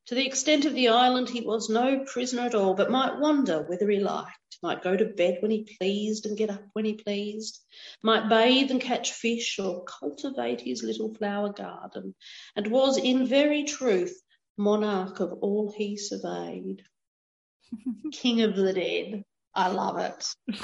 To 0.07 0.15
the 0.15 0.27
extent 0.27 0.65
of 0.65 0.75
the 0.75 0.89
island, 0.89 1.29
he 1.29 1.43
was 1.43 1.69
no 1.69 2.05
prisoner 2.05 2.43
at 2.43 2.55
all, 2.55 2.75
but 2.75 2.91
might 2.91 3.21
wander 3.21 3.63
whither 3.63 3.89
he 3.91 4.01
liked, 4.01 4.59
might 4.63 4.83
go 4.83 4.97
to 4.97 5.05
bed 5.05 5.39
when 5.41 5.51
he 5.51 5.77
pleased 5.79 6.27
and 6.27 6.37
get 6.37 6.51
up 6.51 6.65
when 6.73 6.85
he 6.85 6.95
pleased, 6.95 7.63
might 8.03 8.29
bathe 8.29 8.71
and 8.71 8.81
catch 8.81 9.13
fish 9.13 9.59
or 9.59 9.85
cultivate 9.85 10.63
his 10.63 10.83
little 10.83 11.15
flower 11.15 11.53
garden, 11.53 12.15
and 12.57 12.67
was 12.69 12.97
in 12.97 13.27
very 13.27 13.65
truth 13.65 14.21
monarch 14.57 15.21
of 15.21 15.33
all 15.43 15.71
he 15.77 15.97
surveyed. 15.97 16.83
King 18.13 18.43
of 18.43 18.57
the 18.57 18.73
dead. 18.73 19.25
I 19.55 19.69
love 19.69 19.99
it. 19.99 20.27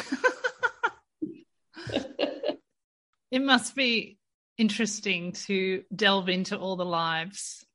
It 3.31 3.43
must 3.43 3.75
be 3.75 4.17
interesting 4.59 5.33
to 5.47 5.83
delve 5.93 6.29
into 6.29 6.57
all 6.57 6.77
the 6.77 6.85
lives 6.85 7.67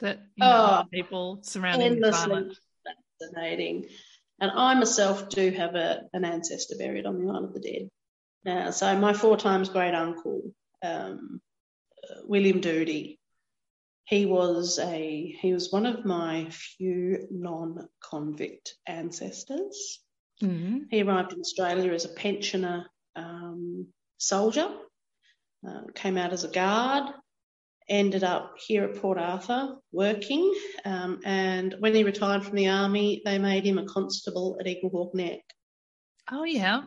that 0.00 0.18
you 0.36 0.44
know, 0.44 0.82
Oh, 0.82 0.84
people 0.92 1.38
surrounding 1.42 1.92
endlessly 1.92 2.32
island. 2.32 2.58
fascinating. 3.18 3.88
And 4.38 4.50
I 4.50 4.74
myself 4.74 5.30
do 5.30 5.50
have 5.52 5.76
a, 5.76 6.02
an 6.12 6.26
ancestor 6.26 6.74
buried 6.78 7.06
on 7.06 7.24
the 7.24 7.32
Isle 7.32 7.44
of 7.44 7.54
the 7.54 7.60
Dead. 7.60 7.88
Now, 8.44 8.70
so 8.70 8.94
my 8.98 9.14
four 9.14 9.38
times 9.38 9.70
great 9.70 9.94
uncle, 9.94 10.42
um, 10.84 11.40
uh, 12.10 12.20
William 12.24 12.60
Doody, 12.60 13.18
he 14.04 14.26
was 14.26 14.78
a 14.78 15.36
he 15.40 15.52
was 15.52 15.72
one 15.72 15.86
of 15.86 16.04
my 16.04 16.48
few 16.50 17.26
non-convict 17.30 18.74
ancestors. 18.86 20.00
Mhm. 20.42 20.86
He 20.90 21.02
arrived 21.02 21.32
in 21.32 21.40
Australia 21.40 21.92
as 21.92 22.04
a 22.04 22.08
pensioner 22.08 22.86
um, 23.14 23.86
soldier, 24.18 24.68
uh, 25.66 25.82
came 25.94 26.16
out 26.18 26.32
as 26.32 26.44
a 26.44 26.48
guard, 26.48 27.14
ended 27.88 28.24
up 28.24 28.54
here 28.58 28.84
at 28.84 28.96
Port 28.96 29.18
Arthur 29.18 29.76
working. 29.92 30.54
Um, 30.84 31.20
and 31.24 31.74
when 31.78 31.94
he 31.94 32.04
retired 32.04 32.44
from 32.44 32.56
the 32.56 32.68
army, 32.68 33.22
they 33.24 33.38
made 33.38 33.64
him 33.64 33.78
a 33.78 33.86
constable 33.86 34.56
at 34.58 34.66
Eaglehawk 34.66 35.14
Neck. 35.14 35.40
Oh, 36.30 36.44
yeah. 36.44 36.82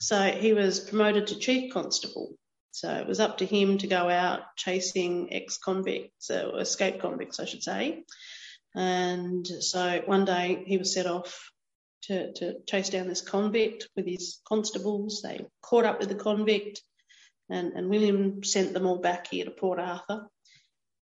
So 0.00 0.20
he 0.32 0.52
was 0.52 0.80
promoted 0.80 1.28
to 1.28 1.38
chief 1.38 1.72
constable. 1.72 2.36
So 2.74 2.92
it 2.92 3.06
was 3.06 3.20
up 3.20 3.38
to 3.38 3.46
him 3.46 3.78
to 3.78 3.86
go 3.86 4.08
out 4.08 4.56
chasing 4.56 5.32
ex 5.32 5.58
convicts, 5.58 6.28
uh, 6.28 6.50
or 6.52 6.58
escaped 6.58 7.00
convicts, 7.00 7.38
I 7.38 7.44
should 7.44 7.62
say. 7.62 8.02
And 8.74 9.46
so 9.46 10.02
one 10.06 10.24
day 10.24 10.64
he 10.66 10.76
was 10.76 10.92
set 10.92 11.06
off 11.06 11.52
to, 12.02 12.32
to 12.32 12.54
chase 12.66 12.88
down 12.88 13.06
this 13.06 13.20
convict 13.20 13.88
with 13.94 14.06
his 14.06 14.40
constables. 14.44 15.22
They 15.22 15.46
caught 15.62 15.84
up 15.84 16.00
with 16.00 16.08
the 16.08 16.16
convict, 16.16 16.82
and, 17.48 17.74
and 17.74 17.88
William 17.88 18.42
sent 18.42 18.72
them 18.72 18.86
all 18.86 18.98
back 18.98 19.28
here 19.28 19.44
to 19.44 19.52
Port 19.52 19.78
Arthur. 19.78 20.26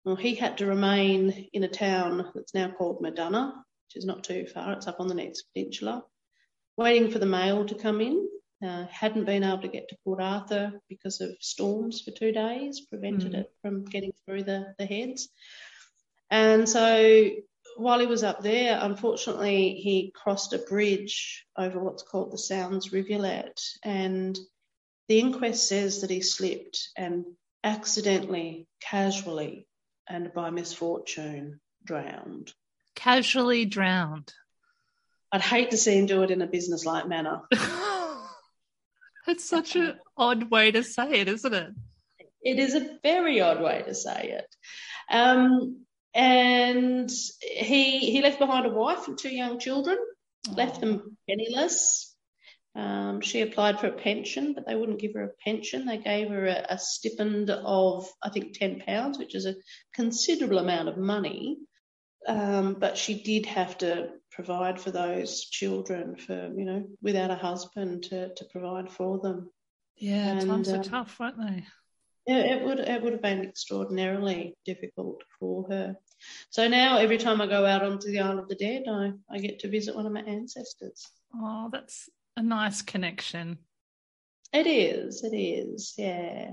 Well, 0.05 0.17
he 0.17 0.35
had 0.35 0.59
to 0.59 0.67
remain 0.67 1.49
in 1.55 1.65
a 1.65 1.69
town 1.69 2.31
that's 2.35 2.53
now 2.53 2.71
called 2.71 3.01
Murdunna, 3.01 3.55
which 3.55 3.97
is 3.97 4.05
not 4.05 4.25
too 4.25 4.45
far, 4.45 4.75
it's 4.75 4.89
up 4.89 5.01
on 5.01 5.09
the 5.09 5.15
next 5.15 5.45
peninsula, 5.55 6.05
waiting 6.77 7.11
for 7.11 7.19
the 7.19 7.25
mail 7.25 7.65
to 7.65 7.75
come 7.75 8.03
in. 8.03 8.29
Uh, 8.65 8.87
hadn't 8.87 9.25
been 9.25 9.43
able 9.43 9.63
to 9.63 9.69
get 9.69 9.89
to 9.89 9.97
Port 10.05 10.21
Arthur 10.21 10.73
because 10.89 11.21
of 11.21 11.31
storms 11.41 12.01
for 12.01 12.13
two 12.13 12.31
days, 12.31 12.81
prevented 12.81 13.33
mm. 13.33 13.41
it 13.41 13.53
from 13.61 13.85
getting 13.85 14.13
through 14.25 14.45
the, 14.45 14.73
the 14.79 14.87
heads. 14.87 15.29
And 16.31 16.69
so 16.69 17.31
while 17.77 17.99
he 17.99 18.07
was 18.07 18.23
up 18.23 18.43
there, 18.43 18.79
unfortunately, 18.81 19.75
he 19.75 20.13
crossed 20.15 20.53
a 20.53 20.59
bridge 20.59 21.45
over 21.57 21.79
what's 21.79 22.03
called 22.03 22.33
the 22.33 22.39
Sounds 22.39 22.93
Rivulet, 22.93 23.61
and 23.83 24.39
the 25.09 25.19
inquest 25.19 25.69
says 25.69 26.01
that 26.01 26.11
he 26.11 26.21
slipped 26.21 26.91
and 26.97 27.25
accidentally, 27.65 28.67
casually, 28.81 29.67
and 30.09 30.33
by 30.33 30.51
misfortune, 30.51 31.61
drowned. 31.85 32.53
Casually 32.95 33.65
drowned. 33.67 34.33
I'd 35.33 35.41
hate 35.41 35.71
to 35.71 35.79
see 35.79 35.99
him 35.99 36.07
do 36.07 36.23
it 36.23 36.31
in 36.31 36.43
a 36.43 36.47
business-like 36.47 37.09
manner. 37.09 37.43
It's 39.33 39.49
such 39.49 39.77
an 39.77 39.99
odd 40.15 40.51
way 40.51 40.71
to 40.73 40.85
say 40.85 41.21
it, 41.21 41.27
isn't 41.27 41.55
it? 41.55 41.71
It 42.43 42.59
is 42.59 42.75
a 42.75 42.99
very 43.03 43.41
odd 43.41 43.63
way 43.63 43.83
to 43.87 43.95
say 43.95 44.39
it. 44.39 44.57
Um, 45.11 45.87
and 46.13 47.11
he 47.41 48.01
he 48.01 48.21
left 48.21 48.39
behind 48.39 48.67
a 48.67 48.69
wife 48.69 49.09
and 49.09 49.17
two 49.17 49.35
young 49.35 49.59
children, 49.59 49.97
oh. 50.51 50.53
left 50.53 50.83
them 50.83 51.17
penniless. 51.27 52.15
Um, 52.75 53.23
she 53.23 53.41
applied 53.41 53.81
for 53.81 53.87
a 53.87 53.93
pension, 53.93 54.53
but 54.53 54.67
they 54.67 54.75
wouldn't 54.75 55.01
give 55.01 55.15
her 55.15 55.25
a 55.25 55.37
pension. 55.43 55.87
They 55.87 55.97
gave 55.97 56.29
her 56.29 56.47
a, 56.47 56.67
a 56.69 56.79
stipend 56.79 57.49
of 57.49 58.07
I 58.23 58.29
think 58.29 58.53
ten 58.53 58.81
pounds, 58.81 59.19
which 59.19 59.35
is 59.35 59.47
a 59.47 59.57
considerable 59.95 60.59
amount 60.59 60.91
of 60.91 60.99
money. 60.99 61.57
Um, 62.27 62.75
but 62.75 62.97
she 62.97 63.23
did 63.23 63.47
have 63.47 63.79
to 63.79 64.11
provide 64.31 64.81
for 64.81 64.91
those 64.91 65.45
children 65.45 66.17
for 66.17 66.53
you 66.57 66.65
know 66.65 66.85
without 67.03 67.31
a 67.31 67.37
husband 67.37 68.05
to 68.05 68.33
to 68.35 68.45
provide 68.47 68.91
for 68.91 69.19
them. 69.19 69.51
Yeah, 69.97 70.39
and, 70.39 70.49
times 70.49 70.69
are 70.69 70.81
uh, 70.81 70.83
tough, 70.83 71.19
weren't 71.19 71.39
they? 71.39 71.65
it 72.27 72.63
would 72.63 72.79
it 72.79 73.03
would 73.03 73.13
have 73.13 73.23
been 73.23 73.43
extraordinarily 73.43 74.57
difficult 74.65 75.23
for 75.39 75.67
her. 75.69 75.97
So 76.51 76.69
now 76.69 76.99
every 76.99 77.19
time 77.19 77.41
I 77.41 77.47
go 77.47 77.67
out 77.67 77.83
onto 77.83 78.11
the 78.11 78.21
Isle 78.21 78.39
of 78.39 78.49
the 78.49 78.55
Dead, 78.55 78.85
I, 78.89 79.13
I 79.31 79.39
get 79.39 79.59
to 79.61 79.69
visit 79.69 79.97
one 79.97 80.07
of 80.07 80.13
my 80.13 80.23
ancestors. 80.23 81.05
Oh, 81.35 81.69
that's 81.73 82.09
a 82.37 82.43
nice 82.43 82.83
connection. 82.83 83.59
It 84.53 84.67
is, 84.67 85.25
it 85.25 85.35
is, 85.35 85.95
yeah. 85.97 86.53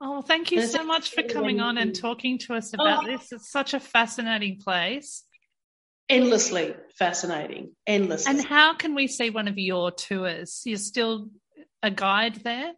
Oh, 0.00 0.22
thank 0.22 0.50
you 0.50 0.62
so 0.62 0.82
much 0.82 1.10
for 1.10 1.22
coming 1.22 1.60
on 1.60 1.76
and 1.76 1.94
talking 1.94 2.38
to 2.38 2.54
us 2.54 2.72
about 2.72 3.04
oh, 3.04 3.06
this. 3.06 3.32
It's 3.32 3.50
such 3.50 3.74
a 3.74 3.80
fascinating 3.80 4.58
place. 4.58 5.24
Endlessly 6.08 6.74
fascinating, 6.98 7.76
endlessly. 7.86 8.30
And 8.30 8.44
how 8.44 8.74
can 8.74 8.94
we 8.94 9.06
see 9.06 9.30
one 9.30 9.46
of 9.46 9.58
your 9.58 9.90
tours? 9.90 10.62
You're 10.64 10.78
still 10.78 11.28
a 11.82 11.90
guide 11.90 12.36
there? 12.36 12.72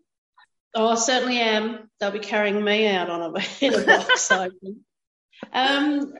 Oh, 0.74 0.88
I 0.88 0.94
certainly 0.96 1.38
am. 1.38 1.90
They'll 2.00 2.10
be 2.10 2.18
carrying 2.18 2.62
me 2.62 2.88
out 2.88 3.08
on 3.08 3.22
a, 3.22 3.64
in 3.64 3.74
a 3.74 3.86
box. 3.86 4.30
um, 5.52 6.12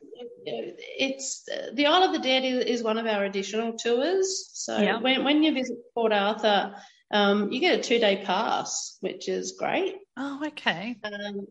it's 0.44 1.44
the 1.74 1.86
Isle 1.86 2.04
of 2.04 2.12
the 2.12 2.18
Dead 2.20 2.44
is, 2.44 2.64
is, 2.64 2.82
one 2.82 2.98
of 2.98 3.06
our 3.06 3.24
additional 3.24 3.72
tours. 3.74 4.50
So 4.52 4.78
yeah. 4.78 5.00
when, 5.00 5.24
when 5.24 5.42
you 5.42 5.52
visit 5.52 5.78
Port 5.94 6.12
Arthur, 6.12 6.74
um, 7.12 7.50
you 7.50 7.60
get 7.60 7.78
a 7.78 7.82
two 7.82 7.98
day 7.98 8.22
pass, 8.24 8.96
which 9.00 9.28
is 9.28 9.56
great. 9.58 9.96
Oh, 10.16 10.42
okay. 10.46 10.96
Um, 11.04 11.46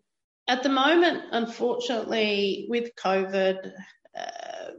at 0.47 0.64
the 0.64 0.70
moment, 0.70 1.24
unfortunately, 1.32 2.66
with 2.70 2.95
COVID, 2.95 3.72
uh, 4.18 4.72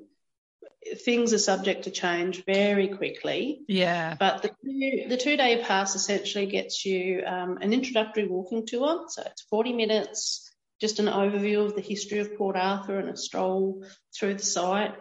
things 1.04 1.32
are 1.32 1.38
subject 1.38 1.84
to 1.84 1.90
change 1.90 2.44
very 2.44 2.88
quickly. 2.88 3.62
Yeah. 3.68 4.16
But 4.18 4.42
the 4.42 4.48
two, 4.48 5.08
the 5.08 5.16
two 5.16 5.36
day 5.36 5.62
pass 5.62 5.94
essentially 5.94 6.46
gets 6.46 6.84
you 6.84 7.22
um, 7.26 7.58
an 7.60 7.72
introductory 7.72 8.26
walking 8.26 8.66
tour. 8.66 9.06
So 9.08 9.22
it's 9.24 9.42
40 9.42 9.72
minutes, 9.72 10.52
just 10.80 10.98
an 10.98 11.06
overview 11.06 11.64
of 11.64 11.74
the 11.74 11.80
history 11.80 12.18
of 12.18 12.36
Port 12.36 12.56
Arthur 12.56 12.98
and 12.98 13.08
a 13.08 13.16
stroll 13.16 13.84
through 14.14 14.34
the 14.34 14.42
site. 14.42 14.94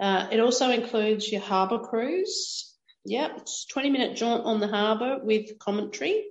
Uh, 0.00 0.26
it 0.32 0.40
also 0.40 0.70
includes 0.70 1.30
your 1.30 1.42
harbour 1.42 1.78
cruise. 1.78 2.76
Yep, 3.04 3.32
it's 3.38 3.66
20 3.66 3.90
minute 3.90 4.16
jaunt 4.16 4.44
on 4.44 4.60
the 4.60 4.68
harbour 4.68 5.18
with 5.22 5.58
commentary. 5.58 6.24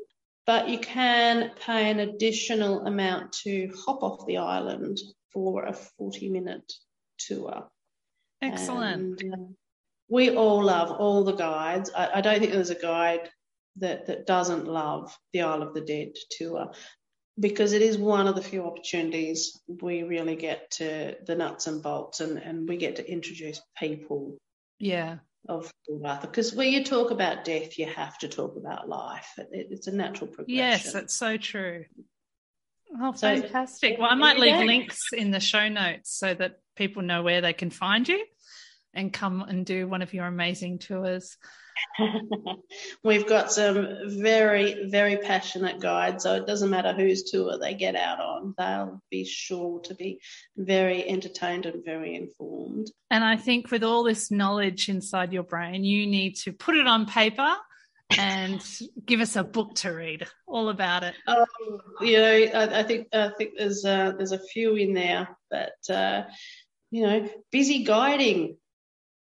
But 0.48 0.70
you 0.70 0.80
can 0.80 1.52
pay 1.66 1.90
an 1.92 2.00
additional 2.00 2.86
amount 2.86 3.34
to 3.44 3.72
hop 3.86 4.04
off 4.04 4.26
the 4.26 4.38
island 4.38 4.98
for 5.32 5.66
a 5.66 5.74
40 5.74 6.30
minute 6.30 6.74
tour. 7.20 7.70
Excellent. 8.42 9.22
And, 9.22 9.34
uh, 9.34 9.38
we 10.10 10.36
all 10.36 10.64
love 10.64 10.92
all 10.92 11.24
the 11.24 11.36
guides. 11.36 11.92
I, 11.96 12.10
I, 12.16 12.22
don't 12.22 12.40
think 12.40 12.52
there's 12.52 12.70
a 12.70 12.76
guide 12.76 13.30
that, 13.78 14.08
that 14.08 14.26
doesn't 14.26 14.68
love 14.68 15.16
the 15.32 15.42
Isle 15.42 15.62
of 15.62 15.74
the 15.74 15.82
Dead 15.82 16.10
tour 16.32 16.72
because 17.40 17.72
it 17.72 17.82
is 17.82 17.98
one 17.98 18.28
of 18.28 18.36
the 18.36 18.42
few 18.42 18.66
opportunities 18.66 19.62
we 19.82 20.04
really 20.04 20.36
get 20.36 20.70
to 20.72 21.16
the 21.26 21.36
nuts 21.36 21.68
and 21.68 21.82
bolts 21.82 22.20
and, 22.20 22.38
and 22.38 22.68
we 22.68 22.76
get 22.76 22.98
to 22.98 23.10
introduce 23.10 23.62
people. 23.78 24.38
Yeah. 24.80 25.20
Of 25.50 25.74
Arthur. 26.06 26.28
Because 26.28 26.54
when 26.54 26.72
you 26.72 26.84
talk 26.84 27.12
about 27.12 27.44
death, 27.44 27.80
you 27.80 27.88
have 27.88 28.18
to 28.20 28.28
talk 28.28 28.56
about 28.58 28.88
life. 28.88 29.28
It, 29.38 29.70
it's 29.72 29.88
a 29.88 29.92
natural 29.92 30.28
progression. 30.28 30.56
Yes, 30.56 30.94
that's 30.94 31.16
so 31.16 31.38
true. 31.38 31.86
Oh, 33.02 33.14
fantastic. 33.14 33.98
Well, 33.98 34.10
I 34.10 34.16
might 34.16 34.38
leave 34.38 34.66
links 34.66 35.00
in 35.14 35.32
the 35.32 35.40
show 35.40 35.68
notes 35.68 36.12
so 36.12 36.34
that 36.34 36.60
people 36.76 37.02
know 37.02 37.24
where 37.24 37.42
they 37.42 37.54
can 37.54 37.70
find 37.70 38.08
you 38.08 38.24
and 38.94 39.12
come 39.12 39.42
and 39.42 39.66
do 39.66 39.88
one 39.88 40.02
of 40.02 40.14
your 40.14 40.26
amazing 40.26 40.80
tours. 40.80 41.38
We've 43.04 43.28
got 43.28 43.52
some 43.52 43.88
very, 44.06 44.90
very 44.90 45.18
passionate 45.18 45.80
guides, 45.80 46.24
so 46.24 46.36
it 46.36 46.48
doesn't 46.48 46.70
matter 46.70 46.94
whose 46.94 47.24
tour 47.24 47.58
they 47.60 47.74
get 47.74 47.96
out 47.96 48.20
on, 48.20 48.54
they'll 48.58 49.02
be 49.10 49.26
sure 49.26 49.80
to 49.82 49.96
be 49.96 50.20
very 50.58 51.08
entertained 51.08 51.66
and 51.66 51.84
very 51.84 52.16
informed. 52.16 52.92
And 53.10 53.24
I 53.24 53.38
think 53.38 53.72
with 53.72 53.84
all 53.84 54.04
this 54.04 54.32
knowledge 54.32 54.90
inside 54.90 55.34
your 55.34 55.44
brain, 55.44 55.84
you 55.84 56.08
need 56.08 56.36
to 56.38 56.54
put 56.54 56.76
it 56.76 56.88
on 56.88 57.06
paper 57.06 57.56
and 58.18 58.64
give 59.06 59.22
us 59.22 59.36
a 59.36 59.44
book 59.44 59.76
to 59.76 59.90
read 59.90 60.28
all 60.48 60.70
about 60.70 61.04
it. 61.04 61.16
Oh, 61.28 61.46
you 62.02 62.18
know, 62.18 62.60
I, 62.60 62.80
I 62.80 62.84
think 62.84 63.08
I 63.14 63.30
think 63.38 63.52
there's 63.58 63.86
uh, 63.86 64.14
there's 64.18 64.32
a 64.32 64.40
few 64.40 64.76
in 64.76 64.94
there, 64.94 65.30
but 65.50 65.74
uh, 65.90 66.24
you 66.90 67.04
know, 67.04 67.30
busy 67.52 67.84
guiding. 67.84 68.58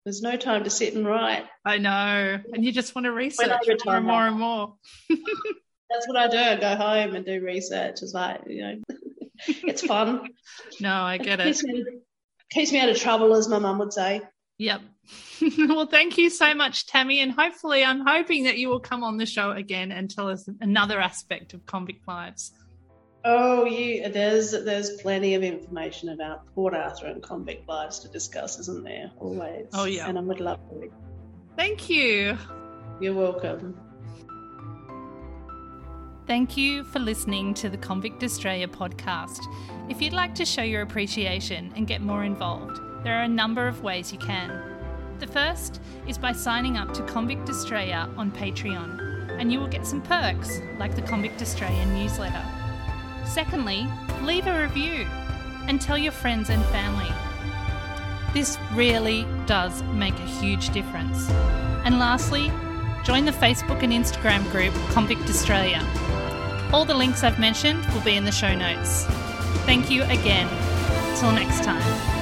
There's 0.05 0.21
no 0.21 0.37
time 0.37 0.65
to 0.65 0.71
sit 0.71 0.95
and 0.95 1.07
write. 1.07 1.47
I 1.65 1.79
know, 1.79 2.39
and 2.53 2.65
you 2.65 2.73
just 2.73 2.95
want 2.95 3.07
to 3.07 3.13
research 3.13 3.51
more 3.87 3.97
and 3.97 4.07
more 4.07 4.27
and 4.27 4.39
more. 4.39 4.75
That's 5.09 6.07
what 6.07 6.17
I 6.17 6.29
do. 6.29 6.37
I 6.37 6.57
go 6.57 6.77
home 6.77 7.15
and 7.15 7.25
do 7.25 7.41
research. 7.41 8.03
It's 8.03 8.13
like 8.13 8.43
you 8.47 8.63
know, 8.63 8.75
it's 9.47 9.83
fun. 9.83 10.29
no, 10.81 10.93
I 10.93 11.17
get 11.19 11.41
it. 11.41 11.45
Keeps 11.45 11.65
me, 11.65 11.85
keeps 12.51 12.73
me 12.73 12.81
out 12.81 12.91
of 12.91 12.99
trouble, 12.99 13.35
as 13.35 13.49
my 13.49 13.59
mum 13.59 13.79
would 13.79 13.93
say. 13.93 14.21
Yep. 14.59 14.83
well, 15.59 15.87
thank 15.87 16.19
you 16.19 16.31
so 16.31 16.55
much, 16.55 16.87
Tammy. 16.87 17.21
And 17.21 17.33
hopefully, 17.33 17.83
I'm 17.83 18.07
hoping 18.07 18.45
that 18.45 18.59
you 18.59 18.69
will 18.69 18.81
come 18.81 19.03
on 19.03 19.17
the 19.17 19.27
show 19.27 19.51
again 19.53 19.91
and 19.91 20.11
tell 20.11 20.29
us 20.29 20.49
another 20.61 21.01
aspect 21.01 21.55
of 21.55 21.65
convict 21.67 22.07
lives. 22.07 22.53
Oh, 23.27 23.65
you, 23.65 24.09
there's 24.11 24.51
there's 24.51 24.91
plenty 25.01 25.35
of 25.35 25.43
information 25.43 26.11
about 26.11 26.43
Port 26.55 26.75
Arthur 26.75 27.07
and 27.07 27.23
convict 27.23 27.67
lives 27.69 28.01
to 28.01 28.09
discuss, 28.09 28.59
isn't 28.59 28.85
there? 28.85 29.11
Always. 29.19 29.67
Oh 29.73 29.85
yeah. 29.87 30.09
And 30.09 30.19
I 30.19 30.21
would 30.21 30.41
love 30.41 30.59
to. 30.71 30.91
Thank 31.57 31.89
you. 31.89 32.37
You're 33.01 33.15
welcome. 33.15 33.81
Thank 36.27 36.57
you 36.57 36.85
for 36.85 36.99
listening 37.01 37.53
to 37.55 37.69
the 37.69 37.77
Convict 37.77 38.23
Australia 38.25 38.67
podcast. 38.69 39.41
If 39.91 40.01
you'd 40.01 40.15
like 40.15 40.35
to 40.37 40.45
show 40.47 40.63
your 40.63 40.83
appreciation 40.83 41.73
and 41.77 41.87
get 41.87 42.01
more 42.01 42.25
involved, 42.25 42.79
there 43.05 43.19
are 43.19 43.25
a 43.25 43.29
number 43.29 43.67
of 43.69 43.83
ways 43.83 44.11
you 44.13 44.19
can. 44.19 44.51
The 45.19 45.27
first 45.27 45.81
is 46.07 46.17
by 46.19 46.33
signing 46.33 46.77
up 46.77 46.93
to 46.95 47.03
Convict 47.05 47.49
Australia 47.49 48.09
on 48.17 48.31
Patreon. 48.33 49.01
and 49.39 49.53
you 49.53 49.59
will 49.59 49.67
get 49.69 49.85
some 49.87 50.01
perks 50.01 50.61
like 50.79 50.95
the 50.95 51.03
Convict 51.03 51.43
Australian 51.43 51.93
newsletter. 51.95 52.45
Secondly, 53.25 53.87
leave 54.23 54.47
a 54.47 54.63
review 54.63 55.07
and 55.69 55.81
tell 55.81 55.99
your 55.99 56.13
friends 56.13 56.51
and 56.51 56.65
family. 56.67 57.11
This 58.33 58.59
really 58.73 59.27
does 59.47 59.83
make 59.95 60.15
a 60.15 60.27
huge 60.27 60.71
difference. 60.71 61.31
And 61.85 61.99
lastly, 61.99 62.51
join 63.05 63.25
the 63.25 63.33
Facebook 63.33 63.83
and 63.83 63.93
Instagram 63.93 64.51
group 64.51 64.75
Convict 64.91 65.23
Australia. 65.23 65.87
All 66.73 66.85
the 66.85 66.95
links 66.95 67.23
I've 67.23 67.39
mentioned 67.39 67.87
will 67.95 68.03
be 68.03 68.17
in 68.17 68.25
the 68.25 68.33
show 68.33 68.55
notes. 68.55 69.05
Thank 69.65 69.91
you 69.91 70.03
again. 70.05 70.49
Till 71.19 71.31
next 71.33 71.63
time. 71.63 72.14